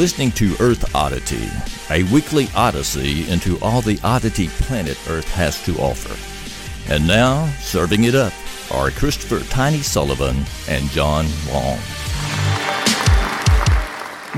[0.00, 1.46] listening to Earth Oddity,
[1.90, 6.16] a weekly odyssey into all the oddity planet Earth has to offer.
[6.90, 8.32] And now, serving it up
[8.72, 10.38] are Christopher Tiny Sullivan
[10.70, 11.78] and John Long.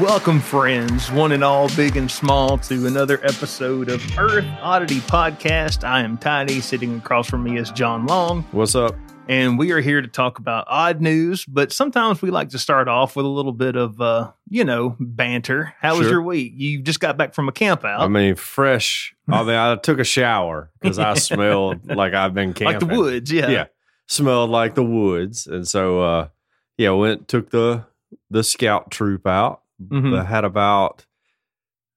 [0.05, 5.85] Welcome, friends, one and all, big and small, to another episode of Earth Oddity Podcast.
[5.85, 6.59] I am Tiny.
[6.59, 8.43] Sitting across from me is John Long.
[8.51, 8.97] What's up?
[9.29, 12.89] And we are here to talk about odd news, but sometimes we like to start
[12.89, 15.75] off with a little bit of, uh, you know, banter.
[15.81, 16.53] How was your week?
[16.57, 19.15] You just got back from a camp out, I mean, fresh.
[19.29, 22.81] I mean, I took a shower because I smelled like I've been camping.
[22.81, 23.33] like the woods.
[23.33, 23.49] Yeah.
[23.49, 23.65] Yeah,
[24.09, 26.29] smelled like the woods, and so uh,
[26.77, 27.87] yeah, went took the
[28.29, 29.63] the scout troop out.
[29.83, 30.19] Mhm.
[30.19, 31.07] I had about,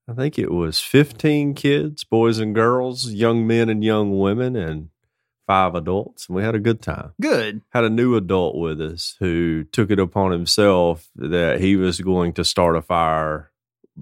[0.08, 4.89] I think it was fifteen kids, boys and girls, young men and young women, and
[5.48, 7.12] five adults, and we had a good time.
[7.22, 7.62] Good.
[7.70, 12.34] Had a new adult with us who took it upon himself that he was going
[12.34, 13.52] to start a fire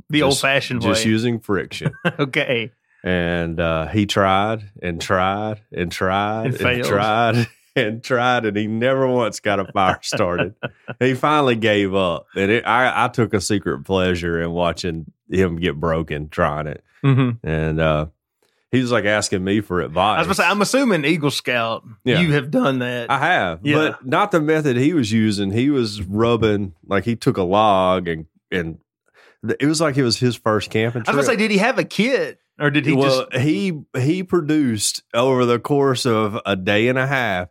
[0.10, 0.90] The old fashioned way.
[0.90, 1.92] just using friction.
[2.20, 2.72] okay.
[3.04, 8.68] and uh, he tried and tried and tried And and, tried and tried, and he
[8.68, 10.56] never once got a fire started.
[11.00, 15.58] he finally gave up, and it, I, I took a secret pleasure in watching him
[15.58, 16.84] get broken trying it.
[17.02, 18.06] hmm And uh,
[18.74, 20.18] he was like asking me for advice.
[20.18, 22.20] I was to say, I'm assuming Eagle Scout, Yeah.
[22.22, 23.12] you have done that.
[23.12, 23.76] I have, Yeah.
[23.76, 25.52] but not the method he was using.
[25.52, 28.80] He was rubbing like he took a log and and
[29.60, 31.04] it was like it was his first camping.
[31.06, 33.44] I was going to say, did he have a kit or did he well, just.
[33.44, 37.50] he he produced over the course of a day and a half.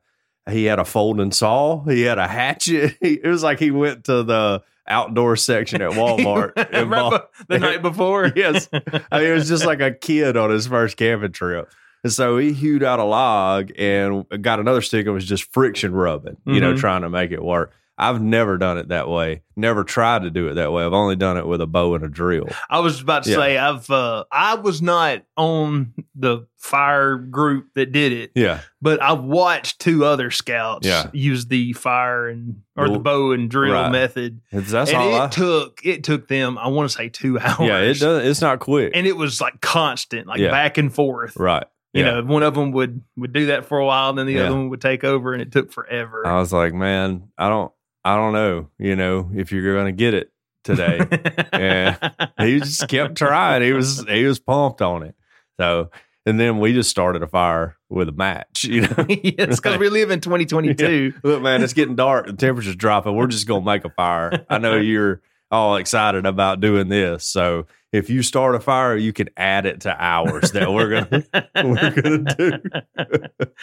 [0.50, 1.84] He had a folding saw.
[1.84, 2.96] He had a hatchet.
[3.00, 6.54] He, it was like he went to the outdoor section at Walmart.
[6.90, 8.32] bought- the night before?
[8.34, 11.72] yes, I mean, it was just like a kid on his first camping trip.
[12.04, 15.92] And so he hewed out a log and got another stick and was just friction
[15.92, 16.78] rubbing, you know, Mhm.
[16.80, 17.72] trying to make it work.
[17.98, 19.42] I've never done it that way.
[19.54, 20.82] Never tried to do it that way.
[20.84, 22.48] I've only done it with a bow and a drill.
[22.70, 23.36] I was about to Yeah.
[23.36, 28.60] say I've uh I was not on the fire group that did it, Yeah.
[28.80, 31.10] but I watched two other scouts Yeah.
[31.12, 33.92] use the fire and or the bow and drill right.
[33.92, 34.40] method.
[34.50, 37.60] That's and all it I, took it took them, I want to say two hours.
[37.60, 38.26] Yeah, it does.
[38.26, 38.92] It's not quick.
[38.94, 40.50] And it was like constant, like Yeah.
[40.50, 41.36] back and forth.
[41.36, 41.66] right.
[41.92, 42.20] You Yeah.
[42.20, 44.44] know, one of them would would do that for a while, and then the Yeah.
[44.46, 46.26] other one would take over, and it took forever.
[46.26, 47.70] I was like, man, I don't,
[48.04, 50.32] I don't know, you know, if you're going to get it
[50.64, 50.98] today.
[51.52, 51.96] and
[52.38, 53.62] he just kept trying.
[53.62, 55.14] He was, he was pumped on it.
[55.60, 55.90] So,
[56.24, 59.06] and then we just started a fire with a match, you know.
[59.08, 61.14] yes, because we live in 2022.
[61.22, 62.26] Look, man, it's getting dark.
[62.26, 63.16] The temperature's dropping.
[63.16, 64.44] We're just going to make a fire.
[64.48, 65.20] I know you're
[65.50, 67.24] all excited about doing this.
[67.24, 71.08] So, if you start a fire, you can add it to ours that we're going
[71.10, 72.70] to, we're going to do.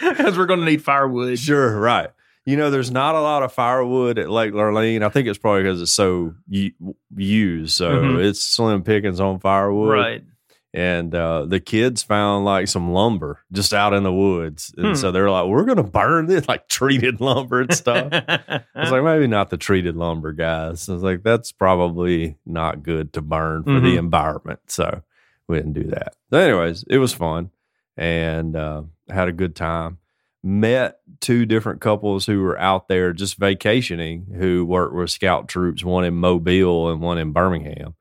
[0.00, 1.36] Because we're going to need firewood.
[1.36, 2.10] Sure, right.
[2.50, 5.02] You know, there's not a lot of firewood at Lake Lurleen.
[5.02, 6.34] I think it's probably because it's so
[7.16, 7.72] used.
[7.76, 8.24] So Mhm.
[8.24, 9.92] it's slim pickings on firewood.
[9.92, 10.24] Right.
[10.72, 14.72] And uh, the kids found like some lumber just out in the woods.
[14.76, 14.94] And Hmm.
[14.94, 18.08] so they're like, we're going to burn this, like treated lumber and stuff.
[18.12, 20.88] I was like, maybe not the treated lumber guys.
[20.88, 23.98] I was like, that's probably not good to burn for the Mhm.
[23.98, 24.60] environment.
[24.68, 25.02] So
[25.48, 26.14] we didn't do that.
[26.30, 27.50] So anyways, it was fun
[27.96, 29.98] and uh, had a good time.
[30.42, 35.84] Met two different couples who were out there just vacationing who worked with scout troops,
[35.84, 37.94] one in Mobile and one in Birmingham.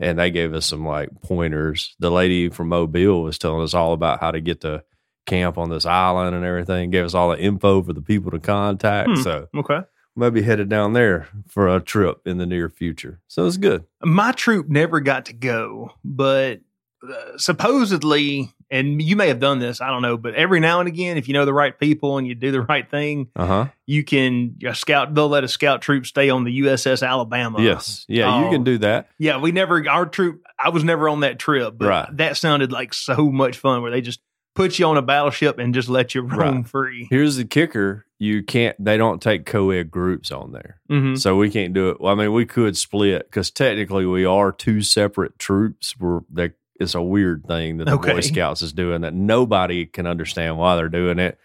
[0.00, 1.94] And they gave us some like pointers.
[2.00, 4.82] The lady from Mobile was telling us all about how to get to
[5.26, 8.38] camp on this island and everything, gave us all the info for the people to
[8.38, 9.10] contact.
[9.10, 9.22] Hmm.
[9.22, 9.80] So okay.
[10.14, 13.20] maybe headed down there for a trip in the near future.
[13.26, 13.84] So it's good.
[14.02, 16.60] My troop never got to go, but
[17.06, 20.88] uh, supposedly, and you may have done this, I don't know, but every now and
[20.88, 23.66] again, if you know the right people and you do the right thing, Uh huh.
[23.86, 25.14] you can a scout.
[25.14, 27.62] They'll let a scout troop stay on the USS Alabama.
[27.62, 28.04] Yes.
[28.08, 28.50] Yeah, you Oh.
[28.50, 29.08] can do that.
[29.18, 30.42] Yeah, we never our troop.
[30.58, 32.16] I was never on that trip, but Right.
[32.16, 33.82] that sounded like so much fun.
[33.82, 34.20] Where they just
[34.54, 36.66] put you on a battleship and just let you roam Right.
[36.68, 37.06] free.
[37.10, 38.74] Here's the kicker: you can't.
[38.82, 42.00] They don't take co-ed groups on there, hmm so we can't do it.
[42.00, 45.94] Well, I mean, we could split because technically we are two separate troops.
[46.00, 48.14] We're that it's a weird thing that the Okay.
[48.14, 51.38] Boy Scouts is doing that nobody can understand why they're doing it.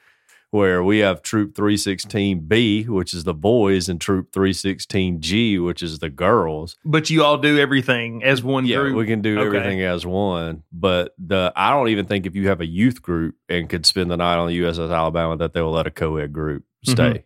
[0.51, 6.09] Where we have Troop 316B, which is the boys, and Troop 316G, which is the
[6.09, 6.75] girls.
[6.83, 8.97] But you all do everything as one Yeah, group.
[8.97, 9.47] we can do Okay.
[9.47, 10.63] everything as one.
[10.73, 14.11] But the I don't even think if you have a youth group and could spend
[14.11, 17.23] the night on the USS Alabama that they'll let a co-ed group stay.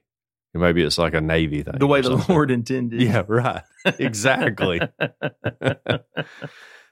[0.54, 1.74] Maybe it's like a Navy thing.
[1.74, 1.80] Mm-hmm.
[1.80, 2.24] the way the.
[2.30, 3.02] Lord intended.
[3.02, 3.64] Yeah, right.
[3.98, 4.82] Exactly.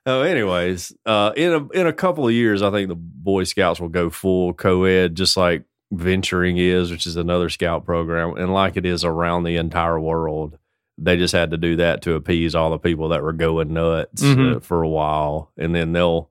[0.05, 3.79] oh, anyways, uh, in a in a couple of years, I think the Boy Scouts
[3.79, 8.77] will go full co-ed, just like venturing is, which is another scout program, and like
[8.77, 10.57] it is around the entire world.
[10.99, 14.21] they just had to do that to appease all the people that were going nuts
[14.21, 14.57] Mhm.
[14.57, 16.29] uh, for a while, and then they'll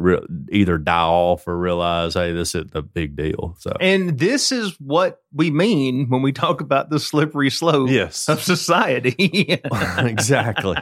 [0.00, 3.56] re- either die off or realize, hey, this isn't a big deal.
[3.58, 8.28] So And this is what we mean when we talk about the slippery slope yes,
[8.28, 9.14] of society.
[9.98, 10.76] exactly,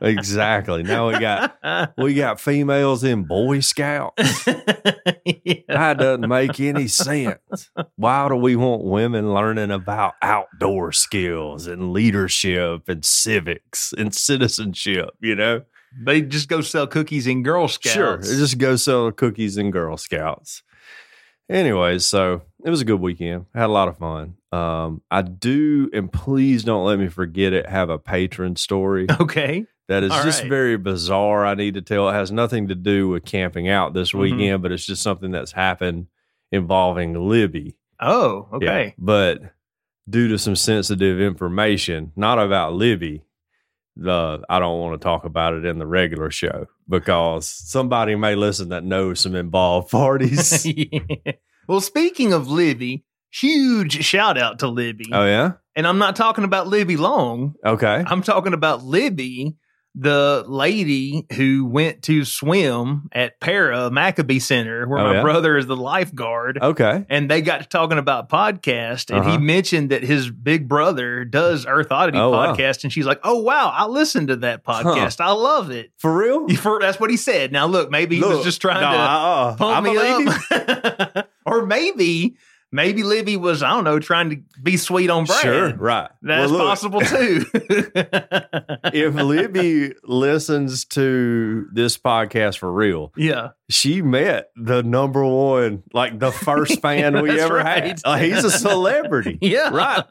[0.00, 0.82] exactly.
[0.82, 4.46] Now we got we got females in Boy Scouts.
[4.46, 4.60] Yeah.
[5.68, 7.70] That doesn't make any sense.
[7.96, 15.10] Why do we want women learning about outdoor skills and leadership and civics and citizenship?
[15.20, 15.62] You know,
[16.02, 17.94] They just go sell cookies in Girl Scouts.
[17.94, 20.62] sure, just go sell cookies and Girl Scouts.
[21.50, 23.46] Anyways, so it was a good weekend.
[23.54, 24.36] I had a lot of fun.
[24.50, 27.66] Um, I do, and please don't let me forget it.
[27.68, 29.66] Have a patron story Okay.
[29.88, 30.48] that is All just right.
[30.48, 31.44] very bizarre.
[31.44, 32.08] I need to tell.
[32.08, 34.20] It has nothing to do with camping out this Mhm.
[34.20, 36.06] weekend, but it's just something that's happened
[36.50, 37.76] involving Libby.
[38.00, 38.94] Oh, Yeah, okay.
[38.96, 39.42] but
[40.08, 43.22] due to some sensitive information, not about Libby,
[43.96, 48.34] the I don't want to talk about it in the regular show because somebody may
[48.34, 50.66] listen that knows some involved parties.
[50.76, 51.32] Yeah.
[51.66, 55.06] Well, speaking of Libby, huge shout out to Libby.
[55.12, 57.54] oh yeah, and I'm not talking about Libby Long.
[57.64, 59.56] okay, I'm talking about Libby,
[59.96, 65.22] the lady who went to swim at Para Maccabee Center, where Oh, my yeah?
[65.22, 66.58] brother is the lifeguard.
[66.60, 67.06] okay.
[67.08, 69.38] And they got to talking about podcast, and he Uh-huh.
[69.38, 72.54] mentioned that his big brother does Earth Oddity Oh, wow.
[72.54, 75.20] podcast, and she's like, "Oh wow, I listened to that podcast.
[75.20, 76.48] I love it." For real?
[76.56, 77.52] For, that's what he said.
[77.52, 79.56] Now look, maybe he was just trying no, to uh-uh.
[79.56, 80.28] pump I me believe
[81.16, 82.34] up, or maybe
[82.74, 85.40] maybe Libby was I don't know trying to be sweet on Brad.
[85.40, 86.10] Sure, right.
[86.22, 87.44] That's Well, look, possible too.
[88.92, 96.18] if Libby listens to this podcast for real, yeah, she met the number one, like
[96.18, 97.84] the first fan we ever right.
[97.84, 98.00] had.
[98.04, 99.38] Like, he's a celebrity.
[99.42, 100.04] yeah, Right.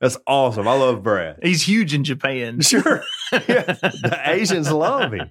[0.00, 0.68] That's awesome.
[0.68, 1.38] I love Brad.
[1.42, 2.60] He's huge in Japan.
[2.68, 3.02] Sure.
[3.32, 3.62] Yeah.
[3.62, 5.30] The Asians love him.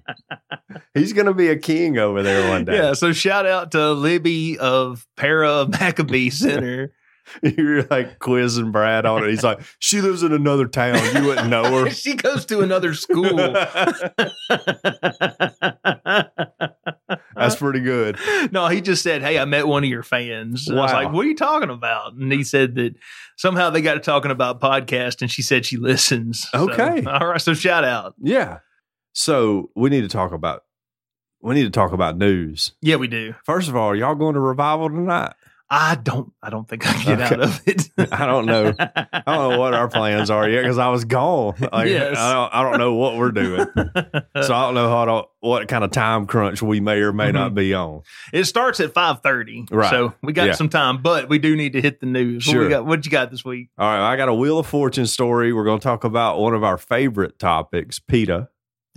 [0.92, 2.76] He's going to be a king over there one day.
[2.76, 6.92] Yeah, so shout out to Libby of Para Maccabee Center.
[7.42, 9.30] You're like quizzing Brad on it.
[9.30, 10.98] He's like, she lives in another town.
[11.14, 11.90] You wouldn't know her.
[11.90, 13.54] she goes to another school.
[17.38, 17.64] That's uh-huh.
[17.64, 18.18] pretty good.
[18.52, 21.04] no, he just said, "Hey, I met one of your fans." And I was Wow.
[21.04, 22.94] like, "What are you talking about?" And he said that
[23.36, 26.48] somehow they got to talking about podcast, and she said she listens.
[26.50, 27.04] So, Okay.
[27.06, 27.40] all right.
[27.40, 28.14] So shout out.
[28.20, 28.58] Yeah.
[29.12, 30.62] So we need to talk about
[31.40, 32.72] we need to talk about news.
[32.82, 33.34] Yeah, we do.
[33.44, 35.34] First of all, y'all going to revival tonight?
[35.70, 36.32] I don't.
[36.42, 37.34] I don't think I can get Okay.
[37.34, 37.90] out of it.
[38.12, 38.72] I don't know.
[38.78, 41.54] I don't know what our plans are yet because I was gone.
[41.72, 42.16] Like, Yes.
[42.16, 42.54] I don't.
[42.54, 43.66] I don't know what we're doing.
[44.42, 47.32] So I don't know how to, what kind of time crunch we may or may
[47.32, 48.02] not be on.
[48.32, 49.66] it starts at five thirty.
[49.70, 49.90] Right.
[49.90, 50.52] So we got Yeah.
[50.54, 52.46] some time, but we do need to hit the news.
[52.46, 52.62] What Sure.
[52.64, 52.86] we got?
[52.86, 53.68] What you got this week?
[53.76, 55.52] All right, I got a Wheel of Fortune story.
[55.52, 58.48] We're going to talk about one of our favorite topics, PETA.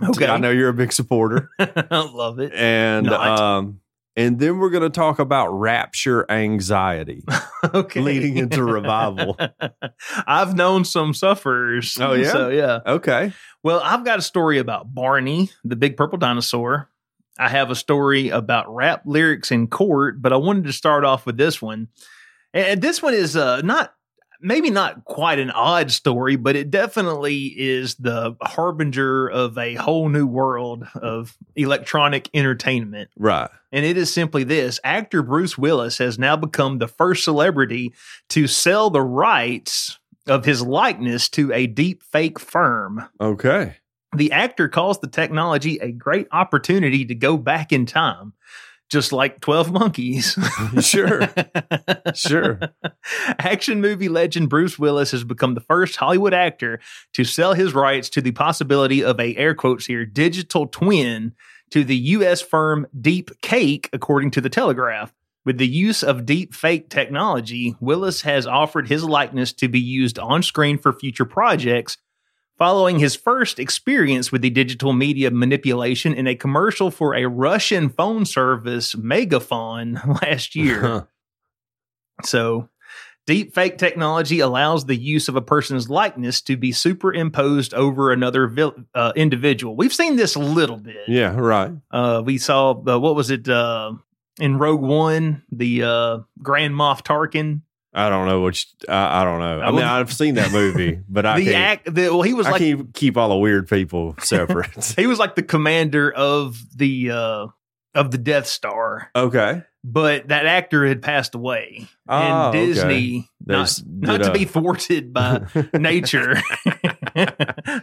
[0.02, 0.26] Okay.
[0.26, 2.52] I know you're a big supporter, I love it.
[2.54, 3.38] and Not.
[3.40, 3.80] um,
[4.16, 7.24] and then we're going to talk about rapture anxiety.
[7.72, 8.00] Okay.
[8.00, 9.38] Leading into revival.
[10.26, 11.96] I've known some sufferers.
[12.00, 12.32] Oh, yeah?
[12.32, 12.80] So yeah.
[12.84, 13.32] Okay,
[13.62, 16.90] Well, I've got a story about Barney, the big purple dinosaur.
[17.38, 21.24] I have a story about rap lyrics in court, but I wanted to start off
[21.24, 21.86] with this one.
[22.52, 23.94] And this one is uh, not
[24.42, 30.08] maybe not quite an odd story, but it definitely is the harbinger of a whole
[30.08, 33.10] new world of electronic entertainment.
[33.16, 33.50] right.
[33.74, 37.94] And it is simply this actor Bruce Willis has now become the first celebrity
[38.28, 43.08] to sell the rights of his likeness to a deep fake firm.
[43.20, 43.76] Okay,
[44.14, 48.34] The actor calls the technology a great opportunity to go back in time,
[48.92, 50.38] just like 12 Monkeys.
[50.80, 51.28] sure,
[52.14, 52.60] sure.
[53.38, 56.78] Action movie legend Bruce Willis has become the first Hollywood actor
[57.14, 61.32] to sell his rights to the possibility of a air quotes here digital twin
[61.70, 65.12] to the US firm Deep Cake, according to the Telegraph.
[65.44, 70.18] With the use of deep fake technology, Willis has offered his likeness to be used
[70.18, 71.96] on screen for future projects,
[72.58, 77.88] following his first experience with the digital media manipulation in a commercial for a Russian
[77.88, 81.08] phone service, MegaFon, last year.
[82.24, 82.68] So,
[83.26, 88.46] deep fake technology allows the use of a person's likeness to be superimposed over another
[88.46, 89.76] vil- uh, individual.
[89.76, 91.08] We've seen this a little bit.
[91.08, 91.72] yeah, right.
[91.90, 93.92] Uh, we saw uh, what was it uh,
[94.38, 97.62] in Rogue One, the uh, Grand Moff Tarkin.
[97.94, 98.68] I don't know which.
[98.88, 99.60] I, I don't know.
[99.60, 101.56] I I mean, I've seen that movie, but I the can't.
[101.56, 101.94] act.
[101.94, 104.94] The, well, he was I like can't keep all the weird people separate.
[104.96, 107.46] he was like the commander of the uh,
[107.94, 109.62] of the Death Star, okay.
[109.84, 112.66] but that actor had passed away, Oh, and okay.
[112.66, 113.28] Disney.
[113.44, 115.42] They Not, not to be thwarted by
[115.74, 116.36] nature.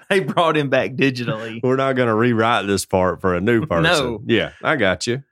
[0.10, 1.60] they brought him back digitally.
[1.62, 3.84] We're not going to rewrite this part for a new person.
[3.84, 4.22] No.
[4.25, 5.24] Yeah, I got you.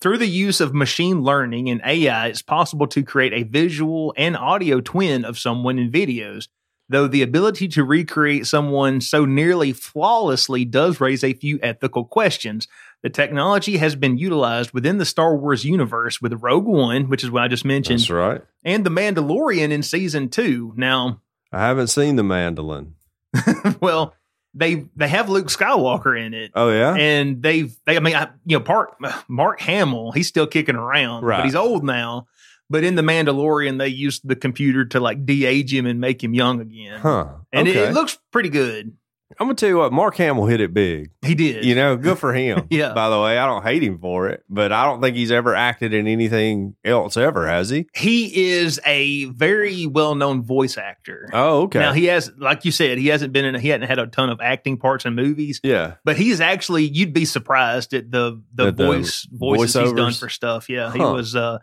[0.00, 4.36] Through the use of machine learning and AI, it's possible to create a visual and
[4.36, 6.48] audio twin of someone in videos.
[6.88, 12.66] Though the ability to recreate someone so nearly flawlessly does raise a few ethical questions.
[13.02, 17.30] The technology has been utilized within the Star Wars universe with Rogue One, which is
[17.30, 18.42] what I just mentioned, That's right.
[18.64, 20.72] and The Mandalorian in season two.
[20.76, 21.20] Now,
[21.52, 22.92] I haven't seen the Mandalorian.
[23.80, 24.14] well,
[24.54, 26.50] they they have Luke Skywalker in it.
[26.54, 28.96] Oh yeah, and they've they I mean I, you know Park
[29.28, 31.38] Mark Hamill he's still kicking around Right.
[31.38, 32.26] but he's old now
[32.70, 36.34] but in the Mandalorian they used the computer to like de-age him and make him
[36.34, 37.26] young again huh?
[37.52, 38.96] and it, it looks pretty good
[39.38, 39.92] I'm gonna tell you what.
[39.92, 41.10] Mark Hamill hit it big.
[41.22, 42.66] he did You know, good for him.
[42.70, 42.92] Yeah.
[42.94, 45.54] By the way, I don't hate him for it, but I don't think he's ever
[45.54, 47.86] acted in anything else ever, has he?
[47.94, 51.78] he is a very well-known voice actor Oh, okay.
[51.80, 54.30] now he has like you said he hasn't been in he hasn't had a ton
[54.30, 55.94] of acting parts in movies yeah.
[56.04, 60.12] but he's actually you'd be surprised at the the At the voice voices he's done
[60.12, 60.68] for stuff.
[60.68, 61.58] Yeah, he was uh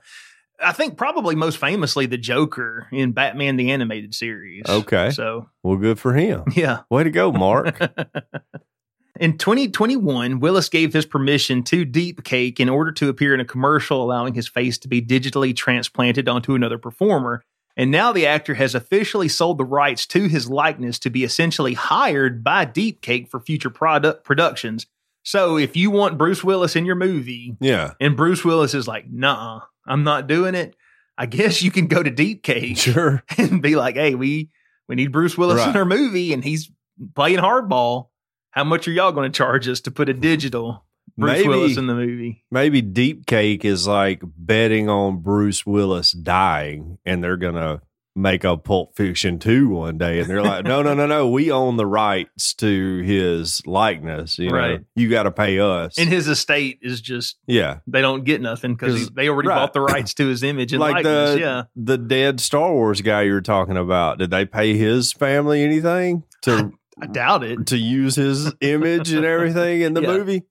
[0.62, 4.64] I think probably most famously the Joker in Batman the animated series.
[4.68, 5.12] Okay.
[5.12, 6.44] So, Well, good for him.
[6.56, 6.82] yeah.
[6.90, 7.80] Way to go, Mark.
[9.20, 14.02] In 2021, Willis gave his permission to Deepcake in order to appear in a commercial
[14.02, 17.44] allowing his face to be digitally transplanted onto another performer.
[17.76, 21.74] And now the actor has officially sold the rights to his likeness to be essentially
[21.74, 24.86] hired by Deepcake for future product productions.
[25.24, 27.94] So if you want Bruce Willis in your movie yeah.
[28.00, 30.76] and Bruce Willis is like, nah, I'm not doing it,
[31.18, 33.24] I guess you can go to Deepcake Sure.
[33.38, 34.50] and be like, hey, we
[34.88, 36.72] we need Bruce Willis in our movie and he's
[37.16, 38.08] playing hardball.
[38.52, 40.86] How much are y'all going to charge us to put a digital
[41.16, 42.44] Bruce Maybe- Willis in the movie?
[42.50, 47.82] Maybe Deepcake is like betting on Bruce Willis dying, and they're gonna
[48.16, 51.52] make a Pulp Fiction two one day, and they're like, no, no, no, no, we
[51.52, 54.38] own the rights to his likeness.
[54.40, 54.82] You know, Right.
[54.96, 55.98] you got to pay us.
[55.98, 59.56] And his estate is just yeah, they don't get nothing because they already right.
[59.56, 61.34] bought the rights to his image and like likeness.
[61.36, 64.18] the yeah, the dead Star Wars guy you were talking about.
[64.20, 67.68] Did they pay his family anything to I doubt it.
[67.68, 70.08] to use his image and everything in the Yeah.
[70.18, 70.44] movie?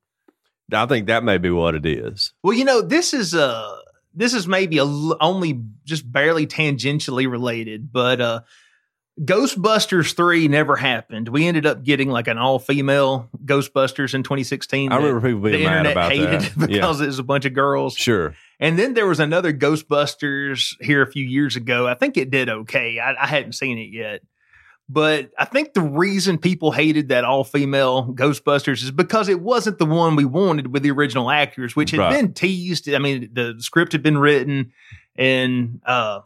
[0.73, 2.35] I think that may be what it is.
[2.43, 3.78] Well, you know, this is uh
[4.15, 8.41] this is maybe a l- only just barely tangentially related, but uh
[9.21, 11.29] Ghostbusters 3 never happened.
[11.29, 14.93] We ended up getting like an all-female Ghostbusters in 2016.
[14.93, 16.57] I remember people the being mad internet about hated that.
[16.71, 17.95] Yeah, because it was a bunch of girls.
[17.97, 18.37] sure.
[18.61, 21.89] And then there was another Ghostbusters here a few years ago.
[21.89, 23.01] I think it did okay.
[23.01, 24.23] I, I hadn't seen it yet.
[24.91, 29.79] But I think the reason people hated that all female Ghostbusters is because it wasn't
[29.79, 32.13] the one we wanted with the original actors, which had Right.
[32.13, 32.89] been teased.
[32.93, 34.73] I mean, the script had been written,
[35.15, 36.21] and uh,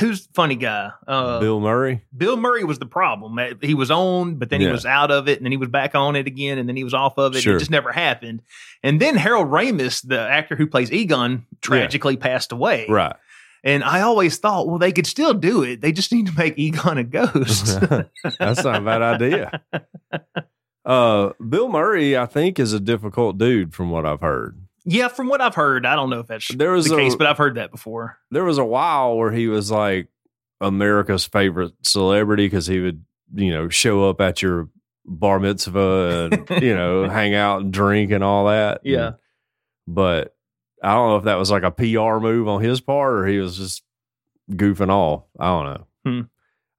[0.00, 0.90] who's the funny guy?
[1.06, 1.60] Uh, Bill.
[1.60, 2.02] Murray.
[2.16, 2.64] Bill Murray.
[2.64, 3.38] Was the problem.
[3.38, 5.68] Uh, He was on, but then he was out of it, and then he was
[5.68, 7.42] back on it again, and then he was off of it.
[7.42, 7.54] Sure.
[7.54, 8.42] It just never happened.
[8.82, 12.86] And then Harold Ramis, the actor who plays Egon, tragically passed away.
[12.88, 13.14] Right.
[13.68, 15.80] And I always thought, well, they could still do it.
[15.82, 17.78] They just need to make Egon a ghost.
[18.38, 19.62] That's not a bad idea.
[20.84, 24.58] Uh, Bill Murray, I think, is a difficult dude from what I've heard.
[24.84, 27.14] yeah, from what I've heard, I don't know if that's There was the a case,
[27.14, 28.18] but I've heard that before.
[28.30, 30.08] there was a while where he was like
[30.60, 34.70] America's favorite celebrity because he would, you know, show up at your
[35.04, 38.80] bar mitzvah and you know hang out and drink and all that.
[38.84, 39.06] Yeah.
[39.08, 39.16] And-
[39.86, 40.34] but
[40.82, 43.38] I don't know if that was like a PR move on his part or he
[43.38, 43.82] was just
[44.50, 45.24] goofing off.
[45.38, 45.86] I don't know.
[46.04, 46.20] Hmm.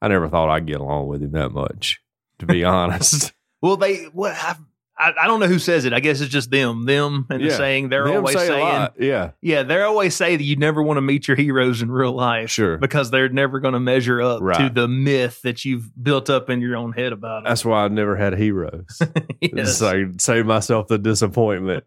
[0.01, 2.01] I never thought I'd get along with him that much,
[2.39, 3.33] to be honest.
[3.61, 4.55] Well, they what I,
[4.97, 5.91] I I don't know who says it.
[5.91, 9.31] I guess it's just them, them, and the saying they're Them always say saying, yeah,
[9.41, 12.49] yeah, they're always say that you never want to meet your heroes in real life,
[12.49, 12.77] Sure.
[12.77, 16.61] because they're never going to measure up to the myth that you've built up in
[16.61, 17.49] your own head about it.
[17.49, 19.01] that's why I've never had heroes.
[19.41, 19.77] Yes.
[19.77, 21.83] So I save myself the disappointment.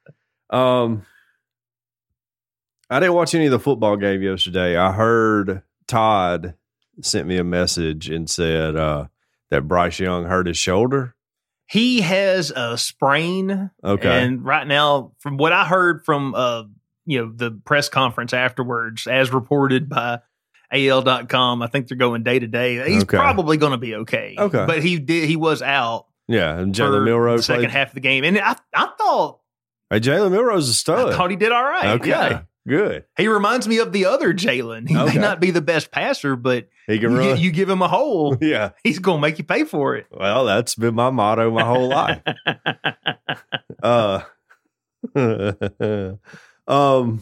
[0.50, 1.04] um,
[2.90, 4.76] I didn't watch any of the football game yesterday.
[4.76, 6.54] I heard Todd
[7.00, 9.06] sent me a message and said uh,
[9.50, 11.14] that Bryce Young hurt his shoulder.
[11.66, 14.24] He has a sprain Okay.
[14.24, 16.64] And right now, from what I heard from uh,
[17.06, 20.20] you know, the press conference afterwards, as reported by
[20.70, 22.90] AL.com, I think they're going day to day.
[22.90, 23.16] He's Okay.
[23.16, 24.34] probably going to be okay.
[24.38, 24.64] Okay.
[24.66, 27.70] But he did he was out yeah, and Jalen the Milroe second played.
[27.70, 28.24] half of the game.
[28.24, 29.40] And I I thought
[29.90, 31.14] Hey, Jalen Milroe is a I stud.
[31.14, 32.00] thought he did all right.
[32.00, 32.42] okay, Yeah.
[32.66, 33.04] Good.
[33.16, 34.88] He reminds me of the other Jalen.
[34.88, 35.14] He Okay.
[35.14, 37.38] may not be the best passer, but He can run.
[37.38, 38.70] you give him a hole, yeah.
[38.84, 40.06] he's going to make you pay for it.
[40.10, 42.22] Well, that's been my motto my whole life.
[43.82, 44.22] Uh,
[46.68, 47.20] um,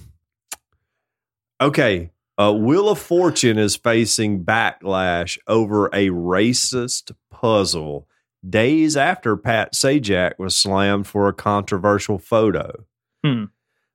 [1.60, 2.10] okay.
[2.38, 8.06] Uh, Wheel of Fortune is facing backlash over a racist puzzle
[8.48, 12.84] days after Pat Sajak was slammed for a controversial photo.
[13.24, 13.44] Hmm.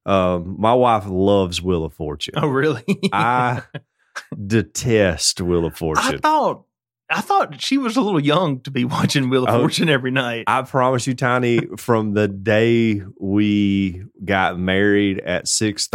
[0.06, 2.36] Um, my wife loves Wheel of Fortune.
[2.38, 2.84] Oh, really?
[3.12, 3.64] I
[4.48, 6.16] detest Wheel of Fortune.
[6.16, 6.64] I thought
[7.10, 9.60] I thought she was a little young to be watching Wheel of Oh.
[9.60, 10.46] Fortune every night.
[10.48, 15.88] I promise you, Tiny, from the day we got married at six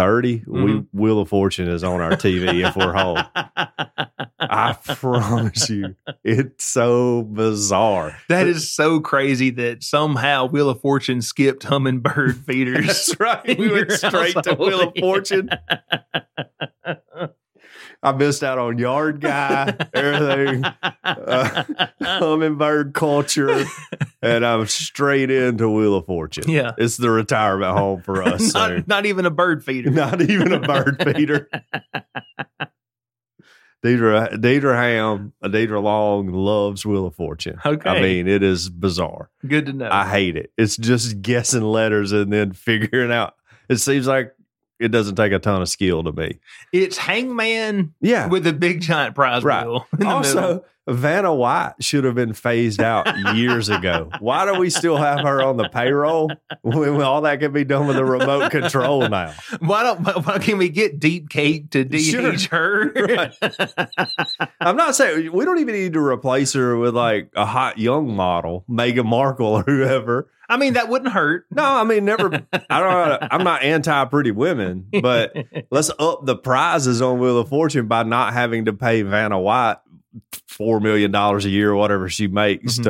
[0.47, 0.87] we Mhm.
[0.93, 3.19] Wheel of Fortune is on our TV if we're home.
[4.43, 8.17] I promise you, it's so bizarre.
[8.29, 12.87] that is so crazy that somehow Wheel of Fortune skipped hummingbird feeders.
[12.87, 13.59] That's right.
[13.59, 14.55] We went straight to.
[14.55, 15.51] Wheel of Fortune.
[18.03, 20.65] I missed out on Yard Guy, everything,
[21.05, 21.65] uh,
[22.03, 23.65] hummingbird culture,
[24.23, 26.45] and I'm straight into Wheel of Fortune.
[26.49, 26.73] Yeah.
[26.79, 28.53] It's the retirement home for us.
[28.53, 28.59] so.
[28.77, 29.91] not, not even a bird feeder.
[29.91, 31.51] Not even a bird feeder.
[33.85, 37.59] Deidre, Deidre Ham, Deidre Long loves Wheel of Fortune.
[37.65, 37.89] Okay.
[37.89, 39.31] I mean, it is bizarre.
[39.47, 39.89] Good to know.
[39.91, 40.53] I hate it.
[40.59, 43.35] It's just guessing letters and then figuring out.
[43.71, 44.35] It seems like
[44.81, 46.39] it doesn't take a ton of skill to me.
[46.73, 48.27] it's Hangman Yeah.
[48.29, 49.67] with a big giant prize Right.
[49.67, 49.87] wheel.
[49.93, 50.13] the middle.
[50.13, 53.07] Also, Vanna White should have been phased out
[53.37, 54.11] years ago.
[54.19, 56.33] Why do we still have her on the payroll
[56.63, 59.33] when all that can be done with a remote control now?
[59.61, 62.93] why don't why, can't we get Deep Cake to de-age her?
[64.61, 68.15] I'm not saying we don't even need to replace her with like a hot young
[68.17, 70.29] model, Meghan Markle or whoever.
[70.51, 71.47] I mean, that wouldn't hurt.
[71.51, 72.45] No, I mean never.
[72.69, 73.29] I don't.
[73.33, 75.35] I'm not anti pretty women, but
[75.71, 79.77] let's up the prizes on Wheel of Fortune by not having to pay Vanna White
[80.49, 82.83] four million dollars a year or whatever she makes Mhm.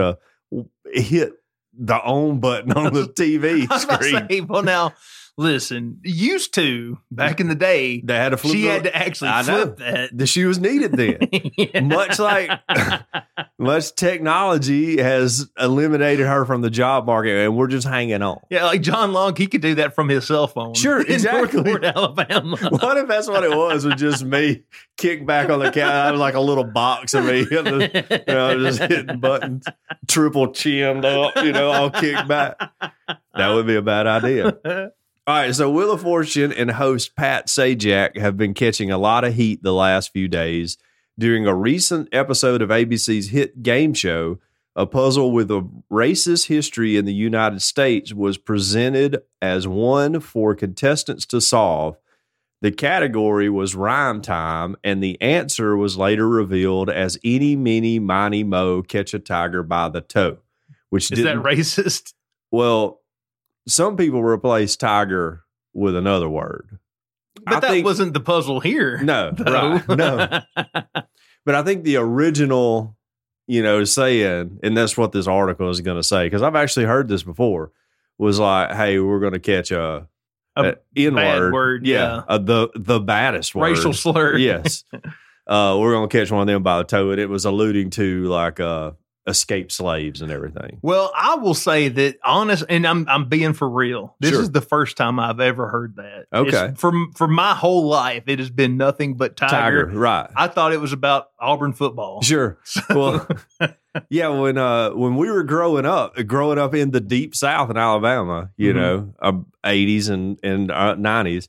[0.52, 1.34] to hit
[1.78, 4.26] the own button on the TV I was about to screen.
[4.28, 4.94] say, well, now
[5.36, 6.00] listen.
[6.02, 8.52] Used to back in the day, They had to flip.
[8.52, 9.62] she had to actually I know.
[9.64, 10.10] flip that.
[10.16, 11.18] the she was needed then.
[11.56, 11.80] Yeah.
[11.80, 12.50] Much like
[13.58, 18.40] much technology has eliminated her from the job market, and we're just hanging on.
[18.50, 20.74] Yeah, like John Long, he could do that from his cell phone.
[20.74, 21.62] Sure, in exactly.
[21.62, 22.56] Northport, Alabama.
[22.70, 23.84] What if that's what it was?
[23.84, 24.62] Was just me
[24.96, 28.58] kick back on the couch, I was like a little box of me, you know,
[28.60, 29.64] just hitting buttons,
[30.08, 32.58] triple chinned up, you know, all kicked back.
[33.34, 34.92] That would be a bad idea.
[35.30, 39.22] All right, so Wheel of Fortune and host Pat Sajak have been catching a lot
[39.22, 40.76] of heat the last few days
[41.16, 44.40] during a recent episode of ABC's hit game show.
[44.74, 50.56] A puzzle with a racist history in the United States was presented as one for
[50.56, 51.96] contestants to solve.
[52.60, 58.42] The category was rhyme time, and the answer was later revealed as "Eeny, Meeny, Miny,
[58.42, 60.38] Mo, Catch a Tiger by the Toe,"
[60.88, 62.14] which Is that racist?
[62.50, 62.99] well,
[63.68, 65.44] some people replace tiger
[65.74, 66.78] with another word.
[67.44, 68.98] But I that think- wasn't the puzzle here.
[69.02, 69.80] No, though.
[69.86, 70.40] right, no.
[71.46, 72.96] But I think the original,
[73.46, 76.84] you know, saying, and that's what this article is going to say, because I've actually
[76.84, 77.72] heard this before,
[78.18, 80.06] was like, "Hey, we're going to catch a,
[80.56, 82.22] A N bad word, word, yeah.
[82.28, 84.36] a- the the baddest word, Racial slur.
[84.36, 84.84] yes."
[85.46, 87.90] Uh, we're going to catch one of them by the toe, and it was alluding
[87.90, 88.92] to like uh,
[89.30, 90.78] escaped slaves and everything.
[90.82, 94.14] Well, I will say that honest, and I'm I'm being for real.
[94.20, 94.42] This Sure.
[94.42, 96.26] is the first time I've ever heard that.
[96.32, 96.48] Okay.
[96.48, 99.86] It's- for for my whole life, it has been nothing but tiger.
[99.86, 100.28] Tiger, right?
[100.36, 102.20] I thought it was about Auburn football.
[102.20, 102.58] Sure.
[102.90, 103.26] Well,
[104.10, 104.28] yeah.
[104.28, 108.50] When uh when we were growing up, growing up in the deep South in Alabama,
[108.56, 108.76] you Mhm.
[108.76, 111.48] know, um, eighties and and nineties,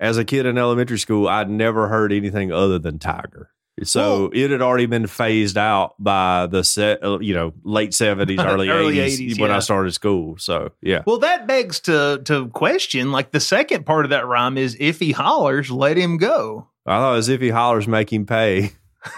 [0.00, 3.50] as a kid in elementary school, I'd never heard anything other than Tiger.
[3.84, 7.94] So Well- it had already been phased out by the set, uh, you know, late
[7.94, 8.68] seventies, early
[9.00, 9.56] eighties when yeah.
[9.56, 10.36] I started school.
[10.38, 13.12] So yeah, Well, that begs to to question.
[13.12, 16.68] Like the second part of that rhyme is if he hollers, let him go.
[16.86, 18.72] I thought as if he hollers, make him pay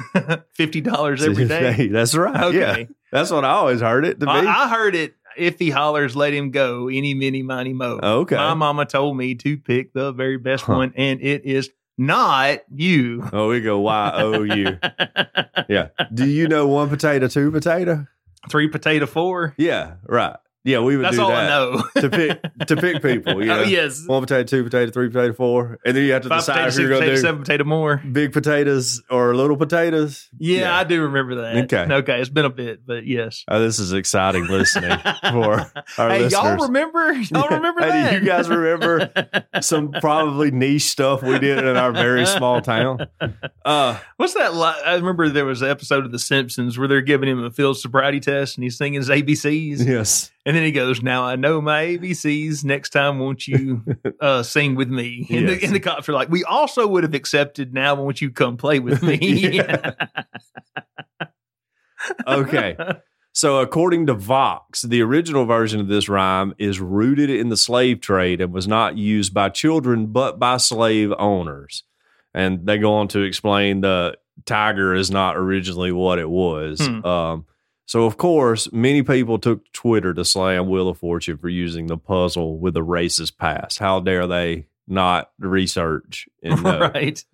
[0.54, 1.88] Fifty dollars every day.
[1.88, 2.52] That's right.
[2.54, 2.88] Yeah, Okay.
[3.12, 4.32] that's what I always heard it to be.
[4.32, 5.14] I, I heard it.
[5.36, 6.88] If he hollers, let him go.
[6.88, 7.98] Any, mini, miny, mo.
[8.02, 8.34] okay.
[8.36, 10.74] My mama told me to pick the very best Huh.
[10.74, 11.70] one, and it is
[12.00, 13.28] not you.
[13.32, 14.78] oh, we go Y O U.
[15.68, 15.88] Yeah.
[16.12, 18.06] Do you know one potato, two potato?
[18.50, 19.54] Three potato four.
[19.58, 20.36] Yeah, right.
[20.62, 21.82] Yeah, we would That's do all that I know.
[22.02, 23.40] to pick to pick people.
[23.40, 23.60] Know?
[23.60, 24.06] Oh yes.
[24.06, 26.68] one potato, two potato, three potato, four, and then you have to Five decide potato,
[26.68, 27.96] if six you're going to do seven potato more.
[28.12, 30.28] big potatoes or little potatoes.
[30.38, 30.76] Yeah, Yeah.
[30.76, 31.64] I do remember that.
[31.72, 31.94] Okay.
[31.94, 32.20] Okay.
[32.20, 33.44] It's been a bit, but yes.
[33.48, 35.72] Oh, this is exciting listening for our listeners.
[35.96, 36.32] hey, listeners.
[36.32, 37.12] y'all remember?
[37.12, 38.12] Y'all remember Hey, that?
[38.14, 39.10] you guys remember
[39.62, 43.06] some probably niche stuff we did in our very small town.
[43.64, 44.54] Uh, What's that?
[44.54, 47.50] Li- I remember there was an episode of The Simpsons where they're giving him a
[47.50, 49.86] field sobriety test and he's singing his ABCs.
[49.86, 50.30] yes.
[50.46, 52.64] And then he goes, "Now I know my ABCs.
[52.64, 53.84] Next time, won't you
[54.20, 55.60] uh, sing with me?" And, Yes.
[55.60, 57.74] the, and the cops are like, "We also would have accepted.
[57.74, 59.60] Now, won't you come play with me?"
[62.26, 62.76] Okay.
[63.32, 68.00] So, according to Vox, the original version of this rhyme is rooted in the slave
[68.00, 71.84] trade and was not used by children, but by slave owners.
[72.34, 76.80] And they go on to explain the tiger is not originally what it was.
[76.84, 77.04] Hmm.
[77.04, 77.46] Um,
[77.90, 81.88] so, of course, many people took to Twitter to slam Wheel of Fortune for using
[81.88, 83.80] the puzzle with a racist past.
[83.80, 86.78] How dare they not research and know?
[86.94, 87.24] right.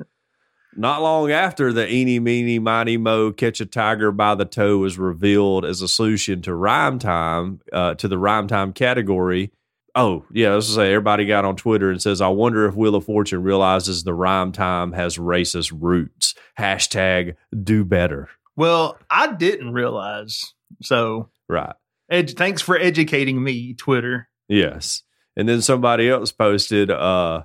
[0.75, 4.99] Not long after the eeny, meeny, miny, mo, catch a tiger by the toe was
[4.99, 9.53] revealed as a solution to rhyme time, uh, to the rhyme time category.
[9.95, 13.05] Oh, yeah, let's say everybody got on Twitter and says, I wonder if Wheel of
[13.05, 16.35] Fortune realizes the rhyme time has racist roots.
[16.59, 18.31] Hashtag do better.
[18.57, 20.55] Well, I didn't realize.
[20.83, 21.75] So, Right.
[22.11, 24.29] ed- thanks for educating me, Twitter.
[24.49, 25.03] Yes.
[25.37, 27.43] And then somebody else posted uh,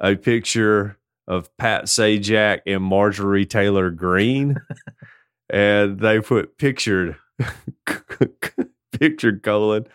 [0.00, 4.56] a picture of Pat Sajak and Marjorie Taylor Greene,
[5.50, 7.16] and they put pictured,
[8.98, 9.86] pictured colon,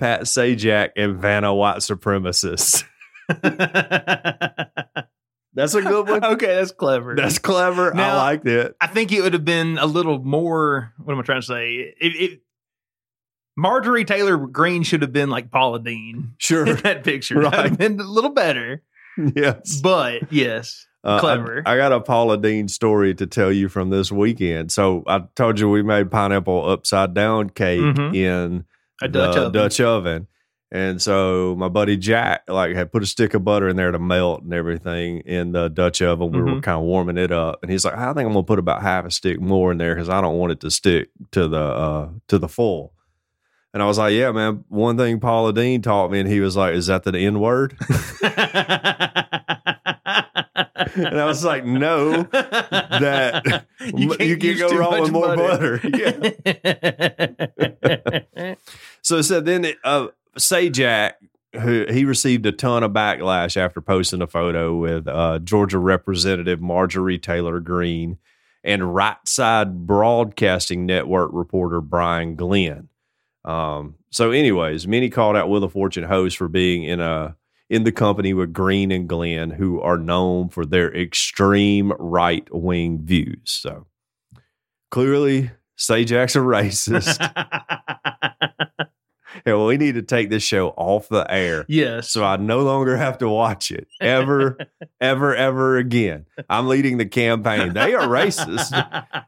[0.00, 2.84] Pat Sajak and Vanna white supremacists.
[5.54, 6.24] That's a good one.
[6.34, 7.14] okay, that's clever.
[7.14, 7.94] That's clever.
[7.96, 8.74] I liked it.
[8.80, 10.92] I think it would have been a little more.
[10.98, 11.94] What am I trying to say?
[12.00, 12.40] It, it,
[13.56, 16.66] Marjorie Taylor Greene should have been like Paula Deen Sure.
[16.66, 17.34] in that picture.
[17.34, 17.78] That would have Right.
[17.78, 18.82] been a little better,
[19.36, 19.80] yes.
[19.82, 21.62] but yes, Uh, Clever.
[21.66, 24.72] I, got a Paula Deen story to tell you from this weekend.
[24.72, 28.14] So I told you we made pineapple upside down cake Mhm.
[28.16, 28.64] in
[29.02, 29.52] a Dutch the oven.
[29.52, 30.26] Dutch oven.
[30.74, 33.98] And so my buddy Jack like had put a stick of butter in there to
[33.98, 36.32] melt and everything in the Dutch oven.
[36.32, 36.62] We were Mhm.
[36.62, 39.04] kind of warming it up, and he's like, "I think I'm gonna put about half
[39.04, 42.08] a stick more in there because I don't want it to stick to the uh,
[42.28, 42.94] to the full."
[43.74, 44.64] And I was like, "Yeah, man.
[44.68, 47.76] One thing Paula Deen taught me, and he was like, is that the N word?"
[50.94, 55.80] and I was like, "No, that you can't, use go wrong with more butter."
[58.42, 58.54] Yeah.
[59.02, 60.06] So it said then uh,
[60.38, 61.12] Sajak,
[61.60, 66.60] who he received a ton of backlash after posting a photo with uh, Georgia Representative
[66.60, 68.18] Marjorie Taylor Greene
[68.64, 72.88] and Right Side Broadcasting Network reporter Brian Glenn.
[73.44, 77.36] Um, so, anyways, many called out Wheel of Fortune host for being in a
[77.68, 83.00] in the company with Greene and Glenn, who are known for their extreme right wing
[83.02, 83.40] views.
[83.44, 83.86] So
[84.90, 87.18] clearly, Sajak's a racist.
[89.44, 92.10] and we need to take this show off the air yes.
[92.10, 94.58] so I no longer have to watch it ever,
[95.00, 96.26] ever, ever again.
[96.48, 97.72] I'm leading the campaign.
[97.72, 98.72] They are racist,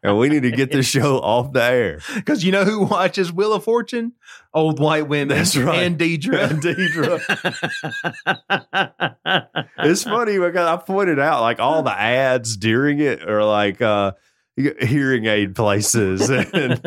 [0.02, 2.00] and we need to get this show off the air.
[2.14, 4.12] Because you know who watches Wheel of Fortune?
[4.52, 5.36] Old white women.
[5.36, 5.82] That's right.
[5.82, 6.50] And Deidre.
[6.50, 6.62] And
[9.78, 14.12] It's funny because I pointed out like all the ads during it are like uh,
[14.56, 16.80] hearing aid places and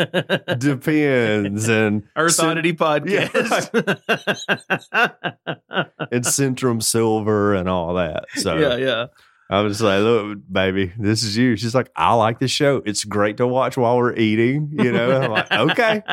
[0.58, 3.73] depends and Earth Cent- Oddity podcast.
[6.12, 8.25] and Centrum Silver and all that.
[8.36, 9.06] So yeah, yeah.
[9.49, 11.56] I was like, look, baby, this is you.
[11.56, 12.82] She's like, I like the show.
[12.86, 14.71] It's great to watch while we're eating.
[14.73, 16.03] You know, I'm like, okay,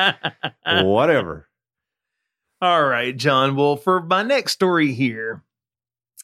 [0.83, 1.49] whatever.
[2.61, 3.55] All right, John.
[3.55, 5.43] Well, for my next story here,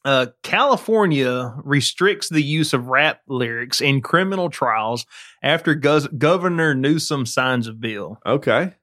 [0.04, 5.06] uh, California restricts the use of rap lyrics in criminal trials
[5.44, 8.20] after Gov- Governor Newsom signs a bill.
[8.26, 8.74] Okay.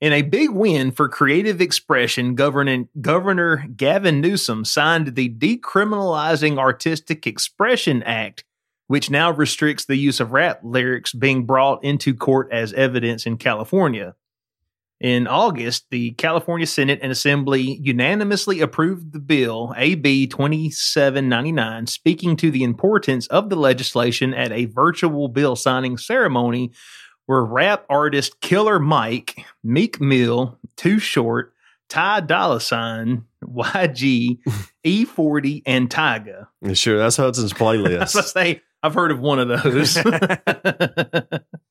[0.00, 7.26] In a big win for creative expression, Governor, Governor Gavin Newsom signed the Decriminalizing Artistic
[7.26, 8.44] Expression Act,
[8.86, 13.38] which now restricts the use of rap lyrics being brought into court as evidence in
[13.38, 14.14] California.
[15.00, 22.50] In August, the California Senate and Assembly unanimously approved the bill AB 2799, speaking to
[22.50, 26.72] the importance of the legislation at a virtual bill signing ceremony
[27.26, 31.52] where rap artist Killer Mike, Meek Mill, Too Short,
[31.88, 34.38] Ty Dolla Sign, YG,
[34.84, 36.48] E40, and Tyga.
[36.74, 36.98] Sure.
[36.98, 38.16] That's Hudson's playlist.
[38.16, 39.96] I say, I've heard of one of those.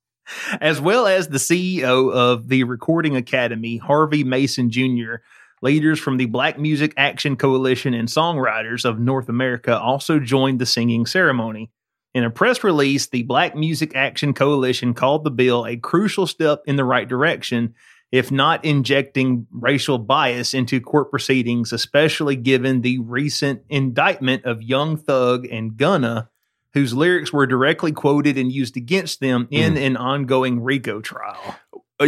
[0.59, 5.15] As well as the CEO of the Recording Academy, Harvey Mason Jr.,
[5.61, 10.65] leaders from the Black Music Action Coalition and songwriters of North America also joined the
[10.65, 11.71] singing ceremony.
[12.13, 16.61] In a press release, the Black Music Action Coalition called the bill a crucial step
[16.65, 17.75] in the right direction,
[18.11, 24.97] if not injecting racial bias into court proceedings, especially given the recent indictment of Young
[24.97, 26.29] Thug and Gunna,
[26.73, 31.55] whose lyrics were directly quoted and used against them in an ongoing RICO trial.
[31.99, 32.07] Uh,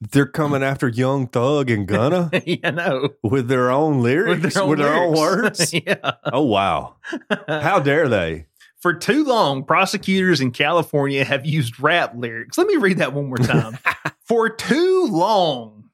[0.00, 4.94] They're coming after Young Thug and Gunna you know, with their own lyrics, with their
[4.94, 5.72] own, lyrics.
[5.72, 5.74] words.
[5.86, 6.12] yeah.
[6.32, 6.96] Oh wow!
[7.48, 8.46] How dare they?
[8.78, 12.56] For too long, prosecutors in California have used rap lyrics.
[12.58, 13.78] Let me read that one more time.
[14.20, 15.84] For too long,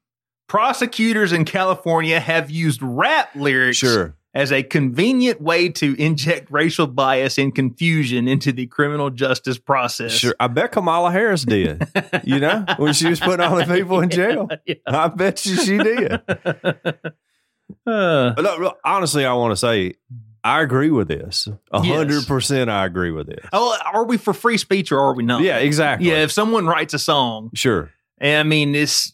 [0.48, 4.16] prosecutors in California have used rap lyrics Sure.
[4.34, 10.12] As a convenient way to inject racial bias and confusion into the criminal justice process.
[10.12, 10.34] Sure.
[10.40, 11.86] I bet Kamala Harris did.
[12.24, 14.48] You know, when she was putting all the people in jail.
[14.66, 14.74] Yeah.
[14.86, 16.20] I bet you she did.
[17.86, 19.94] Uh, Look, look, honestly, I want to say
[20.44, 21.48] I agree with this.
[21.72, 21.96] A Yes.
[21.96, 23.44] hundred percent, I agree with this.
[23.52, 25.42] oh, are we for free speech or are we not?
[25.42, 26.08] Yeah, exactly.
[26.08, 27.90] Yeah, if someone writes a song, Sure.
[28.18, 29.12] and I mean, it's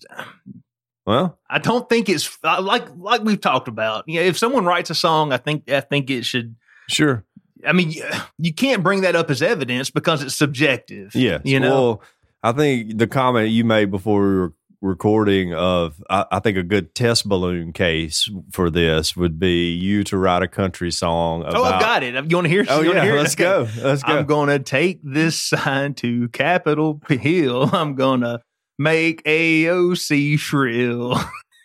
[1.08, 4.04] Well, I don't think it's uh, like like we've talked about.
[4.06, 6.54] Yeah, if someone writes a song, I think I think it should.
[6.90, 7.24] sure.
[7.66, 8.04] I mean, you,
[8.36, 11.14] you can't bring that up as evidence because it's subjective.
[11.14, 11.38] Yeah.
[11.44, 11.70] you know.
[11.70, 12.02] Well,
[12.42, 16.62] I think the comment you made before we were recording of I, I think a
[16.62, 21.56] good test balloon case for this would be you to write a country song about
[21.56, 22.12] oh, I've got it.
[22.30, 22.66] You want to hear?
[22.68, 23.66] Oh you yeah, hear let's go.
[23.82, 24.18] Let's go.
[24.18, 27.70] I'm gonna take this sign to Capitol Hill.
[27.72, 28.42] I'm gonna
[28.78, 31.18] make AOC shrill.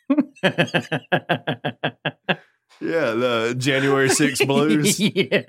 [0.43, 0.51] yeah,
[2.81, 4.99] the January 6th blues.
[4.99, 5.43] yeah.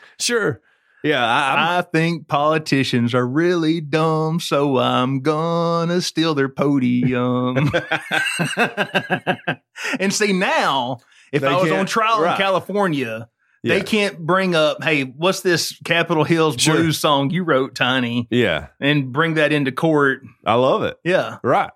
[0.20, 0.60] sure.
[1.04, 7.70] Yeah, I, I'm- think politicians are really dumb, so I'm gonna steal their podium.
[10.00, 10.98] and see now,
[11.32, 12.36] if They I was on trial in.
[12.36, 13.28] California,
[13.62, 13.74] yeah.
[13.74, 16.74] they can't bring up, hey, what's this Capitol Hills Sure.
[16.76, 20.22] blues song you wrote, Tiny, yeah, and bring that into court.
[20.46, 20.96] I love it.
[21.04, 21.38] Yeah.
[21.42, 21.70] Right.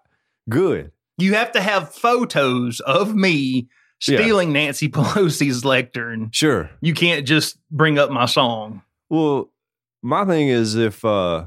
[0.49, 0.92] Good.
[1.18, 3.68] You have to have photos of me
[4.07, 4.18] Yeah.
[4.18, 6.31] stealing Nancy Pelosi's lectern.
[6.33, 6.71] Sure.
[6.81, 8.83] You can't just bring up my song.
[9.11, 9.51] Well,
[10.03, 11.45] my thing is if uh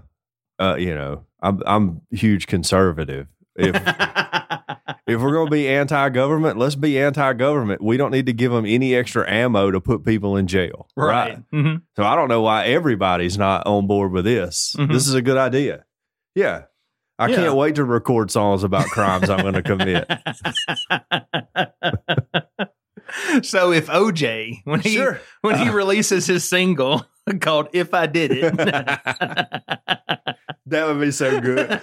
[0.60, 3.28] uh you know, I'm I'm huge conservative.
[3.58, 3.76] If
[5.08, 7.82] if we're going to be anti-government, let's be anti-government.
[7.82, 10.88] We don't need to give them any extra ammo to put people in jail.
[10.96, 11.40] right.
[11.54, 11.82] Mhm.
[11.96, 14.76] So I don't know why everybody's not on board with this.
[14.78, 14.92] Mhm.
[14.92, 15.86] This is a good idea.
[16.34, 16.64] Yeah.
[17.18, 17.36] I Yeah.
[17.38, 20.06] can't wait to record songs about crimes I'm going to commit.
[23.44, 25.22] so if OJ when he Sure.
[25.42, 27.06] when he releases his single
[27.40, 28.58] called "If I Did It,"
[30.68, 31.80] That would be so good.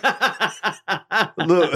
[1.38, 1.72] Look.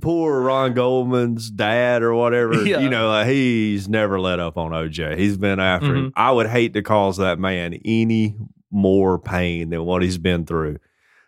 [0.00, 2.78] Poor Ron Goldman's dad or whatever, Yeah.
[2.80, 5.16] you know, he's never let up on OJ.
[5.18, 5.96] He's been after Mm-hmm.
[6.06, 6.12] him.
[6.16, 8.36] I would hate to cause that man any
[8.70, 10.76] more pain than what he's been through.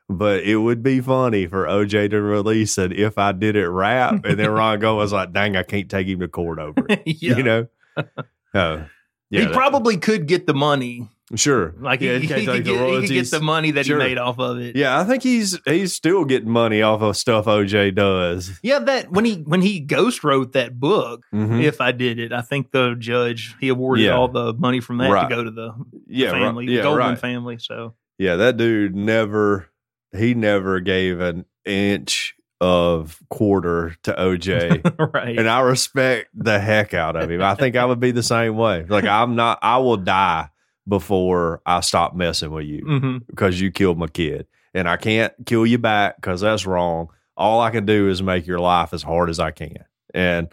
[0.09, 4.25] But it would be funny for OJ to release an if I did it rap
[4.25, 7.03] and then Ron Goldman's like, dang, I can't take him to court over it.
[7.07, 7.37] Yeah.
[7.37, 7.66] You know?
[8.55, 8.85] Oh.
[9.31, 11.09] he that- probably could get the money.
[11.35, 11.75] Sure.
[11.81, 13.87] Like yeah, he, can't he, take could the get, he could get the money that
[13.87, 13.99] Sure.
[14.01, 14.77] he made off of it.
[14.77, 18.59] Yeah, I think he's he's still getting money off of stuff OJ does.
[18.62, 21.62] Yeah, that when he when he ghost wrote that book, Mhm.
[21.62, 24.16] if I did it, I think the judge he awarded Yeah.
[24.16, 25.29] all the money from that Right.
[25.29, 25.73] to go to the
[26.07, 26.40] Yeah, right.
[26.42, 27.18] family, the yeah, Goldman right.
[27.18, 27.59] family.
[27.59, 29.68] So Yeah, that dude never
[30.16, 34.83] he never gave an inch of quarter to OJ.
[35.14, 37.42] right, and I respect the heck out of him.
[37.42, 38.85] I think I would be the same way.
[38.88, 40.49] Like I'm not I will die
[40.87, 44.47] before I stop messing with you hmm because you killed my kid.
[44.75, 47.09] And I can't kill you back because that's wrong.
[47.37, 49.85] All I can do is make your life as hard as I can.
[50.14, 50.49] And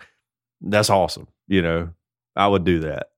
[0.61, 1.27] that's awesome.
[1.47, 1.89] You know,
[2.35, 3.11] I would do that.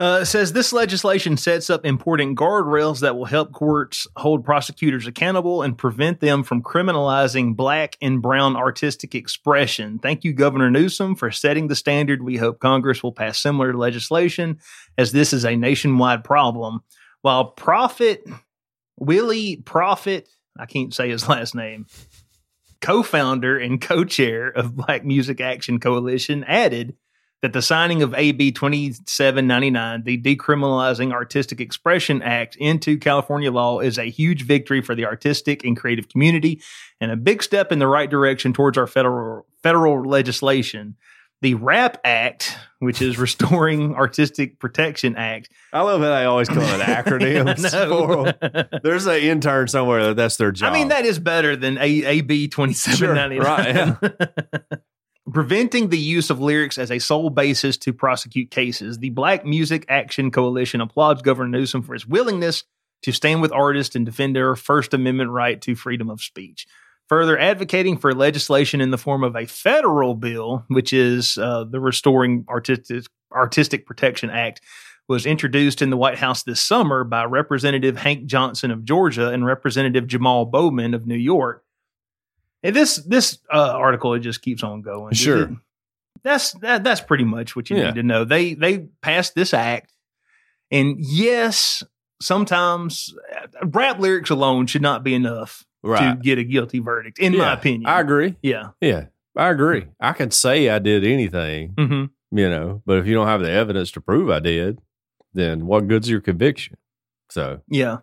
[0.00, 5.60] Uh, says this legislation sets up important guardrails that will help courts hold prosecutors accountable
[5.60, 9.98] and prevent them from criminalizing black and brown artistic expression.
[9.98, 12.22] Thank you, Governor Newsom, for setting the standard.
[12.22, 14.58] We hope Congress will pass similar legislation
[14.96, 16.80] as this is a nationwide problem.
[17.20, 18.26] While Prophet,
[18.96, 21.84] Willie Prophet, I can't say his last name,
[22.80, 26.96] co founder and co chair of Black Music Action Coalition, added
[27.42, 33.98] that the signing of AB 2799, the Decriminalizing Artistic Expression Act, into California law is
[33.98, 36.60] a huge victory for the artistic and creative community
[37.00, 40.96] and a big step in the right direction towards our federal federal legislation.
[41.42, 45.48] The RAP Act, which is Restoring Artistic Protection Act.
[45.72, 47.72] I love how they always call it acronyms.
[47.72, 48.78] No.
[48.82, 50.70] There's an intern somewhere that that's their job.
[50.70, 53.96] I mean, that is better than A- AB 2799.
[54.02, 54.80] Sure, right,
[55.30, 58.98] Preventing the use of lyrics as a sole basis to prosecute cases.
[58.98, 62.64] The Black Music Action Coalition applauds Governor Newsom for his willingness
[63.02, 66.66] to stand with artists and defend their First Amendment right to freedom of speech.
[67.08, 71.80] Further advocating for legislation in the form of a federal bill, which is uh, the
[71.80, 74.60] Restoring Artistic, Artistic Protection Act,
[75.08, 79.44] was introduced in the White House this summer by Representative Hank Johnson of Georgia and
[79.44, 81.64] Representative Jamal Bowman of New York.
[82.62, 85.14] And this this uh, article it just keeps on going.
[85.14, 85.42] Sure.
[85.44, 85.50] It-
[86.22, 87.86] that's that, that's pretty much what you Yeah.
[87.86, 88.24] need to know.
[88.24, 89.90] They they passed this act,
[90.70, 91.82] and yes,
[92.20, 97.36] sometimes uh, rap lyrics alone should not be enough to get a guilty verdict, in
[97.38, 97.86] my opinion.
[97.88, 98.36] I agree.
[98.42, 98.68] Yeah.
[98.82, 99.86] Yeah, I agree.
[99.98, 103.50] I can say I did anything, hmm you know, but if you don't have the
[103.50, 104.78] evidence to prove I did,
[105.32, 106.76] then what good's your conviction?
[107.30, 107.98] So, Yeah.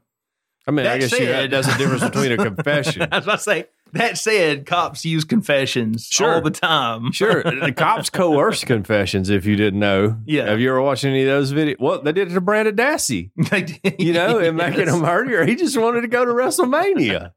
[0.68, 3.08] I mean, I That guess you, said- that's the difference between a confession.
[3.12, 6.36] I was about to say, that said, cops use confessions Sure.
[6.36, 7.12] all the time.
[7.12, 9.30] Sure, the cops coerce confessions.
[9.30, 10.48] If you didn't know, Yeah.
[10.50, 11.76] Have you ever watched any of those videos?
[11.80, 13.32] Well, they did it to Brendan Dassey.
[13.50, 13.96] They did.
[14.00, 14.94] You know, and making Yes.
[14.96, 15.46] him murderer.
[15.46, 17.32] He just wanted to go to WrestleMania,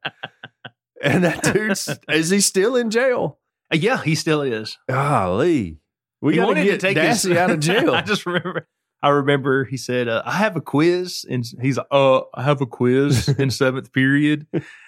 [1.01, 3.39] and that dude's is he still in jail?
[3.73, 4.77] Uh, Yeah, he still is.
[4.89, 5.79] Golly,
[6.21, 7.93] we got to wanted get to take Dassey his, out of jail.
[7.93, 8.67] I just remember.
[9.03, 12.61] I remember he said, uh, "I have a quiz," and he's like, "Uh, I have
[12.61, 14.45] a quiz in seventh period."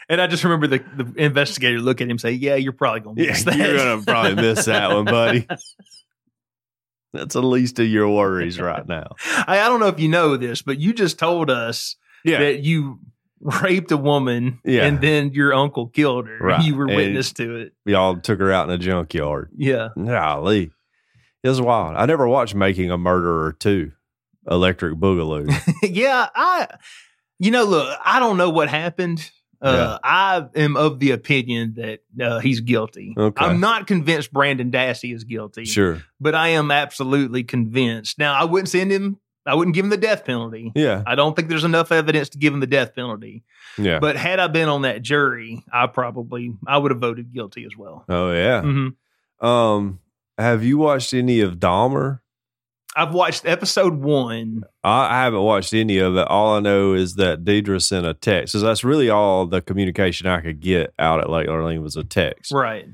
[0.09, 2.99] And I just remember the, the investigator look at him and say, "Yeah, you're probably
[3.01, 3.57] gonna yeah, miss that.
[3.57, 5.47] you're gonna probably miss that one, buddy.
[7.13, 9.15] That's the least of your worries right now.
[9.47, 11.95] I, I don't know if you know this, but you just told us
[12.25, 12.99] Yeah, that you
[13.39, 14.85] raped a woman, Yeah.
[14.85, 16.37] and then your uncle killed her.
[16.39, 16.63] Right.
[16.65, 17.73] You were And- witness to it.
[17.85, 19.51] y'all took her out in a junkyard.
[19.55, 19.89] Yeah.
[19.95, 20.71] Golly,
[21.43, 21.97] it was wild.
[21.97, 23.91] I never watched Making a Murderer two,
[24.49, 25.51] Electric Boogaloo.
[25.83, 26.67] yeah, I
[27.39, 29.29] you know, look, I don't know what happened.
[29.61, 33.13] Uh, I am of the opinion that uh, he's guilty.
[33.17, 33.45] Okay.
[33.45, 38.19] I'm not convinced Brendan Dassey is guilty, sure, but I am absolutely convinced.
[38.19, 39.19] Now, I wouldn't send him.
[39.45, 40.71] I wouldn't give him the death penalty.
[40.75, 43.43] yeah, I don't think there's enough evidence to give him the death penalty.
[43.77, 43.99] yeah.
[43.99, 47.75] But had I been on that jury, I probably I would have voted guilty as
[47.77, 48.03] well.
[48.09, 48.61] oh yeah.
[48.61, 49.99] hmm Um,
[50.37, 52.19] have you watched any of Dahmer?
[52.95, 54.63] I've watched episode one.
[54.83, 56.27] I, I haven't watched any of it.
[56.27, 58.51] All I know is that Deidre sent a text.
[58.51, 62.03] So that's really all the communication I could get out at Lake Arlene was a
[62.03, 62.85] text Right.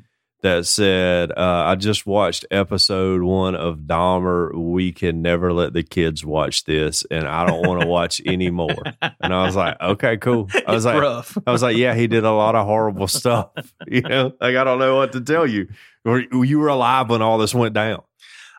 [0.41, 4.55] that said, uh, "I just watched episode one of Dahmer.
[4.55, 8.49] We can never let the kids watch this, and I don't want to watch any
[8.49, 8.75] more."
[9.19, 11.37] And I was like, "Okay, cool." I was It's like, rough.
[11.45, 13.49] I was like, yeah, he did a lot of horrible stuff.
[13.87, 15.67] You know, like I don't know what to tell you.
[16.05, 18.01] Or you were alive when all this went down.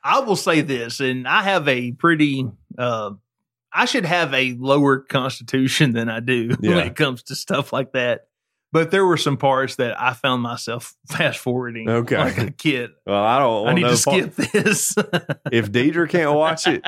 [0.02, 2.46] I will say this, and I have a pretty.
[2.78, 3.12] Uh,
[3.72, 6.76] I should have a lower constitution than I do Yeah.
[6.76, 8.26] when it comes to stuff like that.
[8.72, 11.88] But there were some parts that I found myself fast forwarding.
[11.88, 12.16] Okay.
[12.16, 12.90] like a kid.
[13.04, 13.68] Well, I don't.
[13.68, 14.94] I need to part- skip this.
[15.52, 16.84] If Deidre can't watch it,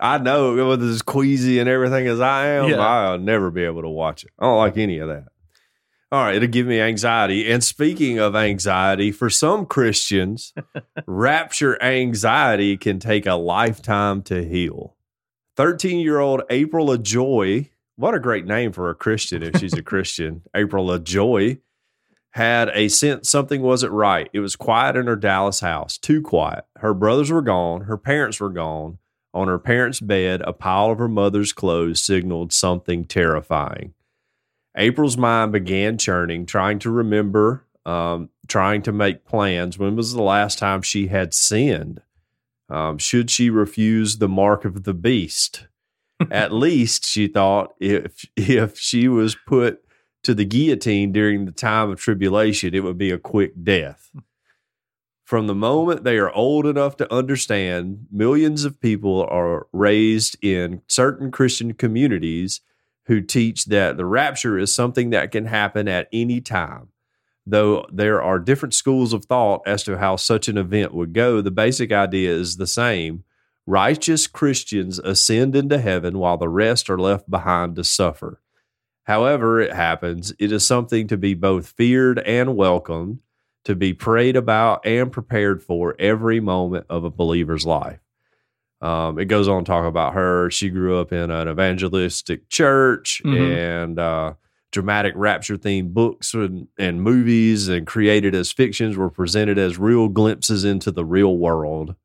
[0.00, 2.78] I know with as queasy and everything as I am, Yeah.
[2.78, 4.30] I'll never be able to watch it.
[4.38, 5.24] I don't like any of that.
[6.10, 7.50] All right, it'll give me anxiety.
[7.50, 10.54] And speaking of anxiety, for some Christians,
[11.06, 14.96] rapture anxiety can take a lifetime to heal.
[15.56, 19.82] 13 year old April Joy, what a great name for a Christian if she's a
[19.82, 20.42] Christian.
[20.54, 21.58] April Joy
[22.30, 24.30] had a sense something wasn't right.
[24.32, 26.64] It was quiet in her Dallas house, too quiet.
[26.76, 28.96] Her brothers were gone, her parents were gone.
[29.34, 33.92] On her parents' bed, a pile of her mother's clothes signaled something terrifying.
[34.78, 39.76] April's mind began churning, trying to remember, um, trying to make plans.
[39.76, 42.00] When was the last time she had sinned?
[42.70, 45.66] Um, should she refuse the mark of the beast?
[46.30, 49.82] At least she thought if if she was put
[50.22, 54.10] to the guillotine during the time of tribulation, it would be a quick death.
[55.24, 60.82] From the moment they are old enough to understand, millions of people are raised in
[60.86, 62.60] certain Christian communities
[63.08, 66.88] who teach that the rapture is something that can happen at any time.
[67.46, 71.40] Though there are different schools of thought as to how such an event would go,
[71.40, 73.24] the basic idea is the same.
[73.66, 78.42] Righteous Christians ascend into heaven while the rest are left behind to suffer.
[79.04, 83.20] However, it happens, it is something to be both feared and welcomed,
[83.64, 88.00] to be prayed about and prepared for every moment of a believer's life.
[88.80, 90.50] Um, it goes on to talk about her.
[90.50, 93.56] She grew up in an evangelistic church Mhm.
[93.56, 94.34] and uh,
[94.70, 100.08] dramatic rapture themed books and, and movies and created as fictions were presented as real
[100.08, 101.96] glimpses into the real world.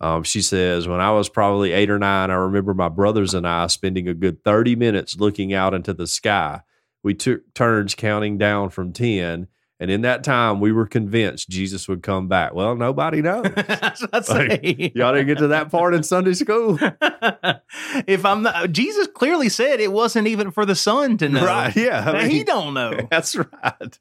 [0.00, 3.48] Um, she says, When I was probably eight or nine, I remember my brothers and
[3.48, 6.60] I spending a good 30 minutes looking out into the sky.
[7.02, 9.48] We took turns counting down from 10.
[9.78, 12.54] And in that time, we were convinced Jesus would come back.
[12.54, 13.46] Well, nobody knows.
[13.54, 14.92] That's what I say.
[14.94, 16.78] Y'all didn't get to that part in Sunday school.
[18.06, 21.44] if I'm not, Jesus clearly said it wasn't even for the son to know.
[21.44, 21.76] Right.
[21.76, 22.10] Yeah.
[22.10, 23.06] I mean, he don't know.
[23.10, 23.98] That's right.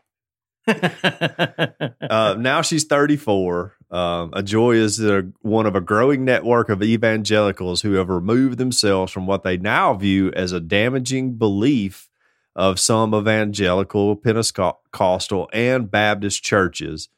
[0.67, 3.73] Uh, now she's 34.
[3.91, 9.11] Um, Ajoy is a, one of a growing network of evangelicals who have removed themselves
[9.11, 12.09] from what they now view as a damaging belief
[12.55, 17.09] of some evangelical, Pentecostal, and Baptist churches.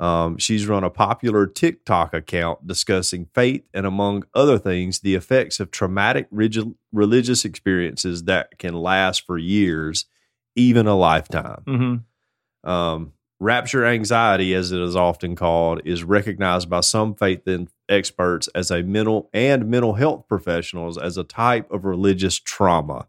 [0.00, 5.58] Um, she's run a popular TikTok account discussing faith and, among other things, the effects
[5.58, 10.06] of traumatic rigid, religious experiences that can last for years,
[10.54, 11.62] even a lifetime.
[11.66, 12.70] Mm-hmm.
[12.70, 17.42] Um, rapture anxiety, as it is often called, is recognized by some faith
[17.88, 23.08] experts as a mental and mental health professionals as a type of religious trauma.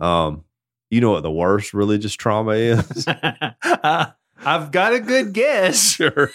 [0.00, 0.44] Um,
[0.90, 3.06] you know what the worst religious trauma is?
[4.40, 5.82] I've got a good guess.
[5.98, 6.30] Sure.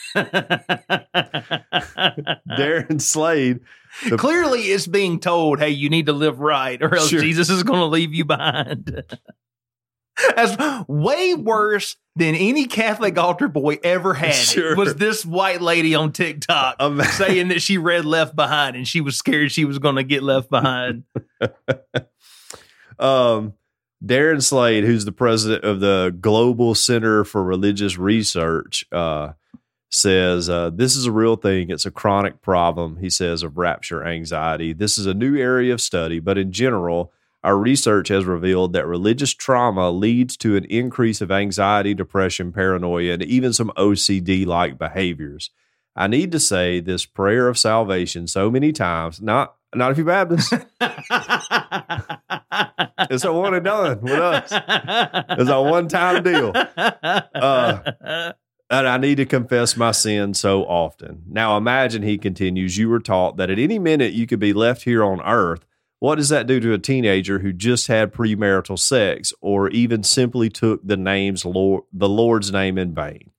[2.49, 3.59] Darren Slade.
[4.09, 7.21] The- Clearly, it's being told, hey, you need to live right, or else Sure.
[7.21, 9.03] Jesus is going to leave you behind.
[10.35, 14.35] That's way worse than any Catholic altar boy ever had.
[14.35, 14.75] Sure.
[14.75, 19.01] Was this white lady on TikTok Um, saying that she read Left Behind and she
[19.01, 21.05] was scared she was going to get left behind?
[22.99, 23.53] um,
[24.05, 29.33] Darren Slade, who's the president of the Global Center for Religious Research, uh,
[29.89, 31.69] says uh, this is a real thing.
[31.69, 34.73] It's a chronic problem, he says, of rapture anxiety.
[34.73, 38.87] This is a new area of study, but in general, our research has revealed that
[38.87, 44.77] religious trauma leads to an increase of anxiety, depression, paranoia, and even some OCD like
[44.77, 45.49] behaviors.
[45.95, 50.05] I need to say this prayer of salvation so many times, not not if you're
[50.07, 50.53] Baptist.
[53.09, 54.49] It's a one and done with us.
[54.51, 56.51] It's a one time deal.
[56.55, 58.31] Uh,
[58.69, 61.23] And I need to confess my sin so often.
[61.27, 64.83] Now imagine, he continues, you were taught that at any minute you could be left
[64.83, 65.63] here on earth.
[65.99, 70.49] What does that do to a teenager who just had premarital sex or even simply
[70.49, 73.29] took the name's Lord, the Lord's name in vain?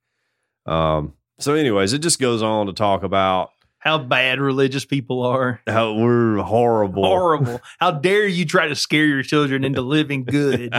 [0.66, 3.50] Um, so, anyways, it just goes on to talk about
[3.84, 5.60] How bad religious people are.
[5.66, 7.04] how we're horrible.
[7.04, 7.60] Horrible.
[7.78, 10.72] How dare you try to scare your children into living good?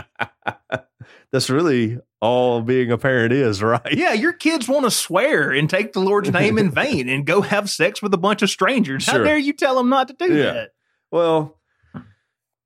[1.32, 3.94] That's really all being a parent is, right?
[3.94, 7.42] Yeah, your kids want to swear and take the Lord's name in vain and go
[7.42, 9.06] have sex with a bunch of strangers.
[9.06, 10.66] How dare you tell them not to do Yeah.
[11.12, 11.60] Well,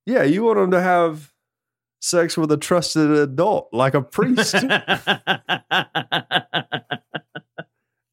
[0.06, 1.34] yeah, you want them to have
[2.00, 4.56] sex with a trusted adult like a priest.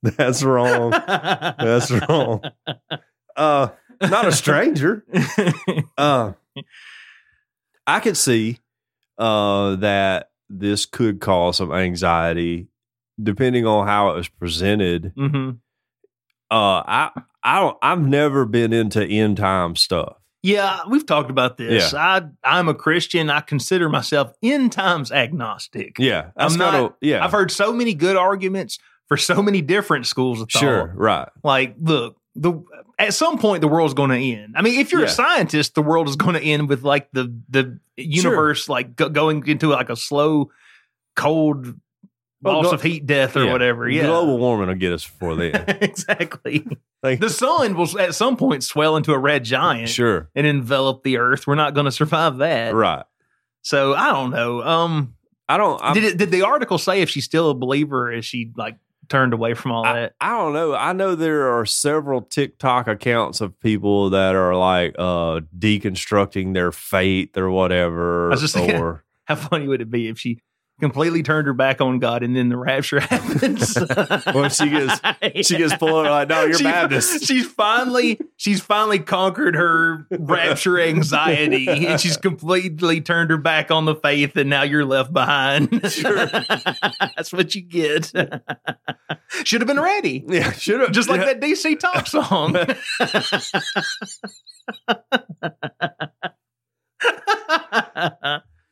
[0.07, 0.17] that?
[0.17, 0.91] That's wrong.
[0.91, 2.43] That's wrong.
[3.37, 3.69] Uh,
[4.01, 5.05] not a stranger.
[5.99, 6.33] Uh,
[7.87, 8.59] I could see
[9.19, 12.69] uh, that this could cause some anxiety
[13.23, 15.13] depending on how it was presented.
[15.17, 15.51] hmm
[16.51, 17.11] Uh, I
[17.43, 17.79] I don't.
[17.83, 20.17] I've never been into end time stuff.
[20.43, 21.93] Yeah, we've talked about this.
[21.95, 23.31] I I'm a Christian.
[23.31, 25.97] I consider myself end times agnostic.
[25.99, 28.79] Yeah, I'm not- kinda- yeah, I've heard so many good arguments
[29.09, 30.61] for so many different schools of thought.
[30.61, 31.29] sure, right.
[31.43, 32.63] Like, look, the
[32.99, 34.55] at some point the world's going to end.
[34.57, 35.07] I mean, if you're Yeah.
[35.09, 39.09] a scientist, the world is going to end with like the the universe like go,
[39.09, 40.51] going into like a slow,
[41.15, 41.75] cold
[42.43, 43.53] Well, loss glo- of heat death or Yeah.
[43.53, 43.89] whatever.
[43.89, 45.65] Yeah, Global warming will get us before then.
[45.81, 46.67] exactly.
[47.03, 51.03] Like- the sun will at some point swell into a red giant sure, and envelop
[51.05, 51.47] the Earth.
[51.47, 52.75] We're not going to survive that.
[52.75, 53.05] right.
[53.63, 54.63] So I don't know.
[54.63, 55.15] Um,
[55.49, 55.81] I don't.
[55.83, 58.09] I'm, did it, did the article say if she's still a believer?
[58.09, 58.77] or Is she like
[59.09, 60.15] turned away from all I, that?
[60.21, 60.75] I don't know.
[60.75, 66.73] I know there are several TikTok accounts of people that are like uh deconstructing their
[66.73, 68.29] faith or whatever.
[68.29, 70.39] I was just thinking- or How funny would it be if she
[70.81, 73.77] completely turned her back on God and then the rapture happens?
[74.35, 75.01] Well, she gets-
[75.49, 77.24] she gets pulled like, no, you're She- Baptist.
[77.24, 83.85] She's finally she's finally conquered her rapture anxiety and she's completely turned her back on
[83.87, 85.91] the faith and now you're left behind.
[85.91, 86.27] Sure.
[86.27, 88.12] That's what you get.
[89.45, 90.24] Should have been ready.
[90.29, 92.57] yeah, should have Just like that DC Talk song.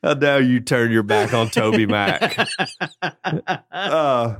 [0.04, 2.38] How dare you turn your back on Toby Mac?
[3.72, 4.36] uh,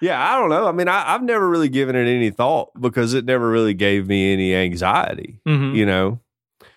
[0.00, 0.66] yeah, I don't know.
[0.68, 4.06] I mean, I, I've never really given it any thought because it never really gave
[4.06, 5.40] me any anxiety.
[5.46, 5.74] Mhm.
[5.74, 6.20] You know?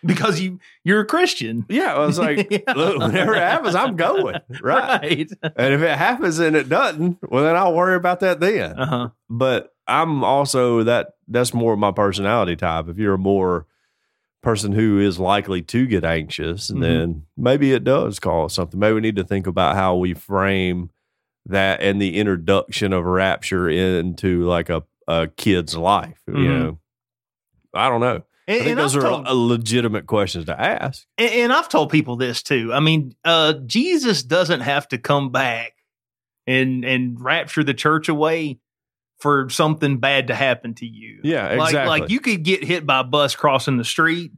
[0.03, 1.65] Because you you're a Christian.
[1.69, 2.73] Yeah, I was like, Yeah.
[2.73, 5.01] look, whenever it happens, I'm going right.
[5.01, 5.31] Right.
[5.57, 8.79] And if it happens and it doesn't, well, then I'll worry about that then.
[8.79, 9.09] Uh-huh.
[9.29, 12.87] But I'm also that that's more of my personality type.
[12.87, 13.67] If you're a more
[14.41, 16.81] person who is likely to get anxious, Mhm.
[16.81, 18.79] then maybe it does cause something.
[18.79, 20.89] Maybe we need to think about how we frame
[21.45, 26.19] that and the introduction of rapture into like a, a kid's life.
[26.27, 26.59] You Mhm.
[26.59, 26.79] know,
[27.73, 28.23] I don't know.
[28.47, 31.05] I think and those I've are told- legitimate questions to ask.
[31.17, 32.71] and, and I've told people this too.
[32.73, 35.73] I mean, uh, Jesus doesn't have to come back
[36.47, 38.59] and and rapture the church away
[39.19, 41.19] for something bad to happen to you.
[41.23, 41.99] Yeah, Like exactly.
[41.99, 44.31] like you could get hit by a bus crossing the street.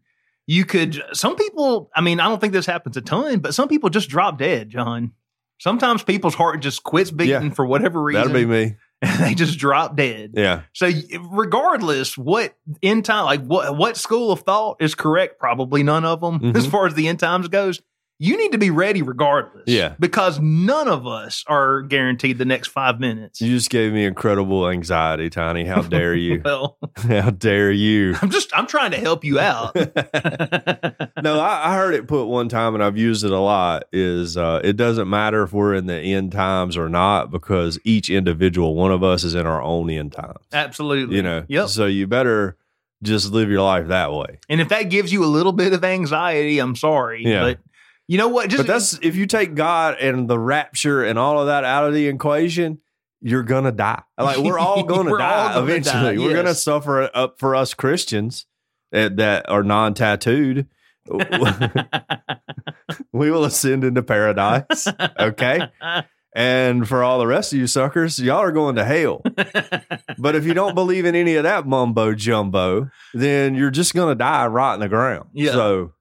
[0.48, 3.68] You could some people, I mean, I don't think this happens a ton, but some
[3.68, 5.12] people just drop dead, John.
[5.60, 7.50] Sometimes people's heart just quits beating Yeah.
[7.52, 8.24] for whatever reason.
[8.34, 8.76] That'll be me.
[9.04, 10.32] and they just drop dead.
[10.36, 10.62] Yeah.
[10.74, 10.90] So
[11.36, 16.22] regardless what end time like what what school of thought is correct, probably none of
[16.22, 16.56] them Mhm.
[16.58, 17.82] as far as the end times goes.
[18.24, 19.64] You need to be ready regardless.
[19.66, 19.96] Yeah.
[20.00, 23.42] Because none of us are guaranteed the next five minutes.
[23.42, 25.66] You just gave me incredible anxiety, Tiny.
[25.66, 26.40] How dare you?
[26.46, 28.14] Well, How dare you?
[28.22, 29.74] I'm just I'm trying to help you out.
[29.76, 33.86] no, I, I heard it put one time, and I've used it a lot.
[33.92, 38.12] Is uh, it doesn't matter if we're in the end times or not, because each
[38.12, 40.46] individual one of us is in our own end times.
[40.54, 41.16] Absolutely.
[41.16, 41.70] You know, Yep.
[41.70, 42.56] So you better
[43.02, 44.38] just live your life that way.
[44.48, 47.24] And if that gives you a little bit of anxiety, I'm sorry.
[47.26, 47.42] Yeah.
[47.42, 47.60] But
[48.12, 48.50] you know what?
[48.50, 51.88] Just but that's if you take God and the rapture and all of that out
[51.88, 52.80] of the equation,
[53.22, 54.04] you're gonna die.
[54.18, 56.18] Like we're all gonna We're all die gonna eventually.
[56.18, 56.62] die, We're gonna yes.
[56.62, 58.48] suffer up for us Christians
[58.92, 60.68] that, that are non-tattooed.
[63.14, 64.90] we will ascend into paradise.
[65.18, 65.62] Okay.
[66.36, 69.22] And for all the rest of you suckers, y'all are going to hell.
[70.18, 74.10] But if you don't believe in any of that mumbo jumbo, then you're just going
[74.10, 75.30] to die right in the ground.
[75.34, 75.54] Yeah.
[75.54, 75.94] So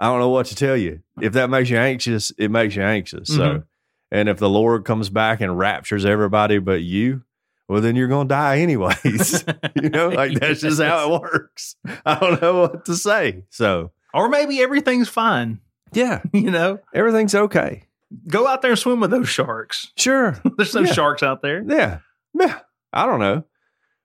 [0.00, 1.00] I don't know what to tell you.
[1.20, 3.28] If that makes you anxious, it makes you anxious.
[3.28, 3.64] So, Mhm.
[4.10, 7.22] and if the Lord comes back and raptures everybody but you,
[7.68, 9.44] well, then you're going to die anyways.
[9.80, 11.76] you know, like that's just how it works.
[12.06, 13.44] I don't know what to say.
[13.50, 15.60] So, or maybe everything's fine.
[15.92, 17.84] yeah, You know, everything's okay.
[18.26, 19.92] go out there and swim with those sharks.
[19.96, 20.36] Sure.
[20.56, 20.92] There's some Yeah.
[20.94, 21.62] sharks out there.
[21.64, 21.98] Yeah.
[22.34, 22.58] Yeah.
[22.92, 23.44] I don't know.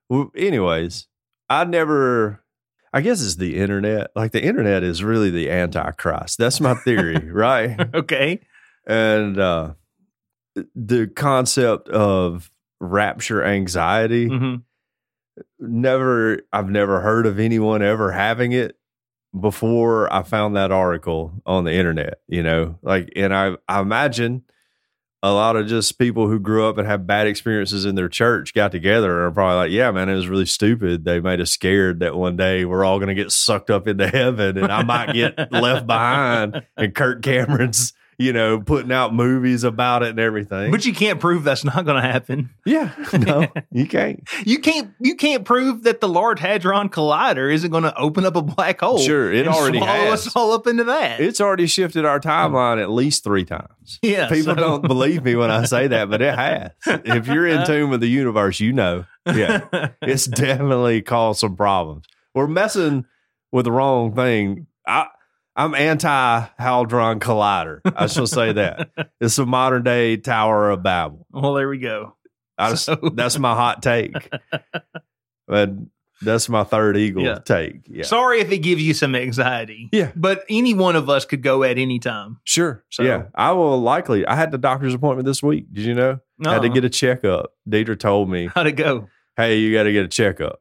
[0.10, 1.08] Well, anyways,
[1.50, 2.43] I never,
[2.96, 4.12] I guess it's the internet.
[4.16, 6.38] Like the internet is really the antichrist.
[6.38, 7.93] That's my theory, right?
[7.93, 8.39] Okay.
[8.88, 9.74] And uh,
[10.74, 14.56] the concept of rapture anxiety, hmm
[15.60, 18.78] never, I've never heard of anyone ever having it
[19.38, 24.43] before I found that article on the internet, you know, like, and I, I imagine
[25.26, 28.54] a lot of just people who grew up and have bad experiences in their church
[28.54, 31.04] got together and are probably like, yeah, man, it was really stupid.
[31.04, 34.08] They made us scared that one day we're all going to get sucked up into
[34.08, 39.63] heaven and I might get left behind and Kirk Cameron's, you know, putting out movies
[39.63, 40.72] about it and everything.
[40.72, 42.49] But you can't prove that's not going to happen.
[42.66, 44.28] yeah, no, you can't.
[44.45, 44.91] You can't.
[44.99, 48.80] You can't prove that the Large Hadron Collider isn't going to open up a black
[48.82, 48.97] hole.
[48.99, 50.28] Sure, it already has.
[50.28, 51.20] us all up into that.
[51.20, 53.99] It's already shifted our timeline at least three times.
[54.01, 54.30] yeah.
[54.30, 56.72] People so- don't believe me when I say that, but it has.
[56.86, 59.05] If you're in tune with the universe, you know.
[59.26, 59.89] Yeah.
[60.01, 62.05] It's definitely caused some problems.
[62.36, 63.05] We're messing
[63.51, 64.68] with the wrong thing.
[64.86, 65.07] I
[65.56, 67.80] I'm anti Hadron Collider.
[67.95, 68.89] I shall say that.
[69.22, 71.26] It's a modern day Tower of Babel.
[71.32, 72.16] well, there we go.
[72.60, 74.14] Just, So- that's my hot take.
[75.47, 75.72] But
[76.22, 77.38] that's my third eagle Yeah.
[77.39, 77.82] take.
[77.88, 78.03] Yeah.
[78.03, 79.89] Sorry if it gives you some anxiety.
[79.91, 80.12] Yeah.
[80.16, 82.39] But any one of us could go at any time.
[82.45, 82.84] Sure.
[82.89, 83.26] So- yeah.
[83.36, 85.72] I will likely I had the doctor's appointment this week.
[85.72, 86.20] Did you know?
[86.45, 86.74] I had to Uh-uh.
[86.74, 87.51] get a checkup.
[87.70, 89.08] Deidre told me How'd it go?
[89.38, 90.60] hey, you got to get a checkup.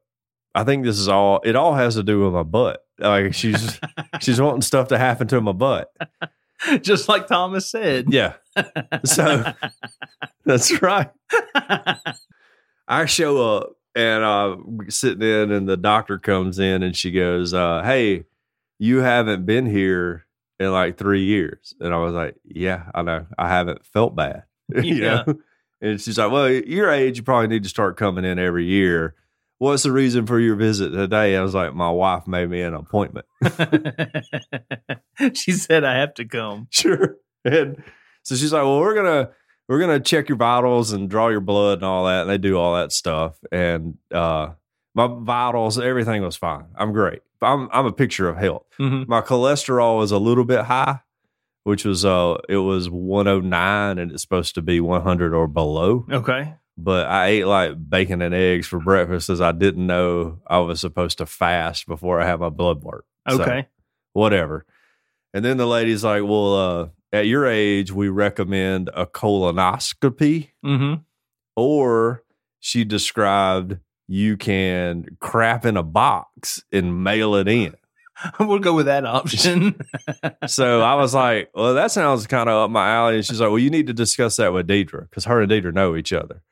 [0.54, 1.40] I think this is all.
[1.44, 2.83] It all has to do with my butt.
[2.98, 3.78] Like she's
[4.20, 5.92] she's wanting stuff to happen to my butt.
[6.82, 8.06] Just like Thomas said.
[8.12, 8.34] Yeah,
[9.04, 9.52] so
[10.44, 11.10] that's right.
[12.86, 17.10] I show up and uh, we're sitting in, and the doctor comes in, and she
[17.10, 18.24] goes, uh, "Hey,
[18.78, 20.26] you haven't been here
[20.60, 23.26] in like three years." And I was like, "Yeah, I know.
[23.38, 25.24] I haven't felt bad." you Yeah.
[25.26, 25.34] know.
[25.80, 29.14] And she's like, "Well, your age, you probably need to start coming in every year."
[29.58, 31.36] What's the reason for your visit today?
[31.36, 33.26] I was like, "My wife made me an appointment."
[35.34, 36.66] she said I have to come.
[36.70, 37.16] sure.
[37.44, 37.82] And
[38.22, 39.30] so she's like, "Well, we're gonna
[39.68, 42.58] we're gonna check your vitals and draw your blood and all that." And they do
[42.58, 43.36] all that stuff.
[43.52, 44.50] And uh,
[44.94, 46.66] my vitals, everything was fine.
[46.76, 47.22] I'm great.
[47.40, 48.66] I'm I'm a picture of health.
[48.80, 49.06] Mhm.
[49.06, 51.00] My cholesterol was a little bit high,
[51.64, 56.06] which was uh it was 109 and it's supposed to be 100 or below.
[56.10, 56.54] Okay.
[56.76, 60.80] But I ate like bacon and eggs for breakfast as I didn't know I was
[60.80, 63.04] supposed to fast before I had my blood work.
[63.28, 63.68] So, Okay.
[64.12, 64.66] whatever.
[65.32, 70.94] And then the lady's like, "Well, uh, at your age, we recommend a colonoscopy." hmm
[71.56, 72.22] Or
[72.60, 77.74] she described you can crap in a box and mail it in.
[78.38, 79.80] We'll go with that option.
[80.46, 83.48] So I was like, "Well, that sounds kind of up my alley." And she's like,
[83.50, 86.42] "Well, you need to discuss that with Deidre because her and Deidre know each other."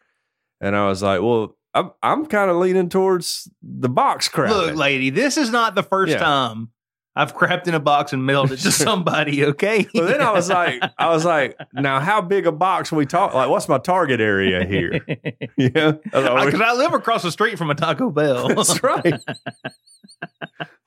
[0.62, 4.76] And I was like, "Well, I'm I'm kind of leaning towards the box crap." Look,
[4.76, 6.18] lady, this is not the first Yeah.
[6.20, 6.70] time
[7.14, 9.44] I've crapped in a box and mailed it to somebody.
[9.44, 9.86] Okay.
[9.92, 13.34] But then I was like, I was like, now how big a box we talk?
[13.34, 15.00] Like, what's my target area here?
[15.58, 18.48] Yeah, Because I live across the street from a Taco Bell.
[18.54, 19.14] that's right.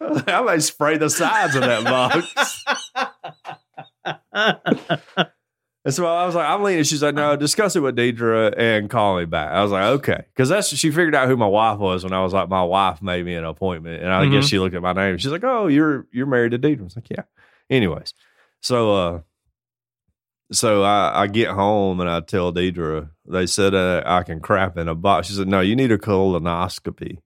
[0.01, 2.65] I might spray the sides of that box.
[5.85, 6.83] And so I was like, I'm leaning.
[6.83, 9.51] She's like, no, discuss it with Deidre and call me back.
[9.51, 10.23] I was like, okay.
[10.33, 13.03] Because that's she figured out who my wife was when I was like, my wife
[13.03, 14.01] made me an appointment.
[14.01, 14.31] And I Mhm.
[14.31, 15.17] guess she looked at my name.
[15.19, 16.81] She's like, oh, you're you're married to Deidre.
[16.81, 17.23] I was like, yeah.
[17.69, 18.13] Anyways,
[18.61, 19.19] so uh
[20.51, 24.77] so I, I get home and I tell Deidre, they said uh, I can crap
[24.77, 25.27] in a box.
[25.27, 27.17] She said, no, you need a colonoscopy.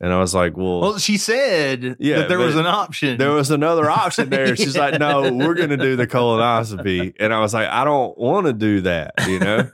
[0.00, 3.18] And I was like, well, well, she said Yeah, that there was an option.
[3.18, 4.54] there was another option there.
[4.54, 7.14] She's like, no, we're going to do the colonoscopy.
[7.18, 9.68] And I was like, I don't want to do that, you know?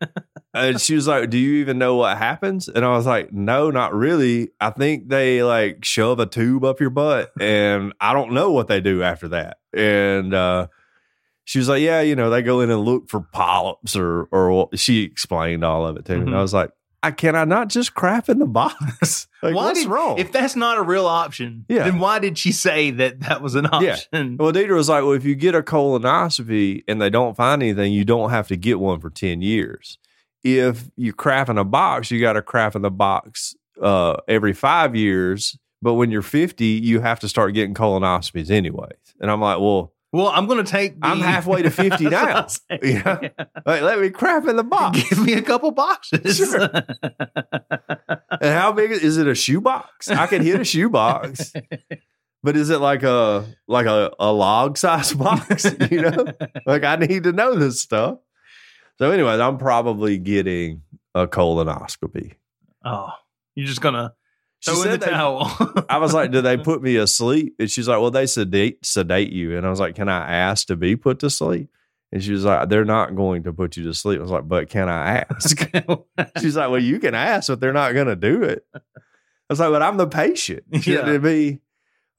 [0.54, 2.68] and she was like, do you even know what happens?
[2.68, 4.48] And I was like, no, not really.
[4.60, 8.68] I think they like shove a tube up your butt and I don't know what
[8.68, 9.58] they do after that.
[9.74, 10.68] And, uh,
[11.44, 14.68] she was like, yeah, you know, they go in and look for polyps or, or
[14.74, 16.20] she explained all of it to me.
[16.22, 16.36] And Mhm.
[16.36, 16.70] I was like,
[17.06, 19.28] I can I not just crap in the box?
[19.42, 20.18] Like, Why what's did- wrong?
[20.18, 21.84] If that's not a real option, Yeah.
[21.84, 23.92] then why did she say that that was an Yeah.
[23.92, 24.36] option?
[24.38, 27.92] Well, Deidre was like, well, if you get a colonoscopy and they don't find anything,
[27.92, 29.98] you don't have to get one for 10 years.
[30.42, 34.52] If you crap in a box, you got to crap in the box uh, every
[34.52, 35.56] five years.
[35.82, 38.98] But when you're 50, you have to start getting colonoscopies anyways.
[39.20, 41.00] And I'm like, well, Well, I'm going to take.
[41.00, 42.76] The, I'm halfway to 50 That's now.
[42.80, 42.96] Saying.
[42.96, 43.28] Yeah.
[43.66, 45.02] like, let me crap in the box.
[45.10, 46.36] Give me a couple boxes.
[46.36, 46.68] Sure.
[48.38, 49.26] And how big is, is it?
[49.26, 50.08] A shoebox?
[50.10, 51.54] I can hit a shoebox.
[52.42, 55.64] But is it like a like a, a log size box?
[55.90, 56.26] You know,
[56.66, 58.18] like I need to know this stuff.
[58.98, 60.82] So, anyways, I'm probably getting
[61.14, 62.34] a colonoscopy.
[62.84, 63.08] oh,
[63.54, 64.12] you're just gonna
[64.66, 65.50] throw in the they- towel.
[65.88, 69.30] I was like, "Do they put me asleep?" And she's like, "Well, they sedate sedate
[69.32, 71.68] you." And I was like, "Can I ask to be put to sleep?"
[72.12, 74.46] And she was like, "They're not going to put you to sleep." I was like,
[74.48, 75.58] "But can I ask?"
[76.40, 78.80] she's like, "Well, you can ask, but they're not going to do it." I
[79.50, 80.64] was like, "But I'm the patient.
[80.80, 81.14] Shouldn't Yeah.
[81.14, 81.60] it be?"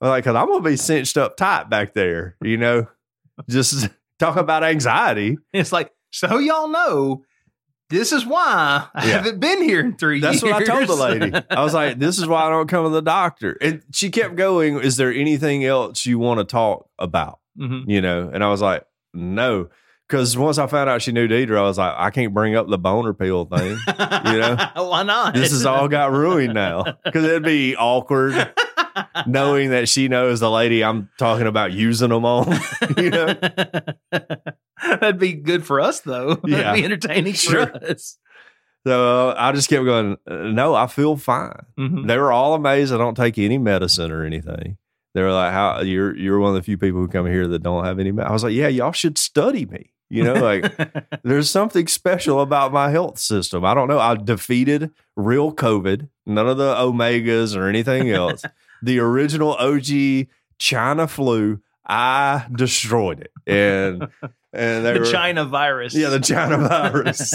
[0.00, 2.86] Like, "Cause I'm gonna be cinched up tight back there, you know."
[3.48, 3.88] Just
[4.18, 5.38] talk about anxiety.
[5.52, 7.24] it's like so y'all know.
[7.90, 9.12] This is why I Yeah.
[9.12, 10.52] haven't been here in three That's years.
[10.52, 11.32] what I told the lady.
[11.50, 14.36] I was like, "This is why I don't come to the doctor." And she kept
[14.36, 14.78] going.
[14.80, 17.38] Is there anything else you want to talk about?
[17.58, 17.84] Mhm.
[17.86, 18.30] You know?
[18.32, 18.84] And I was like,
[19.14, 19.68] "No,"
[20.06, 22.68] because once I found out she knew Deidre, I was like, "I can't bring up
[22.68, 23.78] the boner pill thing.
[23.88, 24.56] You know?
[24.76, 25.32] why not?
[25.34, 28.52] This has all got ruined now because it'd be awkward
[29.26, 32.58] knowing that she knows the lady I'm talking about using them on.
[32.98, 33.34] You know?
[35.00, 36.40] That'd be good for us, though.
[36.46, 36.56] Yeah.
[36.62, 37.66] That'd be entertaining Sure.
[37.66, 38.18] for us.
[38.86, 40.16] So uh, I just kept going.
[40.26, 41.52] "Uh, No, I feel fine.
[41.78, 42.06] Mhm.
[42.06, 42.92] They were all amazed.
[42.94, 44.78] I don't take any medicine or anything.
[45.14, 47.62] They were like, "How you're you're one of the few people who come here that
[47.62, 48.26] don't have any." Med-.
[48.26, 50.72] I was like, "Yeah, y'all should study me." You know, like
[51.22, 53.62] there's something special about my health system.
[53.64, 53.98] I don't know.
[53.98, 58.42] I defeated real COVID, none of the omegas or anything else.
[58.82, 60.28] the original OG
[60.58, 64.08] China flu, I destroyed it, and
[64.52, 65.94] and they the were, China virus.
[65.94, 67.34] yeah, the China virus.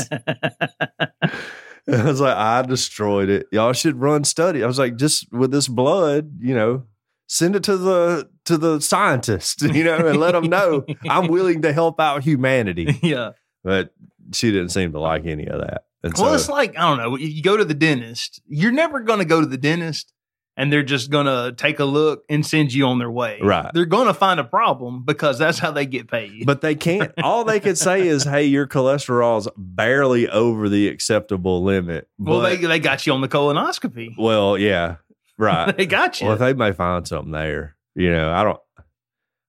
[1.86, 3.48] I was like, I destroyed it.
[3.52, 4.64] Y'all should run study.
[4.64, 6.84] I was like, just with this blood, you know,
[7.28, 11.62] send it to the to the scientists, you know, and let them know I'm willing
[11.64, 13.00] to help out humanity.
[13.04, 13.32] yeah.
[13.64, 13.94] But
[14.34, 15.86] she didn't seem to like any of that.
[16.04, 17.18] And Well, so, it's like I don't know.
[17.18, 18.42] You go to the dentist.
[18.48, 20.14] You're never going to go to the dentist,
[20.56, 23.40] and they're just going to take a look and send you on their way.
[23.42, 23.72] Right.
[23.74, 26.46] They're going to find a problem because that's how they get paid.
[26.46, 27.12] but they can't.
[27.24, 32.50] All they could say is, "Hey, your cholesterol's barely over the acceptable limit." well, But-
[32.62, 34.16] they they got you on the colonoscopy.
[34.18, 34.98] well, yeah,
[35.38, 35.72] right.
[35.78, 36.28] they got you.
[36.28, 38.60] Well, if they may find something there, you know, I don't.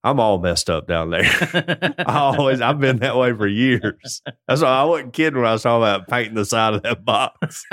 [0.04, 1.22] I'm all messed up down there.
[2.06, 4.20] I always, I've been that way for years.
[4.46, 7.04] That's why I wasn't kidding when I was talking about painting the side of that
[7.06, 7.64] box.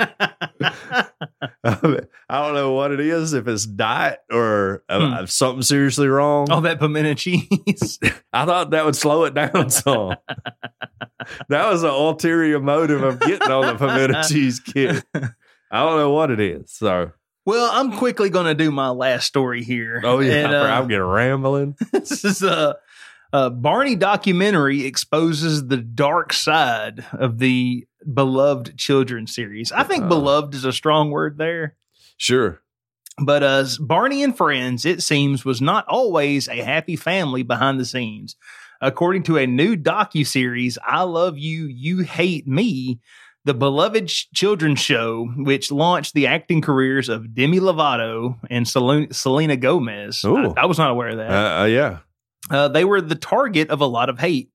[1.64, 5.24] I don't know what it is, if it's diet or uh, Hmm.
[5.26, 6.50] something seriously wrong.
[6.50, 7.98] All that pimento cheese.
[8.32, 10.16] I thought that would slow it down some.
[11.48, 15.04] that was an ulterior motive of getting on the pimento cheese kit.
[15.14, 16.70] I don't know what it is.
[16.72, 17.12] So,
[17.44, 20.00] well, I'm quickly going to do my last story here.
[20.04, 21.76] oh yeah, And, uh, I'm getting rambling.
[21.92, 22.76] this is a,
[23.32, 29.72] a Barney documentary exposes the dark side of the beloved children series.
[29.72, 30.08] I think Uh.
[30.08, 31.76] beloved is a strong word there.
[32.16, 32.60] Sure.
[33.22, 37.84] But uh, Barney and Friends, it seems, was not always a happy family behind the
[37.84, 38.36] scenes.
[38.80, 43.00] According to a new docu-series, I Love You, You Hate Me,
[43.44, 49.06] the beloved ch- children's show, which launched the acting careers of Demi Lovato and Sel-
[49.10, 50.24] Selena Gomez.
[50.24, 51.30] I, I was not aware of that.
[51.30, 51.98] Uh, uh, yeah.
[52.50, 54.50] Uh, they were the target of a lot of hate.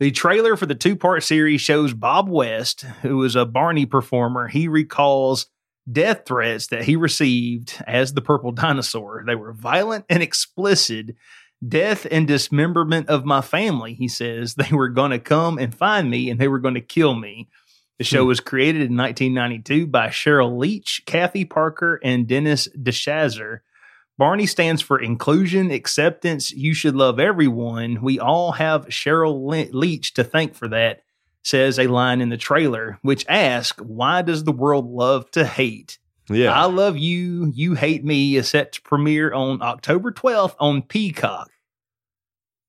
[0.00, 4.48] The trailer for the two part series shows Bob West, who was a Barney performer.
[4.48, 5.46] He recalls
[5.90, 9.22] death threats that he received as the purple dinosaur.
[9.26, 11.14] They were violent and explicit.
[11.66, 14.54] Death and dismemberment of my family, he says.
[14.56, 17.48] They were going to come and find me and they were going to kill me.
[17.98, 18.28] The show Hmm.
[18.28, 23.60] was created in 1992 by Sheryl Leach, Kathy Parker, and Dennis DeShazer.
[24.18, 26.50] Barney stands for inclusion, acceptance.
[26.50, 28.02] You should love everyone.
[28.02, 31.02] We all have Sheryl Le- Leach to thank for that,
[31.42, 35.98] says a line in the trailer, which asks, Why does the world love to hate?
[36.30, 36.52] Yeah.
[36.52, 41.50] I Love You, You Hate Me is set to premiere on October 12th on Peacock.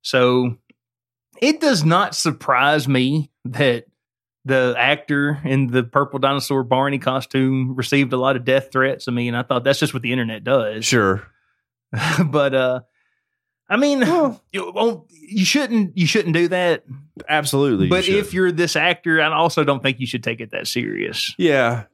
[0.02, 0.58] So
[1.42, 3.86] it does not surprise me that
[4.46, 9.08] the actor in the purple dinosaur Barney costume received a lot of death threats.
[9.08, 10.86] I mean, I thought that's just what the internet does.
[10.86, 11.24] sure.
[12.26, 12.80] but uh
[13.70, 16.84] I mean, Well- you, you shouldn't you shouldn't do that.
[17.30, 17.88] Absolutely.
[17.88, 18.16] but should.
[18.16, 21.34] if you're this actor, I also don't think you should take it that serious.
[21.38, 21.86] yeah,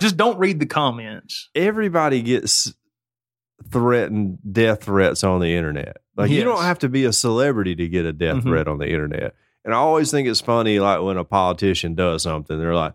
[0.00, 1.50] Just don't read the comments.
[1.54, 2.74] everybody gets
[3.70, 5.98] threatened death threats on the internet.
[6.16, 8.42] Like you don't have to be a celebrity to get a death Mhm.
[8.42, 9.34] threat on the internet.
[9.66, 12.94] And I always think it's funny, like when a politician does something, they're like,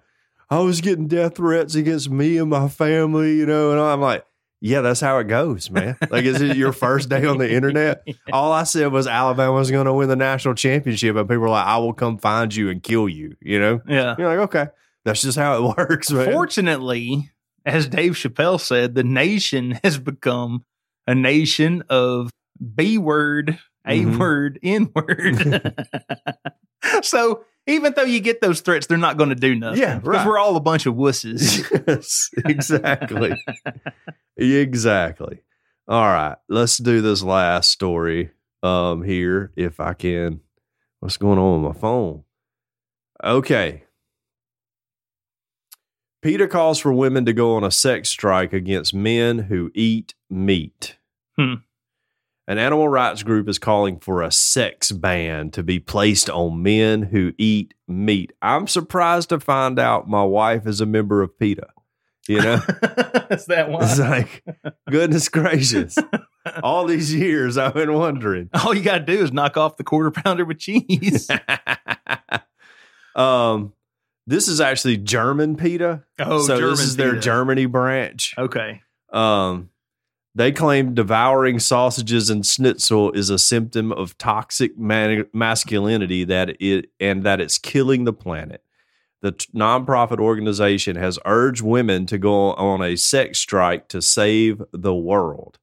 [0.50, 4.26] "I was getting death threats against me and my family," you know, and I'm like.
[4.64, 5.98] Yeah, that's how it goes, man.
[6.12, 8.06] Like, is it your first day on the internet?
[8.32, 11.66] All I said was Alabama's going to win the national championship, and people were like,
[11.66, 14.14] "I will come find you and kill you." You know, Yeah.
[14.20, 14.68] you're like, okay,
[15.04, 16.32] that's just how it works, man.
[16.32, 17.32] Fortunately,
[17.66, 20.64] as Dave Chappelle said, the nation has become
[21.08, 22.30] a nation of
[22.76, 23.58] B word,
[23.88, 24.20] A Mhm.
[24.20, 25.76] word, N word.
[27.02, 29.82] so even though you get those threats, they're not going to do nothing.
[29.82, 30.28] Yeah, Because right.
[30.28, 31.62] we're all a bunch of wusses.
[31.88, 33.34] yes, exactly.
[34.38, 35.42] exactly.
[35.88, 38.32] All right, let's do this last story
[38.64, 40.42] um here if I can.
[41.00, 42.24] What's going on with my phone?
[43.24, 43.84] Okay.
[46.22, 50.98] PETA calls for women to go on a sex strike against men who eat meat.
[51.38, 51.56] Hmm.
[52.48, 57.04] An animal rights group is calling for a sex ban to be placed on men
[57.04, 58.34] who eat meat.
[58.42, 61.68] I'm surprised to find out my wife is a member of PETA.
[62.28, 62.54] You know,
[63.32, 63.84] Is that one.
[63.84, 64.44] it's like,
[64.90, 65.98] goodness gracious.
[66.62, 68.50] All these years I've been wondering.
[68.54, 71.30] All you got to do is knock off the quarter pounder with cheese.
[73.16, 73.74] um,
[74.28, 76.04] this is actually German PETA.
[76.20, 77.22] Oh, so German this is their PETA.
[77.22, 78.36] Germany branch.
[78.38, 78.82] Okay.
[79.12, 79.71] Um,
[80.34, 86.90] they claim devouring sausages and schnitzel is a symptom of toxic man- masculinity that it
[87.00, 88.64] and that it's killing the planet.
[89.22, 94.62] The t- nonprofit organization has urged women to go on a sex strike to save
[94.72, 95.60] the world.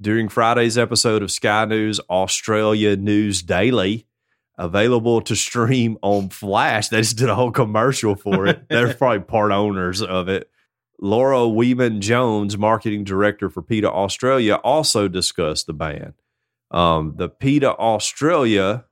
[0.00, 4.06] During Friday's episode of Sky News Australia News Daily,
[4.58, 8.64] available to stream on Flash, they just did a whole commercial for it.
[8.68, 10.50] They're probably part owners of it.
[11.04, 16.14] Laura Weyman-Jones, marketing director for PETA Australia, also discussed the ban.
[16.70, 18.86] Um, the PETA Australia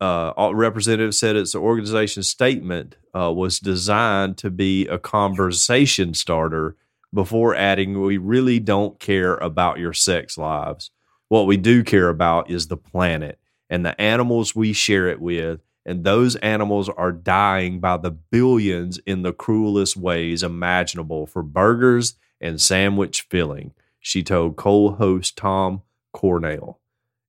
[0.00, 6.74] uh, representative said its organization statement uh, was designed to be a conversation starter
[7.14, 10.90] before adding, We really don't care about your sex lives.
[11.28, 15.60] What we do care about is the planet and the animals we share it with
[15.86, 22.14] and those animals are dying by the billions in the cruelest ways imaginable for burgers
[22.40, 26.78] and sandwich filling, she told co host Tom Connell.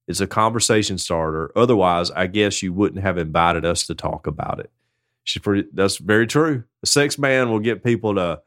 [0.08, 1.52] It's a conversation starter.
[1.56, 4.70] Otherwise, I guess you wouldn't have invited us to talk about it.
[5.24, 6.64] She's pretty, that's very true.
[6.84, 8.42] A sex ban will get people to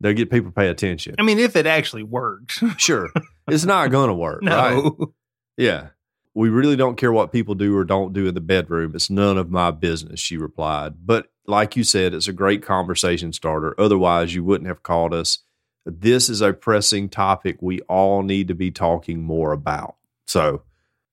[0.00, 1.14] they'll get people to pay attention.
[1.18, 2.62] I mean, if it actually works.
[2.76, 3.10] Sure.
[3.48, 4.74] It's not gonna work, right?
[4.74, 5.14] no.
[5.56, 5.88] Yeah.
[6.34, 8.92] We really don't care what people do or don't do in the bedroom.
[8.94, 10.94] It's none of my business, she replied.
[11.04, 13.74] But like you said, it's a great conversation starter.
[13.78, 15.40] Otherwise, you wouldn't have called us.
[15.84, 19.96] This is a pressing topic we all need to be talking more about.
[20.26, 20.62] So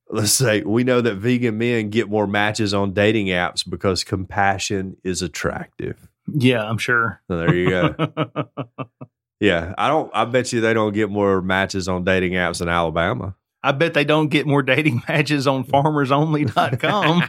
[0.09, 4.97] let's say we know that vegan men get more matches on dating apps because compassion
[5.03, 6.07] is attractive.
[6.31, 7.21] Yeah, I'm sure.
[7.27, 7.95] So there you go.
[9.39, 9.73] yeah.
[9.77, 13.35] I don't I bet you they don't get more matches on dating apps in Alabama.
[13.67, 17.23] I bet they don't get more dating matches on farmersonly.com.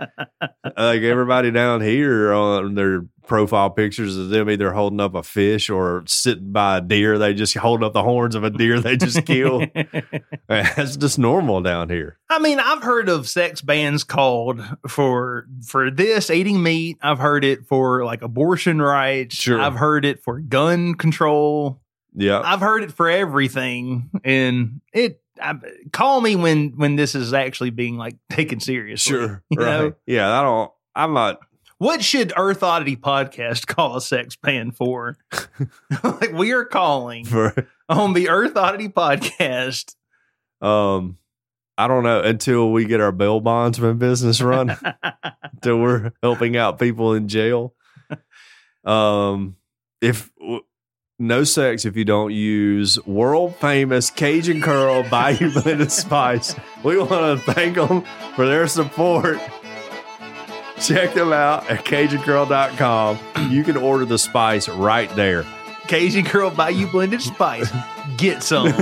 [0.76, 5.70] like everybody down here on their profile pictures of them either holding up a fish
[5.70, 7.16] or sitting by a deer.
[7.16, 9.68] They just hold up the horns of a deer they just killed.
[10.48, 12.18] That's just normal down here.
[12.28, 16.98] I mean, I've heard of sex bans called for for this eating meat.
[17.02, 19.36] I've heard it for like abortion rights.
[19.36, 19.60] Sure.
[19.60, 21.80] I've heard it for gun control.
[22.16, 22.40] Yeah.
[22.44, 25.20] I've heard it for everything, and it.
[25.40, 25.54] I,
[25.92, 29.12] call me when when this is actually being like taken seriously.
[29.12, 29.42] Sure.
[29.56, 29.80] Right.
[29.80, 29.92] know?
[30.06, 30.38] Yeah.
[30.38, 31.40] I don't, I'm not,
[31.78, 35.16] What should Earth Oddity podcast call a sex ban for?
[36.02, 37.54] like we are calling for,
[37.88, 39.94] on the Earth Oddity podcast.
[40.60, 41.18] um,
[41.76, 44.76] I don't know until we get our bail bondsman business run,
[45.44, 47.72] until we're helping out people in jail.
[48.84, 49.54] Um,
[50.00, 50.30] if
[51.18, 56.54] no sex if you don't use world famous Cajun Curl Bayou Blended Spice.
[56.84, 57.10] We want
[57.44, 58.04] to thank them
[58.36, 59.38] for their support.
[60.80, 63.50] Check them out at CajunCurl.com.
[63.50, 65.44] You can order the spice right there.
[65.88, 67.72] Cajun Curl Bayou Blended Spice.
[68.16, 68.68] Get some.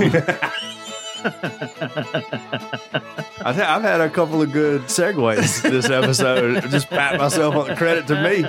[3.43, 6.69] I've I've had a couple of good segues this episode.
[6.69, 8.45] Just pat myself on the credit to me.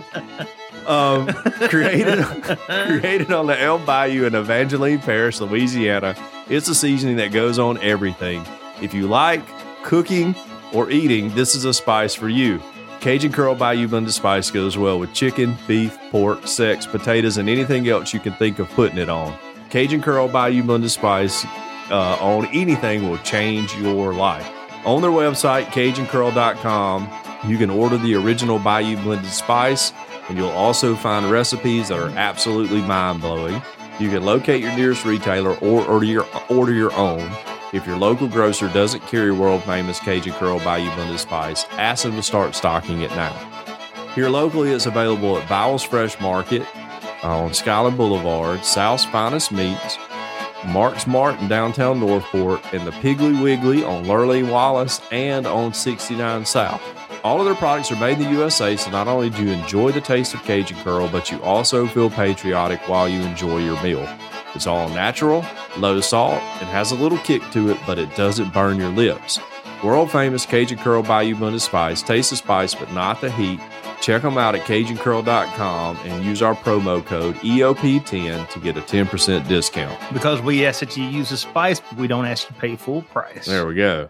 [0.89, 1.27] Um,
[1.69, 6.17] created created on the Elm Bayou in Evangeline Parish, Louisiana.
[6.49, 8.45] It's a seasoning that goes on everything.
[8.81, 9.43] If you like
[9.83, 10.35] cooking
[10.73, 12.63] or eating, this is a spice for you.
[13.01, 17.89] Cajun Curl Bayou blended spice goes well with chicken, beef, pork, sex, potatoes, and anything
[17.89, 19.37] else you can think of putting it on.
[19.71, 21.45] Cajun Curl Bayou blended spice
[21.91, 24.47] uh, on anything will change your life.
[24.85, 27.09] On their website, CajunCurl.com,
[27.47, 29.93] you can order the original Bayou blended spice,
[30.29, 33.63] and you'll also find recipes that are absolutely mind blowing.
[33.99, 37.31] You can locate your nearest retailer or order your, order your own.
[37.73, 42.15] If your local grocer doesn't carry world famous Cajun Curl Bayou blended spice, ask them
[42.17, 43.33] to start stocking it now.
[44.15, 46.67] Here locally, it's available at Bowles Fresh Market
[47.23, 49.99] uh, on Skyland Boulevard, South's Finest Meats,
[50.67, 56.45] Mark's Mart in downtown Northport, and the Piggly Wiggly on Lurleen Wallace and on 69
[56.47, 56.98] South.
[57.25, 59.91] All of their products are made in the USA, so not only do you enjoy
[59.93, 64.07] the taste of Cajun Curl, but you also feel patriotic while you enjoy your meal.
[64.55, 65.45] It's all natural,
[65.77, 69.41] low salt, and has a little kick to it, but it doesn't burn your lips.
[69.83, 72.03] World famous Cajun Curl Bayou Blended Spice.
[72.03, 73.61] Taste the spice, but not the heat.
[74.01, 79.49] Check them out at CajunCurl.com and use our promo code EOP10 to get a 10%
[79.49, 79.99] discount.
[80.13, 82.77] because we ask that you use the spice, but we don't ask you to pay
[82.77, 83.47] full price.
[83.47, 84.09] There we go.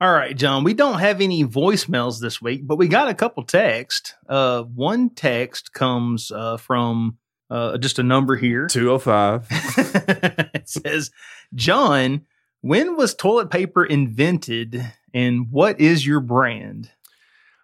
[0.00, 0.62] All right, John.
[0.62, 4.14] We don't have any voicemails this week, but we got a couple texts.
[4.28, 7.18] Uh, one text comes uh, from
[7.50, 8.68] uh, just a number here.
[8.68, 9.46] 205.
[10.54, 11.10] it says,
[11.52, 12.26] John,
[12.60, 16.92] when was toilet paper invented and what is your brand?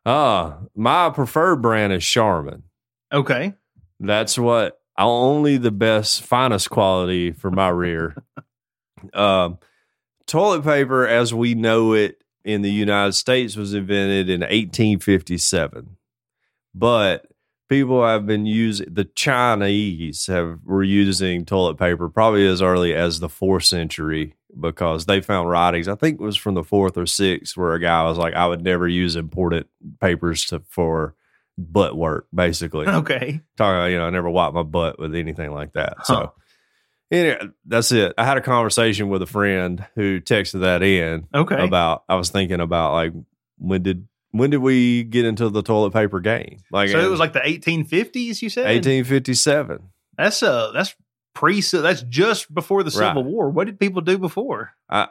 [0.05, 2.65] Ah, my preferred brand is Charmin.
[3.13, 3.55] Okay.
[4.01, 8.17] That's what only the best, finest quality for my rear.
[9.15, 9.59] um,
[10.27, 15.97] toilet paper, as we know it in the United States, was invented in 1857,
[16.75, 17.27] but
[17.69, 23.21] people have been using the Chinese have were using toilet paper probably as early as
[23.21, 25.89] the fourth century because they found writings.
[25.89, 28.47] I think it was from the fourth or sixth where a guy was like, "I
[28.47, 29.67] would never use important
[30.01, 31.15] papers to, for
[31.59, 33.41] butt work." Basically, Okay.
[33.57, 35.95] talking about, you know, I never wipe my butt with anything like that.
[35.99, 36.05] Huh.
[36.05, 36.33] So,
[37.11, 38.15] anyway, that's it.
[38.19, 41.63] I had a conversation with a friend who texted that in Okay.
[41.65, 42.05] about.
[42.09, 43.13] I was thinking about like
[43.59, 46.59] when did when did we get into the toilet paper game?
[46.71, 48.67] Like so it was like the 1850s, you said?
[48.67, 49.91] eighteen fifty seven.
[50.19, 50.95] That's uh that's
[51.35, 53.31] pre that's just before the Civil Right.
[53.31, 53.51] War.
[53.51, 54.73] What did people do before?
[54.89, 55.09] I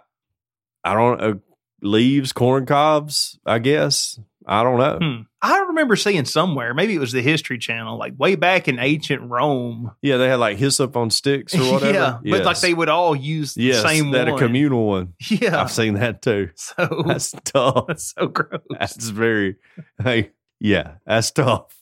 [0.83, 1.33] I don't uh,
[1.81, 3.39] leaves, corn cobs.
[3.45, 4.97] I guess I don't know.
[5.01, 5.21] Hmm.
[5.45, 9.29] I remember seeing somewhere, maybe it was the History Channel, like way back in ancient
[9.29, 9.91] Rome.
[10.01, 11.93] Yeah, they had like hyssop on sticks or whatever.
[11.93, 14.35] yeah, but like they would all use the yes, same that one.
[14.35, 15.13] a communal one.
[15.29, 16.49] Yeah, I've seen that too.
[16.55, 17.87] so That's tough.
[17.87, 18.61] that's so gross.
[18.79, 19.57] That's very,
[20.01, 20.31] hey,
[20.61, 21.77] yeah, that's tough.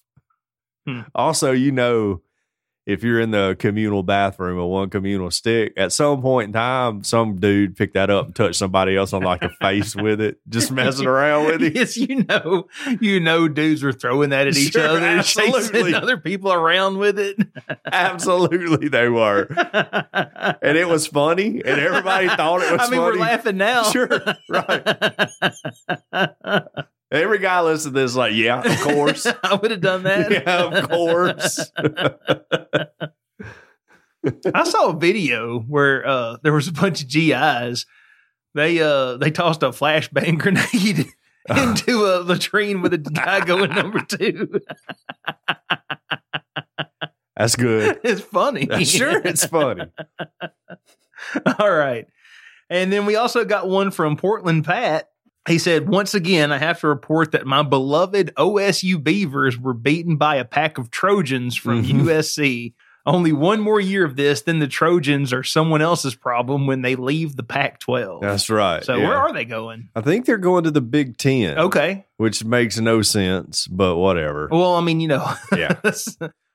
[0.87, 1.01] Hmm.
[1.13, 2.23] Also, you know,
[2.91, 7.03] if you're in the communal bathroom or one communal stick, at some point in time,
[7.03, 10.37] some dude picked that up and touched somebody else on like the face with it,
[10.49, 11.75] just messing around with it.
[11.75, 12.67] Yes, you know,
[12.99, 15.61] you know, dudes were throwing that at each Sure, other, absolutely.
[15.61, 17.37] chasing other people around with it.
[17.91, 19.43] Absolutely, they were,
[20.61, 23.17] and it was funny, and everybody thought it was I mean, funny.
[23.17, 23.83] we're laughing now.
[23.83, 24.09] Sure,
[27.11, 30.31] Every guy listening to this, is like, yeah, of course, I would have done that.
[30.45, 31.69] yeah, of course.
[34.53, 37.85] I saw a video where uh, there was a bunch of GIs.
[38.53, 41.07] They uh, they tossed a flashbang grenade
[41.49, 44.61] into a latrine with a guy going number two.
[47.35, 47.99] That's good.
[48.03, 48.85] it's funny.
[48.85, 49.85] sure, it's funny.
[51.59, 52.05] All right.
[52.69, 55.10] And then we also got one from Portland Pat.
[55.47, 60.17] He said, Once again, I have to report that my beloved OSU Beavers were beaten
[60.17, 62.03] by a pack of Trojans from Mhm.
[62.05, 62.73] USC.
[63.03, 66.95] Only one more year of this, then the Trojans are someone else's problem when they
[66.95, 68.21] leave the Pac 12.
[68.21, 68.83] That's right.
[68.83, 69.07] So yeah.
[69.07, 69.89] where are they going?
[69.95, 71.57] I think they're going to the Big Ten.
[71.57, 72.05] Okay.
[72.17, 74.47] Which makes no sense, but whatever.
[74.51, 75.27] Well, I mean, you know,
[75.57, 75.77] Yeah.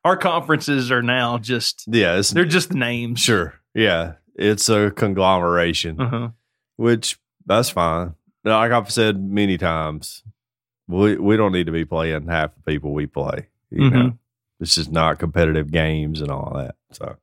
[0.04, 3.18] our conferences are now just, Yeah, it's they're just names.
[3.18, 3.54] sure.
[3.74, 4.12] Yeah.
[4.36, 6.28] It's a conglomeration, Uh-huh.
[6.76, 8.14] which that's fine.
[8.46, 10.22] Like I've said many times,
[10.88, 13.48] we we don't need to be playing half the people we play.
[13.70, 14.18] You know, Mhm.
[14.60, 16.76] it's just not competitive games and all that.
[16.92, 17.16] So,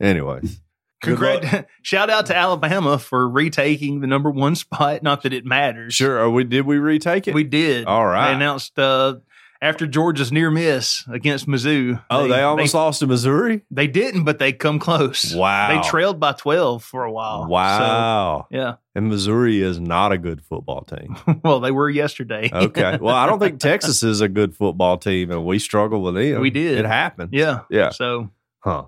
[0.00, 0.60] anyways,
[1.02, 1.42] Good luck.
[1.42, 5.02] Congrat- shout out to Alabama for retaking the number one spot.
[5.02, 5.94] Not that it matters.
[5.94, 6.18] sure.
[6.18, 7.34] Are we did we retake it?
[7.34, 7.86] We did.
[7.86, 8.28] All right.
[8.28, 9.16] They announced uh,
[9.60, 12.02] after Georgia's near miss against Mizzou.
[12.10, 13.64] oh, they, almost they, lost to Missouri.
[13.70, 15.34] they didn't, but they come close.
[15.34, 15.68] Wow.
[15.82, 17.46] They trailed by twelve for a while.
[17.48, 18.46] Wow.
[18.50, 18.74] So, yeah.
[18.94, 21.16] And Missouri is not a good football team.
[21.44, 22.50] well, they were yesterday.
[22.52, 22.98] Okay.
[23.00, 26.40] Well, I don't think Texas is a good football team, and we struggled with them.
[26.40, 26.78] We did.
[26.78, 27.30] It happened.
[27.32, 27.60] yeah.
[27.70, 27.90] Yeah.
[27.90, 28.30] So.
[28.60, 28.86] Huh.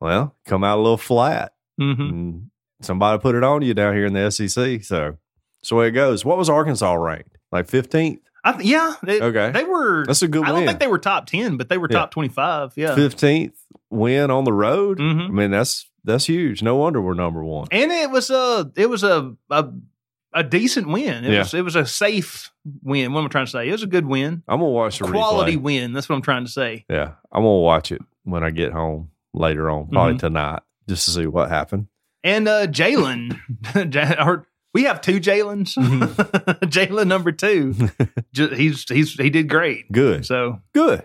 [0.00, 1.54] Well, come out a little flat.
[1.80, 2.48] mhm.
[2.82, 4.82] Somebody put it on you down here in the SEC.
[4.84, 5.16] So
[5.64, 6.24] so it goes.
[6.24, 7.38] What was Arkansas ranked?
[7.50, 8.20] Like 15th?
[8.46, 8.94] I th- yeah.
[9.02, 9.50] They, Okay.
[9.52, 10.04] They were.
[10.06, 10.66] That's a good I don't win.
[10.66, 11.98] think they were top ten, but they were Yeah.
[12.00, 12.74] top twenty-five.
[12.76, 12.94] Yeah.
[12.94, 13.54] 15th
[13.90, 14.98] win on the road.
[14.98, 15.26] Mhm.
[15.26, 16.62] I mean, that's that's huge.
[16.62, 17.68] No wonder we're number one.
[17.72, 19.66] and it was a it was a a,
[20.34, 21.24] a decent win.
[21.24, 21.38] It Yeah.
[21.40, 23.12] was it was a safe win.
[23.14, 23.68] What am I trying to say?
[23.68, 25.62] It was a good win, I'm gonna watch the quality replay.
[25.62, 25.92] win.
[25.94, 26.84] That's what I'm trying to say.
[26.90, 31.10] Yeah, I'm gonna watch it when I get home later on, probably tonight, just to
[31.12, 31.86] see what happened.
[32.22, 33.38] And uh Jalen,
[34.26, 35.74] or- we have two Jalen's.
[35.76, 37.74] Jalen number two,
[38.34, 39.90] he's he's he did great.
[39.90, 41.02] Good, So good.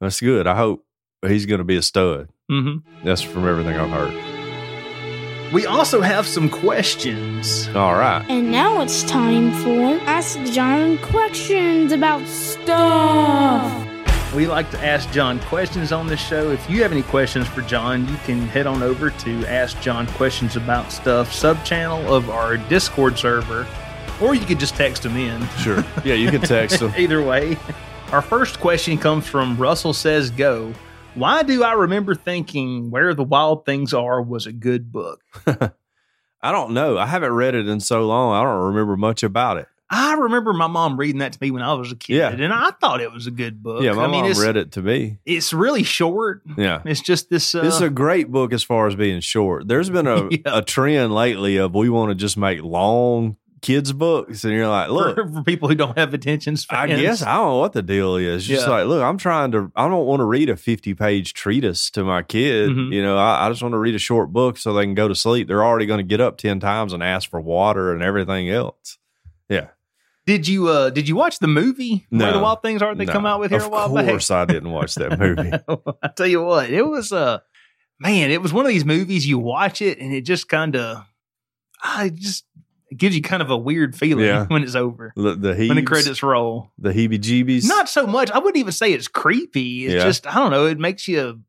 [0.00, 0.46] That's good.
[0.46, 0.84] I hope
[1.26, 2.28] he's gonna be a stud.
[2.50, 2.82] mhm.
[3.02, 5.52] That's from everything I've heard.
[5.52, 7.68] we also have some questions.
[7.74, 8.24] All right.
[8.28, 13.86] And now it's time for Ask John questions about stuff.
[14.34, 16.52] We like to ask John questions on this show.
[16.52, 20.06] If you have any questions for John, you can head on over to Ask John
[20.08, 23.66] Questions About Stuff sub channel of our Discord server,
[24.20, 25.44] or you could just text him in.
[25.58, 25.84] Sure.
[26.04, 26.92] Yeah, you can text him.
[26.96, 27.56] Either way.
[28.12, 30.72] Our first question comes from Russell Says Go.
[31.14, 35.22] Why do I remember thinking Where the Wild Things Are was a good book?
[35.46, 36.98] I don't know.
[36.98, 38.32] I haven't read it in so long.
[38.32, 39.66] I don't remember much about it.
[39.92, 42.28] I remember my mom reading that to me when I was a kid, Yeah.
[42.30, 43.82] and I thought it was a good book.
[43.82, 45.18] Yeah, my I mean, mom read it to me.
[45.26, 46.42] it's really short.
[46.56, 46.80] Yeah.
[46.84, 47.54] It's just this.
[47.54, 49.66] Uh, It's a great book as far as being short.
[49.66, 50.38] There's been a, Yeah.
[50.58, 54.88] a trend lately of we want to just make long kids books, and you're like,
[54.90, 57.82] look, for, for people who don't have attention I guess I don't know what the
[57.82, 58.46] deal is.
[58.46, 58.72] Just Yeah.
[58.72, 59.72] like, look, I'm trying to.
[59.74, 62.70] I don't want to read a 50 page treatise to my kid.
[62.70, 62.92] Mhm.
[62.94, 65.08] You know, I, I just want to read a short book so they can go
[65.08, 65.48] to sleep.
[65.48, 68.96] They're already going to get up 10 times and ask for water and everything else.
[69.48, 69.66] Yeah.
[70.30, 72.32] Did you uh did you watch the movie Where No.
[72.34, 72.94] the Wild Things Are?
[72.94, 73.12] They No.
[73.12, 74.04] come out with here of a while back?
[74.04, 75.50] Of course, I didn't watch that movie.
[76.02, 77.38] I tell you what, it was uh
[77.98, 81.04] man, it was one of these movies you watch it and it just kind of
[81.82, 82.44] I just
[82.92, 84.46] it gives you kind of a weird feeling Yeah.
[84.48, 85.12] when it's over.
[85.16, 86.70] the, the When the credits roll.
[86.78, 87.66] the heebie-jeebies.
[87.66, 88.30] Not so much.
[88.30, 89.86] I wouldn't even say it's creepy.
[89.86, 90.04] It's Yeah.
[90.04, 91.40] just I don't know, it makes you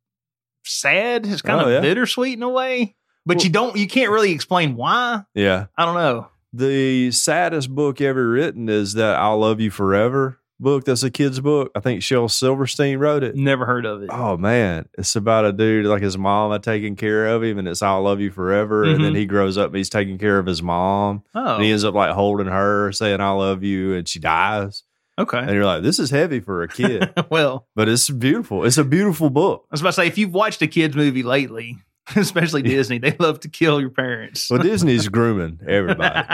[0.64, 1.26] sad.
[1.28, 1.82] It's kind Oh, of yeah.
[1.82, 2.96] bittersweet in a way.
[3.26, 5.24] But Well- you don't you can't really explain why.
[5.36, 5.68] yeah.
[5.78, 6.28] I don't know.
[6.54, 10.84] The saddest book ever written is that "I'll Love You Forever" book.
[10.86, 11.72] That's a kid's book.
[11.76, 13.36] I think Shel Silverstein wrote it.
[13.36, 14.10] Never heard of it.
[14.12, 17.68] Oh man, it's about a dude like his mom had taken care of him, and
[17.68, 19.18] it's "I'll love you forever." And then Mhm.
[19.18, 21.96] he grows up, and he's taking care of his mom, Oh, and he ends up
[21.96, 24.84] like holding her, saying "I love you," and she dies.
[25.18, 25.40] okay.
[25.40, 28.66] And you're like, "This is heavy for a kid," well, but it's beautiful.
[28.66, 29.66] It's a beautiful book.
[29.72, 31.78] I was about to say, if you've watched a kids movie lately,
[32.16, 34.50] especially Disney, they love to kill your parents.
[34.50, 36.28] Well, Disney's grooming everybody.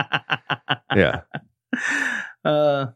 [0.96, 1.22] Yeah,
[2.46, 2.88] uh,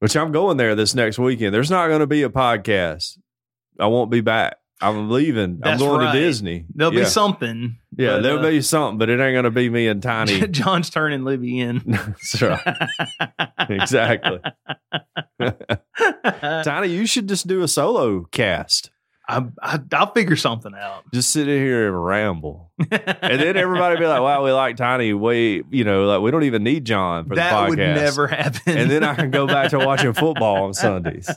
[0.00, 1.54] which I'm going there this next weekend.
[1.54, 3.18] There's not going to be a podcast.
[3.78, 4.56] I won't be back.
[4.80, 5.60] I'm leaving.
[5.62, 6.12] I'm going right.
[6.12, 6.66] to Disney.
[6.74, 7.00] there'll yeah.
[7.00, 7.78] be something.
[7.96, 10.48] Yeah, but, there'll uh, be something, but it ain't going to be me and Tiny.
[10.48, 11.82] John's turning Libby in.
[11.86, 12.76] That's right.
[13.68, 14.40] exactly.
[16.64, 18.90] Tiny, you should just do a solo cast.
[19.28, 21.04] I, I, I'll figure something out.
[21.14, 22.72] Just sit in here and ramble.
[22.90, 25.12] And then everybody be like, wow, we like Tiny.
[25.14, 27.60] We, you know, like we don't even need John for that the podcast.
[27.60, 28.78] That would never happen.
[28.78, 31.30] and then I can go back to watching football on Sundays.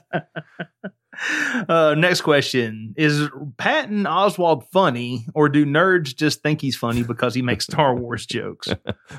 [1.69, 7.33] Uh, next question Is Patton Oswalt funny, or do nerds just think he's funny because
[7.33, 8.67] he makes Star Wars jokes?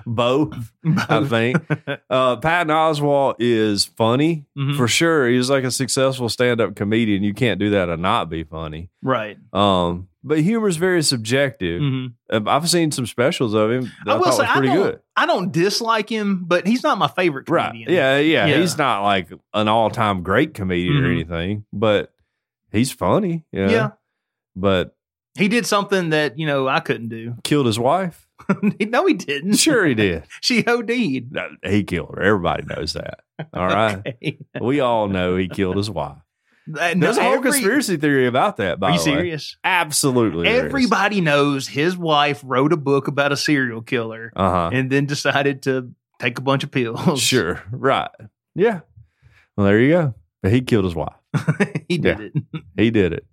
[0.07, 0.72] Both,
[1.09, 1.57] I think.
[2.11, 4.76] Uh, Patton Oswalt is funny Mhm.
[4.76, 5.28] for sure.
[5.28, 7.22] He's like a successful stand-up comedian.
[7.22, 8.90] You can't do that and not be funny.
[9.03, 9.38] right.
[9.53, 11.80] Um, but humor is very subjective.
[11.80, 12.12] Mhm.
[12.30, 13.90] Um, I've seen some specials of him.
[14.06, 15.00] I, I will say, I pretty don't, good.
[15.16, 17.68] I don't dislike him, but he's not my favorite Right?
[17.68, 17.92] comedian.
[17.92, 18.56] Yeah, yeah, Yeah.
[18.58, 21.12] He's not like an all-time great comedian or Mhm.
[21.12, 22.12] anything, but
[22.72, 23.44] he's funny.
[23.52, 23.70] Yeah.
[23.70, 23.90] Yeah.
[24.56, 24.94] But
[25.38, 27.34] He did something that, you know, I couldn't do.
[27.44, 28.26] killed his wife.
[28.80, 29.54] no, he didn't.
[29.56, 30.24] Sure, he did.
[30.40, 31.30] She OD'd.
[31.32, 32.22] No, he killed her.
[32.22, 33.20] Everybody knows that.
[33.54, 33.96] All right.
[34.06, 34.38] Okay.
[34.60, 36.18] We all know he killed his wife.
[36.66, 38.80] There's a whole every- conspiracy theory about that.
[38.80, 39.56] By Are you the way, you serious?
[39.64, 40.48] absolutely.
[40.48, 44.70] Everybody knows his wife wrote a book about a serial killer Uh huh.
[44.72, 47.20] and then decided to take a bunch of pills.
[47.22, 47.62] Sure.
[47.70, 48.10] Right.
[48.54, 48.80] Yeah.
[49.56, 50.14] Well, there you go.
[50.42, 51.14] But he killed his wife.
[51.88, 52.32] he did it.
[52.76, 53.26] He did it,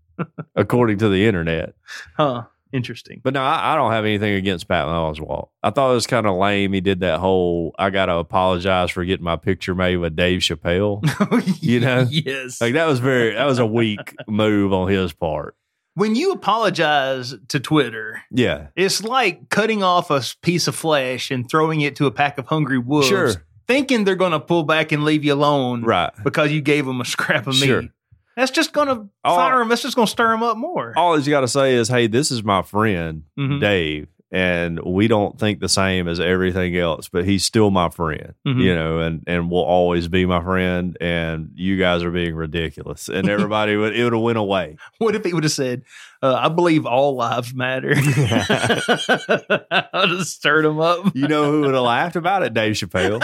[0.55, 1.73] according to the internet.
[2.15, 2.43] Huh.
[2.73, 3.21] Interesting.
[3.23, 5.49] But no, I, I don't have anything against Patton Oswalt.
[5.61, 6.73] I thought it was kind of lame.
[6.73, 10.39] He did that whole "I got to apologize for getting my picture made with Dave
[10.41, 11.01] Chappelle."
[11.31, 12.07] Oh, you know?
[12.09, 12.59] yes.
[12.59, 15.55] Like that was very that was a weak move on his part.
[15.95, 18.67] when you apologize to Twitter, Yeah.
[18.75, 22.47] it's like cutting off a piece of flesh and throwing it to a pack of
[22.47, 23.31] hungry wolves, Sure.
[23.67, 26.11] thinking they're going to pull back and leave you alone Right.
[26.23, 27.83] because you gave them a scrap of Sure.
[27.83, 27.91] meat.
[28.35, 29.69] That's just going to fire them.
[29.69, 30.93] That's just going to stir them up more.
[30.97, 33.59] All he's got to say is, "Hey, this is my friend Mhm.
[33.61, 38.33] Dave, and we don't think the same as everything else, but he's still my friend,
[38.47, 38.61] Mhm.
[38.63, 40.97] you know, and and will always be my friend.
[40.99, 44.77] And you guys are being ridiculous, and everybody would it would have went away.
[44.97, 45.83] What if he would have said,
[46.23, 47.93] uh, "I believe all lives matter"?
[47.95, 51.15] I would have stirred them up.
[51.15, 52.55] You know who would have laughed about it?
[52.55, 53.21] Dave Chappelle.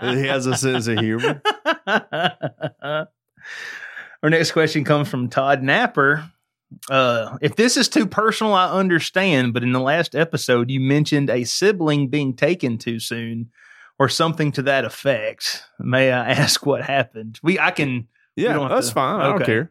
[0.00, 1.42] he has a sense of humor.
[4.24, 6.30] Our next question comes from Todd Napper.
[6.90, 11.28] Uh, if this is too personal, I understand, but in the last episode, you mentioned
[11.28, 13.50] a sibling being taken too soon
[13.98, 15.62] or something to that effect.
[15.78, 17.38] May I ask what happened?
[17.42, 19.20] We, I can, Yeah, that's to- fine.
[19.20, 19.70] I don't care.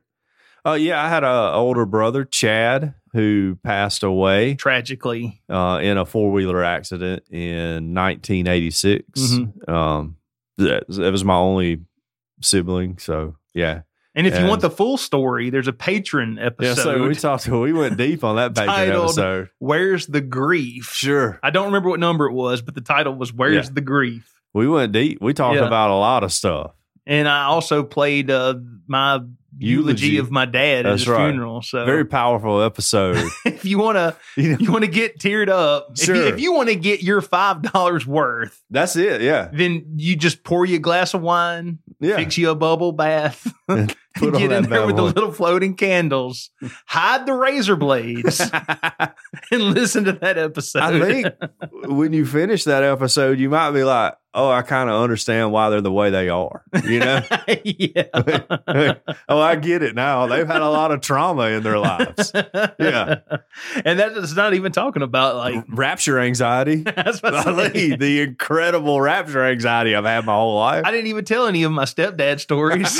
[0.63, 6.05] Uh, yeah, I had a older brother, Chad, who passed away tragically, uh, in a
[6.05, 9.19] four wheeler accident in 1986.
[9.19, 9.67] Mhm.
[9.67, 10.17] Um,
[10.59, 11.81] that, that was my only
[12.41, 12.99] sibling.
[12.99, 13.81] So yeah,
[14.15, 16.67] and if you want the full story, there's a patron episode.
[16.77, 16.83] yeah.
[16.83, 17.47] So we talked.
[17.47, 19.49] We went deep on that patron Titled- episode.
[19.59, 20.91] Where's the grief?
[20.93, 23.73] Sure, I don't remember what number it was, but the title was "Where's Yeah.
[23.73, 25.19] the Grief." we went deep.
[25.21, 25.65] We talked Yeah.
[25.67, 26.71] about a lot of stuff.
[27.07, 28.53] And I also played uh,
[28.87, 29.19] my
[29.57, 30.17] eulogy, Eulogy.
[30.19, 31.29] of my dad at That's his right.
[31.31, 31.61] funeral.
[31.61, 33.17] So Very powerful episode.
[33.45, 35.89] if you want to, you know, you want to get teared up.
[35.97, 36.23] If you, Sure.
[36.27, 39.21] if you want to get your five dollars worth, that's it.
[39.21, 42.15] Yeah, then you just pour you a glass of wine, yeah.
[42.15, 43.51] fix you a bubble bath,
[44.17, 46.51] Put get in there with the little floating candles,
[46.85, 48.39] hide the razor blades,
[49.51, 50.83] and listen to that episode.
[50.83, 51.27] I think
[51.71, 55.69] when you finish that episode, you might be like, "Oh, I kind of understand why
[55.69, 57.21] they're the way they are." You know?
[57.63, 58.03] yeah.
[59.29, 60.27] oh, I get it now.
[60.27, 62.31] They've had a lot of trauma in their lives.
[62.79, 63.19] Yeah.
[63.85, 66.77] And that is not even talking about like rapture anxiety.
[66.77, 67.99] that's what I'm Golly, saying.
[67.99, 70.85] the incredible rapture anxiety I've had my whole life.
[70.85, 72.99] I didn't even tell any of my stepdad stories.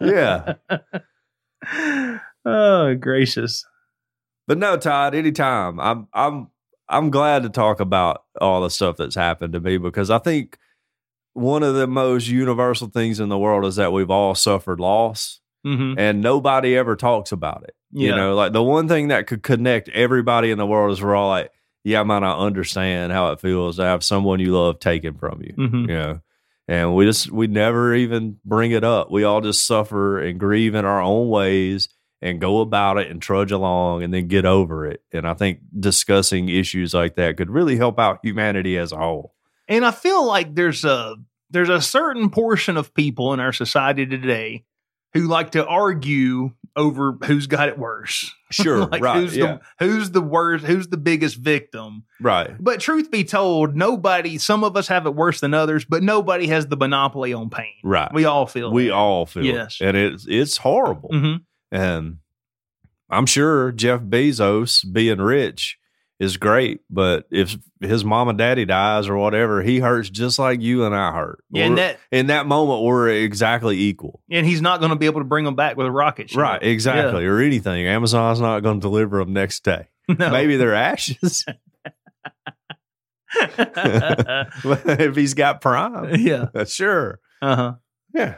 [0.00, 0.54] yeah.
[2.44, 3.64] oh, gracious.
[4.46, 5.80] But no, Todd, anytime.
[5.80, 6.48] I'm I'm
[6.88, 10.58] I'm glad to talk about all the stuff that's happened to me because I think
[11.32, 15.40] one of the most universal things in the world is that we've all suffered loss
[15.64, 17.74] hmm and nobody ever talks about it.
[17.90, 18.10] Yeah.
[18.10, 21.14] You know, like the one thing that could connect everybody in the world is we're
[21.14, 21.50] all like,
[21.84, 25.42] yeah, I might not understand how it feels to have someone you love taken from
[25.42, 25.54] you.
[25.54, 26.20] hmm You know,
[26.68, 29.10] and we just we never even bring it up.
[29.10, 31.88] We all just suffer and grieve in our own ways
[32.24, 35.02] and go about it and trudge along and then get over it.
[35.12, 39.34] And I think discussing issues like that could really help out humanity as a whole.
[39.68, 41.16] And I feel like there's a
[41.50, 44.64] there's a certain portion of people in our society today
[45.12, 48.32] who like to argue over who's got it worse.
[48.54, 49.58] Sure, like right, who's yeah.
[49.78, 52.04] the who's the worst, who's the biggest victim.
[52.20, 52.54] Right.
[52.60, 56.46] But truth be told, nobody, some of us have it worse than others, but nobody
[56.46, 57.72] has the monopoly on pain.
[57.82, 58.12] Right.
[58.14, 58.92] We all feel we that.
[58.94, 59.78] all feel Yes.
[59.80, 59.86] it.
[59.88, 61.10] And it's it's horrible.
[61.12, 61.40] Mhm.
[61.72, 62.18] And
[63.10, 65.78] I'm sure Jeff Bezos being rich
[66.20, 70.60] is great, but if his mom and daddy dies or whatever, he hurts just like
[70.62, 71.44] you and I hurt.
[71.50, 74.22] Yeah, and that in that moment, we're exactly equal.
[74.30, 76.38] and he's not going to be able to bring them back with a rocket ship.
[76.38, 77.24] Right, exactly.
[77.26, 77.86] Or anything.
[77.86, 79.88] Amazon's not going to deliver them next day.
[80.06, 80.30] No.
[80.30, 81.46] Maybe they're ashes
[83.34, 86.14] if he's got Prime.
[86.20, 86.46] yeah.
[86.66, 87.20] Sure.
[87.42, 87.74] Uh huh.
[88.12, 88.36] Yeah.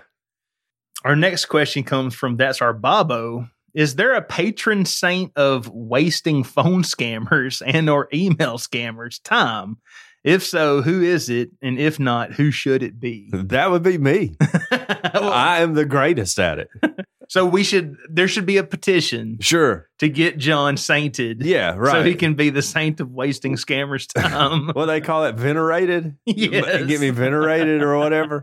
[1.04, 3.48] Our next question comes from That's Our Bobo.
[3.76, 9.76] Is there a patron saint of wasting phone scammers and or email scammers time?
[10.24, 11.50] If so, who is it?
[11.62, 13.30] And if not, who should it be?
[13.32, 14.36] That would be me.
[15.14, 16.68] Well, I am the greatest at it.
[17.30, 19.88] so we should there should be a petition Sure.
[20.00, 21.42] to get John sainted.
[21.42, 21.92] Yeah, right.
[21.92, 24.68] So he can be the saint of wasting scammers time.
[24.74, 26.16] what they call it, venerated.
[26.26, 26.84] Yes.
[26.86, 28.42] Get me venerated or whatever.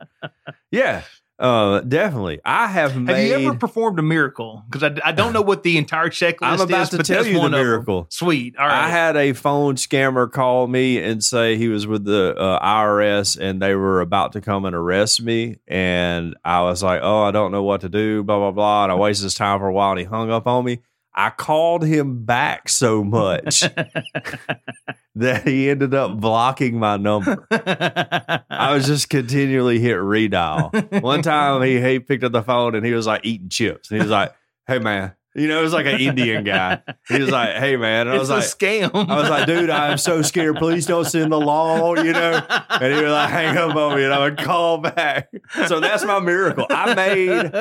[0.71, 1.03] Yeah,
[1.39, 2.39] uh, definitely.
[2.45, 4.63] I have Have you ever performed a miracle?
[4.69, 6.61] Because I, I don't know what the entire checklist is.
[6.61, 8.07] I'm about is, to tell you the miracle.
[8.09, 8.55] Sweet.
[8.57, 8.85] All right.
[8.85, 13.39] I had a phone scammer call me and say he was with the uh, IRS
[13.39, 15.57] and they were about to come and arrest me.
[15.67, 18.83] And I was like, oh, I don't know what to do, blah, blah, blah.
[18.83, 20.79] And I wasted his time for a while and he hung up on me.
[21.15, 23.61] I called him back so much
[25.15, 27.47] that he ended up blocking my number.
[27.51, 31.01] I was just continually hit redial.
[31.01, 33.91] One time he, he picked up the phone and he was like eating chips.
[33.91, 34.33] And he was like,
[34.67, 35.13] hey, man.
[35.35, 36.81] You know, it was like an Indian guy.
[37.07, 38.07] He was like, hey, man.
[38.07, 38.91] And I was a like, scam.
[38.93, 40.57] I was like, dude, I'm so scared.
[40.57, 42.45] Please don't send the law, you know?
[42.69, 45.29] And he would like hang up on me and I would call back.
[45.67, 46.67] So that's my miracle.
[46.69, 47.51] I made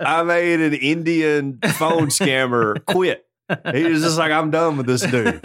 [0.00, 3.24] I made an Indian phone scammer quit.
[3.72, 5.40] He was just like, I'm done with this dude.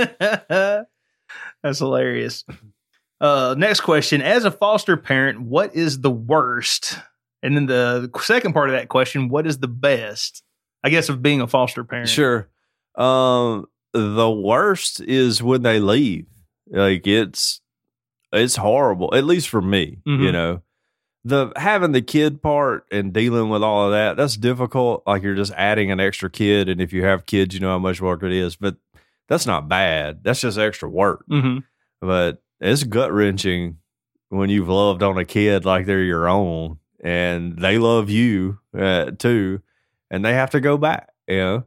[0.47, 2.45] That's hilarious.
[3.21, 4.21] Uh, next question.
[4.21, 6.99] As a foster parent, what is the worst?
[7.43, 10.41] And then the second part of that question, what is the best?
[10.85, 12.09] I guess of being a foster parent.
[12.09, 12.47] Sure.
[12.95, 16.27] Um the worst is when they leave.
[16.69, 17.61] Like it's
[18.33, 20.31] it's horrible, at least for me, you Mhm.
[20.33, 20.61] know.
[21.23, 25.01] The having the kid part and dealing with all of that, that's difficult.
[25.07, 27.79] Like you're just adding an extra kid and if you have kids, you know how
[27.79, 28.75] much work it is, but
[29.27, 30.23] that's not bad.
[30.23, 31.25] That's just extra work.
[31.27, 31.59] hmm
[32.01, 33.77] But it's gut wrenching
[34.29, 39.11] when you've loved on a kid like they're your own and they love you uh,
[39.17, 39.61] too,
[40.11, 41.09] and they have to go back.
[41.27, 41.63] You know,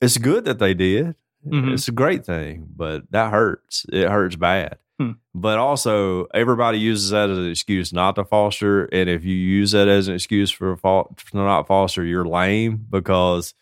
[0.00, 1.14] it's good that they did.
[1.46, 1.72] Mhm.
[1.74, 3.86] It's a great thing, but that hurts.
[3.92, 4.78] It hurts bad.
[4.98, 5.12] Hmm.
[5.34, 8.86] But also, everybody uses that as an excuse not to foster.
[8.86, 12.84] And if you use that as an excuse for, fo- for not foster, you're lame
[12.90, 13.54] because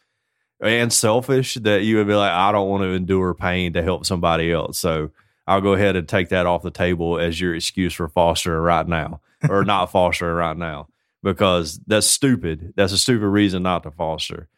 [0.63, 4.07] and selfish that you would be like, I don't want to endure pain to help
[4.07, 4.79] somebody else.
[4.79, 5.11] So
[5.47, 8.89] I'll go ahead and take that off the table as your excuse for fostering right
[8.89, 9.21] now
[9.51, 10.89] or not fostering right now
[11.27, 12.73] because that's stupid.
[12.77, 14.49] That's a stupid reason not to foster.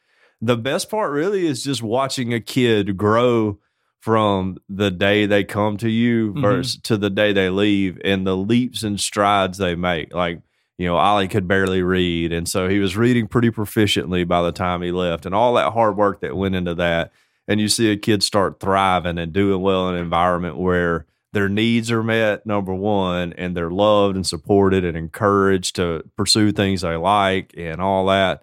[0.43, 3.59] The best part really is just watching a kid grow
[4.01, 6.43] from the day they come to you Mhm.
[6.43, 10.15] versus to the day they leave and the leaps and strides they make.
[10.15, 10.41] Like,
[10.77, 12.33] you know, Ollie could barely read.
[12.33, 15.73] And so he was reading pretty proficiently by the time he left and all that
[15.73, 17.13] hard work that went into that.
[17.49, 21.49] And you see a kid start thriving and doing well in an environment where their
[21.49, 26.81] needs are met, number one, and they're loved and supported and encouraged to pursue things
[26.81, 28.43] they like and all that.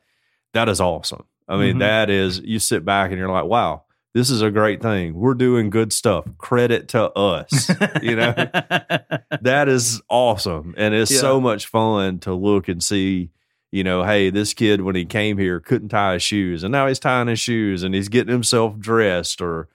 [0.53, 1.23] That is awesome.
[1.47, 1.79] I mean, Mhm.
[1.79, 3.83] that is, you sit back and you're like, wow,
[4.13, 5.15] this is a great thing.
[5.15, 6.25] We're doing good stuff.
[6.37, 7.69] Credit to us.
[8.01, 8.33] you know,
[9.41, 10.73] that is awesome.
[10.77, 11.19] And it's Yeah.
[11.19, 13.29] so much fun to look and see,
[13.71, 16.63] you know, hey, this kid, when he came here, couldn't tie his shoes.
[16.63, 19.67] And now he's tying his shoes and he's getting himself dressed or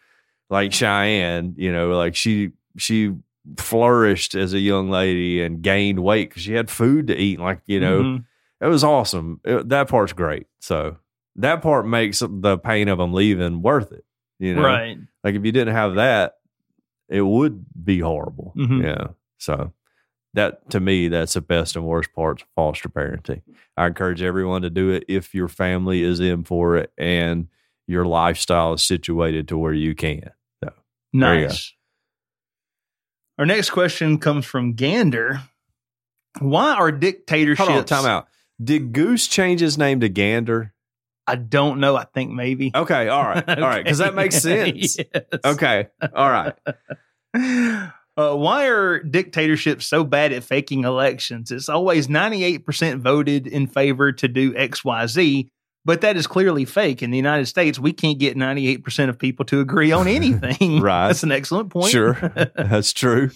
[0.48, 3.14] like Cheyenne, you know, like she, she
[3.56, 7.40] flourished as a young lady and gained weight because she had food to eat.
[7.40, 8.24] Like, you know, Mhm.
[8.60, 9.40] it was awesome.
[9.44, 10.46] It- that part's great.
[10.60, 10.96] So
[11.36, 14.04] that part makes the pain of them leaving worth it.
[14.38, 14.98] You know, right.
[15.24, 16.34] like if you didn't have that,
[17.08, 18.52] it would be horrible.
[18.56, 18.82] Mhm.
[18.84, 19.06] Yeah.
[19.38, 19.72] So
[20.34, 23.42] that to me, that's the best and worst parts of foster parenting.
[23.76, 27.48] I encourage everyone to do it if your family is in for it and
[27.86, 30.30] your lifestyle is situated to where you can.
[30.62, 30.70] Go.
[31.12, 31.74] Nice.
[33.40, 35.40] Our next question comes from Gander.
[36.40, 37.66] Why are dictatorships?
[37.66, 38.28] Hold on, time out.
[38.62, 40.74] Did Goose change his name to Gander?
[41.26, 41.96] I don't know.
[41.96, 42.70] I think maybe.
[42.74, 44.98] Okay, all right, all right, because that makes sense.
[44.98, 45.06] Yes.
[45.42, 46.54] Okay, all right.
[48.16, 51.50] Uh, why are dictatorships so bad at faking elections?
[51.50, 55.48] It's always 98% voted in favor to do XYZ,
[55.84, 57.02] but that is clearly fake.
[57.02, 60.80] In the United States, we can't get 98% of people to agree on anything.
[60.80, 61.08] Right.
[61.08, 61.90] That's an excellent point.
[61.90, 62.12] Sure,
[62.54, 63.30] that's true.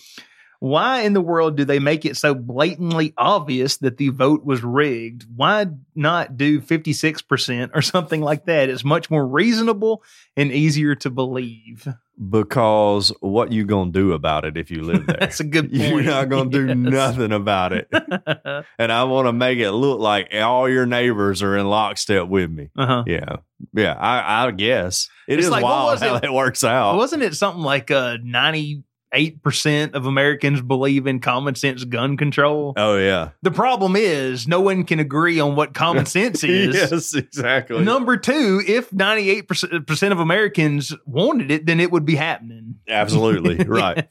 [0.65, 4.63] Why in the world do they make it so blatantly obvious that the vote was
[4.65, 5.27] rigged?
[5.37, 8.71] Why not do 56% or something like that?
[8.71, 10.03] It's much more reasonable
[10.39, 11.87] and easier to believe.
[12.31, 15.19] Because what you gonna do about it if you live there?
[15.21, 15.83] That's a good point.
[15.83, 16.77] You're not gonna do Yes.
[16.77, 17.89] nothing about it.
[18.79, 22.51] and I want to make it look like all your neighbors are in lockstep with
[22.51, 22.71] me.
[22.75, 23.05] uh-huh.
[23.07, 23.37] Yeah,
[23.75, 23.93] yeah.
[23.99, 26.23] I, I guess it It's is like, wild how it?
[26.23, 26.97] that works out.
[26.97, 28.83] Wasn't it something like uh, 98%
[29.15, 32.75] 98% of Americans believe in common sense gun control.
[32.77, 33.31] Oh yeah.
[33.43, 36.75] The problem is no one can agree on what common sense is.
[36.75, 37.83] yes, exactly.
[37.83, 42.77] Number two, if 98% of Americans wanted it, then it would be happening.
[42.89, 43.65] Absolutely.
[43.67, 44.07] right.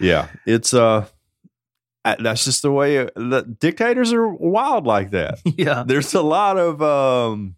[0.00, 0.28] Yeah.
[0.46, 1.06] It's uh
[2.04, 5.38] that's just the way the dictators are wild like that.
[5.44, 5.84] yeah.
[5.86, 7.56] There's a lot of um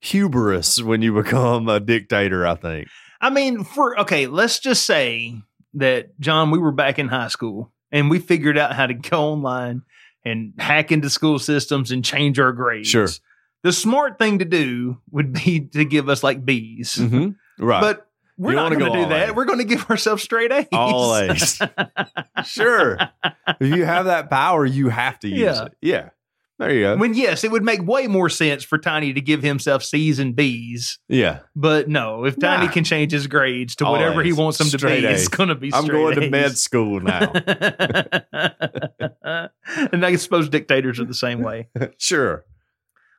[0.00, 2.88] hubris when you become a dictator, I think.
[3.20, 5.34] I mean, for okay, let's just say
[5.74, 9.32] that John, we were back in high school and we figured out how to go
[9.32, 9.82] online
[10.24, 12.88] and hack into school systems and change our grades.
[12.88, 13.08] Sure.
[13.62, 16.94] The smart thing to do would be to give us like B's.
[16.96, 17.64] Mm-hmm.
[17.64, 17.80] Right.
[17.80, 18.06] But
[18.38, 19.28] we're You not going go to do that.
[19.30, 19.32] A.
[19.34, 20.66] We're going to give ourselves straight A's.
[20.72, 21.60] all A's.
[22.46, 22.98] sure.
[23.60, 25.64] If you have that power, you have to use Yeah.
[25.66, 25.72] it.
[25.82, 26.08] Yeah.
[26.60, 26.96] There you go.
[26.98, 30.36] when yes, it would make way more sense for Tiny to give himself C's and
[30.36, 30.98] B's.
[31.08, 31.38] yeah.
[31.56, 32.72] But no, if Tiny Nah.
[32.72, 35.20] can change his grades to All whatever he wants them to Straight be, A's.
[35.20, 37.32] it's going to be I'm going to med school now.
[39.92, 41.68] and I suppose dictators are the same way.
[41.98, 42.44] sure.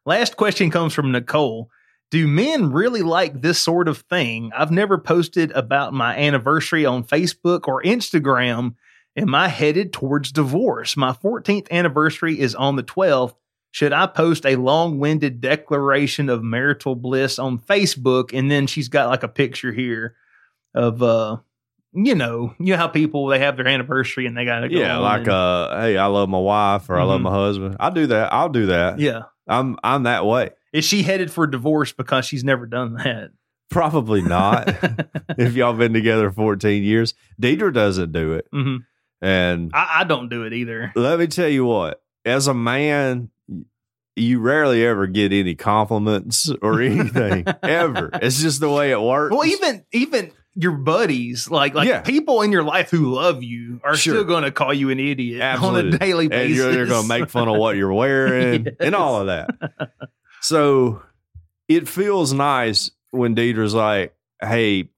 [0.05, 1.69] Last question comes from Nicole.
[2.09, 4.51] Do men really like this sort of thing?
[4.55, 8.75] I've never posted about my anniversary on Facebook or Instagram.
[9.17, 10.95] Am I headed towards divorce?
[10.95, 13.35] My 14th anniversary is on the 12th.
[13.71, 18.37] Should I post a long winded declaration of marital bliss on Facebook?
[18.37, 20.15] And then she's got like a picture here
[20.73, 21.37] of, uh,
[21.93, 24.77] you know, you know how people they have their anniversary and they got to go
[24.79, 27.23] Yeah, like and- uh, hey, I love my wife or I love Mhm.
[27.23, 27.77] my husband.
[27.79, 28.31] I'll do that.
[28.33, 28.99] I'll do that.
[28.99, 29.23] yeah.
[29.47, 30.51] I'm I'm that way.
[30.71, 33.31] Is she headed for divorce because she's never done that?
[33.69, 34.67] Probably not.
[35.37, 38.47] if y'all been together 14 years, Deidre doesn't do it.
[38.53, 38.77] hmm
[39.21, 40.91] And I, I don't do it either.
[40.95, 43.29] let me tell you what, as a man,
[44.15, 48.09] you rarely ever get any compliments or anything ever.
[48.15, 49.33] It's just the way it works.
[49.35, 52.01] Well, even even your buddies, like like Yeah.
[52.01, 54.15] people in your life who love you, are Sure.
[54.15, 56.47] still going to call you an idiot on a daily basis.
[56.47, 59.49] and you're, they're going to make fun of what you're wearing and all of that.
[60.41, 61.01] So
[61.67, 64.89] it feels nice when Deidre's like, "Hey,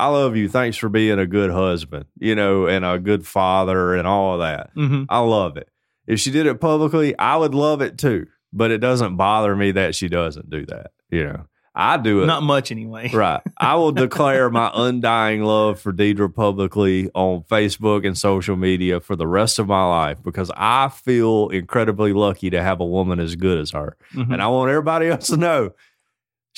[0.00, 0.48] I love you.
[0.48, 4.40] Thanks for being a good husband, you know, and a good father, and all of
[4.40, 4.74] that.
[4.76, 5.06] Mhm.
[5.08, 5.68] I love it.
[6.06, 8.26] If she did it publicly, I would love it too.
[8.52, 10.90] But it doesn't bother me that she doesn't do that.
[11.10, 11.40] You know,
[11.74, 12.26] I do it.
[12.26, 13.10] Not much anyway.
[13.14, 13.40] Right.
[13.58, 19.14] I will declare my undying love for Deidre publicly on Facebook and social media for
[19.14, 23.36] the rest of my life because I feel incredibly lucky to have a woman as
[23.36, 23.96] good as her.
[24.14, 24.32] Mhm.
[24.32, 25.70] And I want everybody else to know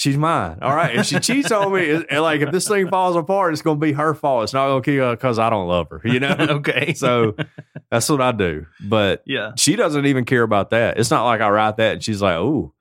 [0.03, 0.59] she's mine.
[0.61, 0.97] All right.
[0.97, 3.87] If she cheats on me, it- like if this thing falls apart, it's going to
[3.87, 4.45] be her fault.
[4.45, 6.35] It's not going to be because I don't love her, you know?
[6.39, 6.93] okay.
[6.95, 7.37] so
[7.91, 8.67] that's what I do.
[8.81, 9.53] But yeah.
[9.57, 10.99] she doesn't even care about that.
[10.99, 12.73] It's not like I write that and she's like, oh,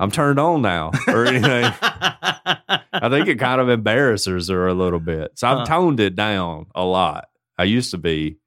[0.00, 1.72] I'm turned on now or anything.
[1.82, 5.32] I think it kind of embarrasses her a little bit.
[5.38, 5.64] So I've Huh.
[5.66, 7.28] toned it down a lot.
[7.58, 8.38] I used to be,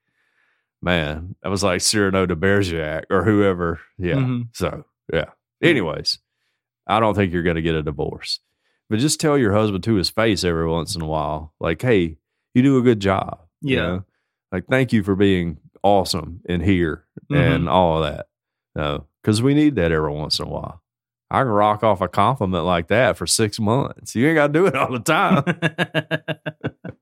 [0.82, 3.80] man, I was like Cyrano de Bergerac or whoever.
[3.98, 4.16] Yeah.
[4.16, 4.48] Mhm.
[4.54, 4.84] So,
[5.14, 5.30] yeah.
[5.62, 6.20] Anyways,
[6.88, 8.40] I don't think you're going to get a divorce.
[8.90, 12.18] But just tell your husband to his face every once in a while, like, hey,
[12.54, 13.40] you do a good job.
[13.62, 13.82] you Yeah.
[13.88, 14.04] know?
[14.52, 17.56] Like, thank you for being awesome in here Mhm.
[17.56, 18.28] and all of that.
[18.76, 20.82] No, because we need that every once in a while.
[21.30, 24.16] I can rock off a compliment like that for six months.
[24.16, 25.44] You ain't got to do it all the time.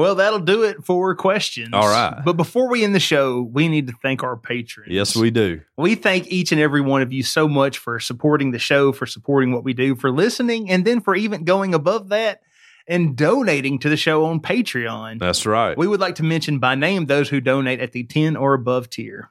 [0.00, 1.70] well, that'll do it for questions.
[1.72, 2.22] All right.
[2.24, 4.90] But before we end the show, we need to thank our patrons.
[4.90, 5.60] yes, we do.
[5.76, 9.06] We thank each and every one of you so much for supporting the show, for
[9.06, 12.40] supporting what we do, for listening, and then for even going above that
[12.86, 15.18] and donating to the show on Patreon.
[15.20, 15.76] That's right.
[15.76, 18.90] We would like to mention by name those who donate at the 10 or above
[18.90, 19.30] tier.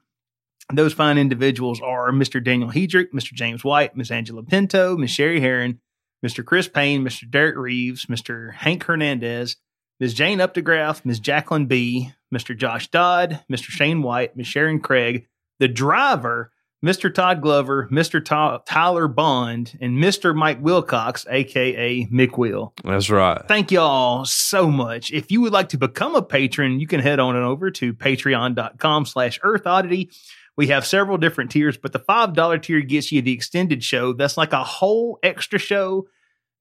[0.72, 2.44] Those fine individuals are Mr.
[2.44, 3.34] Daniel Hedrick, Mr.
[3.34, 4.12] James White, Ms.
[4.12, 5.10] Angela Pinto, Ms.
[5.10, 5.80] Sherry Heron,
[6.24, 6.46] Mr.
[6.46, 7.30] Chris Payne, Mr.
[7.30, 8.54] Derek Reeves, Mr.
[8.54, 9.58] Hank Hernandez,
[10.00, 10.14] Ms.
[10.14, 11.20] Jane Updegraff, Ms.
[11.20, 12.56] Jacqueline B., Mr.
[12.58, 13.70] Josh Dodd, Mr.
[13.70, 14.48] Shane White, Ms.
[14.48, 15.28] Sharon Craig,
[15.60, 16.52] the driver,
[16.86, 17.14] Mr.
[17.14, 18.24] Todd Glover, Mr.
[18.24, 20.34] Ta- Tyler Bond, and Mr.
[20.34, 23.42] Mike Wilcox, aka Mick Will That's right.
[23.50, 25.12] thank y'all so much.
[25.12, 27.94] If you would like to become a patron, you can head on and over to
[27.94, 30.10] patreon.com slash earth oddity.
[30.56, 34.14] We have several different tiers, but the $5 tier gets you the extended show.
[34.14, 36.08] That's like a whole extra show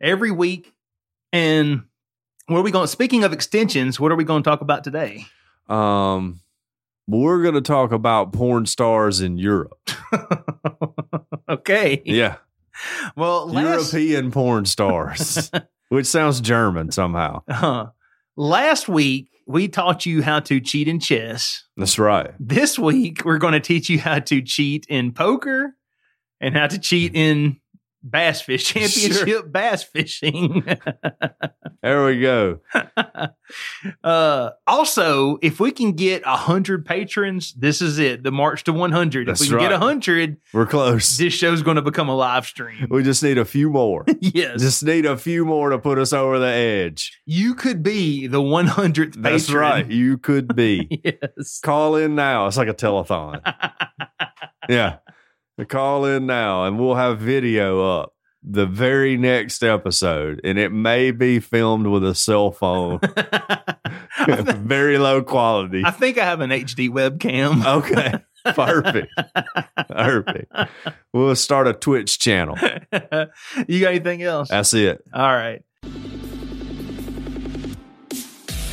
[0.01, 0.73] every week.
[1.33, 1.83] And
[2.49, 5.27] what are we going speaking of extensions, what are we going to talk about today?
[5.69, 6.41] Um,
[7.07, 9.91] we're going to talk about porn stars in Europe.
[11.49, 12.03] okay.
[12.05, 12.37] Yeah.
[13.17, 15.51] Well, last, European porn stars,
[15.91, 17.43] which sounds German somehow.
[17.49, 17.87] uh,
[18.37, 21.65] last week we taught you how to cheat in chess.
[21.77, 22.33] That's right.
[22.39, 25.75] This week, we're going to teach you how to cheat in poker
[26.41, 27.59] and how to cheat in
[28.03, 30.65] bass fish championship bass fishing.
[31.81, 32.59] There we go.
[34.05, 38.25] uh, also, if we can get a hundred patrons, this is it.
[38.25, 39.29] The march to one hundred.
[39.29, 41.17] If we can get a hundred, We're close.
[41.17, 42.89] this show's going to become a live stream.
[42.91, 44.05] We just need a few more.
[44.21, 47.21] yes, just need a few more to put us over the edge.
[47.27, 49.15] you could be the one hundredth.
[49.17, 49.89] That's right.
[49.89, 51.01] You could be.
[51.05, 51.61] yes.
[51.61, 52.49] Call in now.
[52.49, 53.41] It's like a telethon.
[54.69, 54.97] yeah.
[55.67, 60.41] Call in now and we'll have video up the very next episode.
[60.45, 63.01] And it may be filmed with a cell phone.
[64.29, 65.83] Very low quality.
[65.85, 67.65] I think I have an HD webcam.
[67.79, 68.15] Okay.
[68.55, 69.13] Perfect.
[69.91, 70.53] Perfect.
[71.13, 72.57] We'll start a Twitch channel.
[73.69, 74.49] you got anything else?
[74.49, 75.03] That's it.
[75.13, 75.63] All right.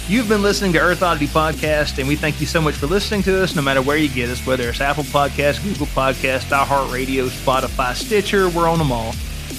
[0.07, 3.23] You've been listening to Earth Oddity Podcast, and we thank you so much for listening
[3.23, 7.27] to us, no matter where you get us, whether it's Apple Podcast, Google Podcast, iHeartRadio,
[7.27, 9.09] Spotify, Stitcher, we're on them all.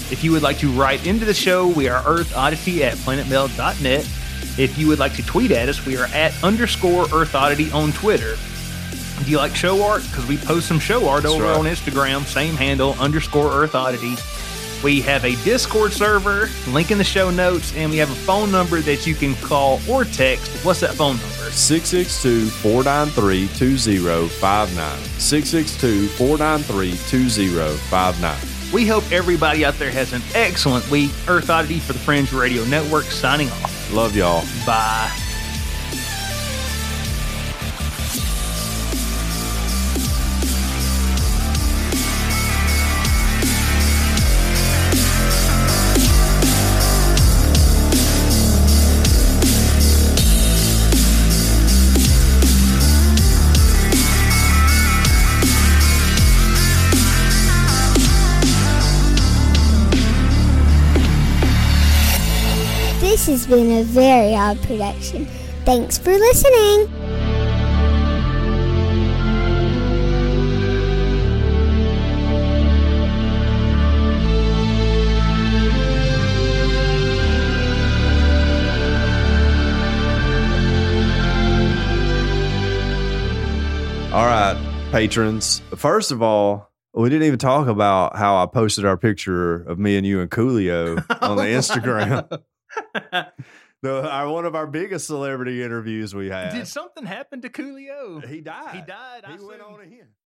[0.09, 4.09] If you would like to write into the show, we are Earth Oddity at planetmail.net.
[4.57, 7.91] If you would like to tweet at us, we are at underscore Earth Oddity on
[7.91, 8.37] Twitter.
[9.25, 10.03] Do you like show art?
[10.03, 11.57] Because we post some show art That's over right.
[11.57, 14.15] on Instagram, same handle, underscore Earth Oddity.
[14.83, 18.51] We have a Discord server, link in the show notes, and we have a phone
[18.51, 20.51] number that you can call or text.
[20.65, 21.51] What's that phone number?
[21.51, 24.99] 662 493 2059.
[25.19, 28.37] 662 493 2059.
[28.73, 31.11] We hope everybody out there has an excellent week.
[31.27, 33.93] Earth Oddity for the Fringe Radio Network signing off.
[33.93, 34.43] Love y'all.
[34.65, 35.26] Bye.
[63.27, 65.25] This has been a very odd production.
[65.65, 66.87] Thanks for listening.
[84.13, 84.57] All right,
[84.93, 85.61] patrons.
[85.75, 89.97] First of all, we didn't even talk about how I posted our picture of me
[89.97, 92.41] and you and Coolio on the oh Instagram.
[93.81, 96.53] the, our, one of our biggest celebrity interviews we had.
[96.53, 98.25] Did something happen to Coolio?
[98.27, 98.75] he died.
[98.75, 99.23] He died.
[99.25, 99.73] I He went assume.
[99.75, 100.07] on ahead.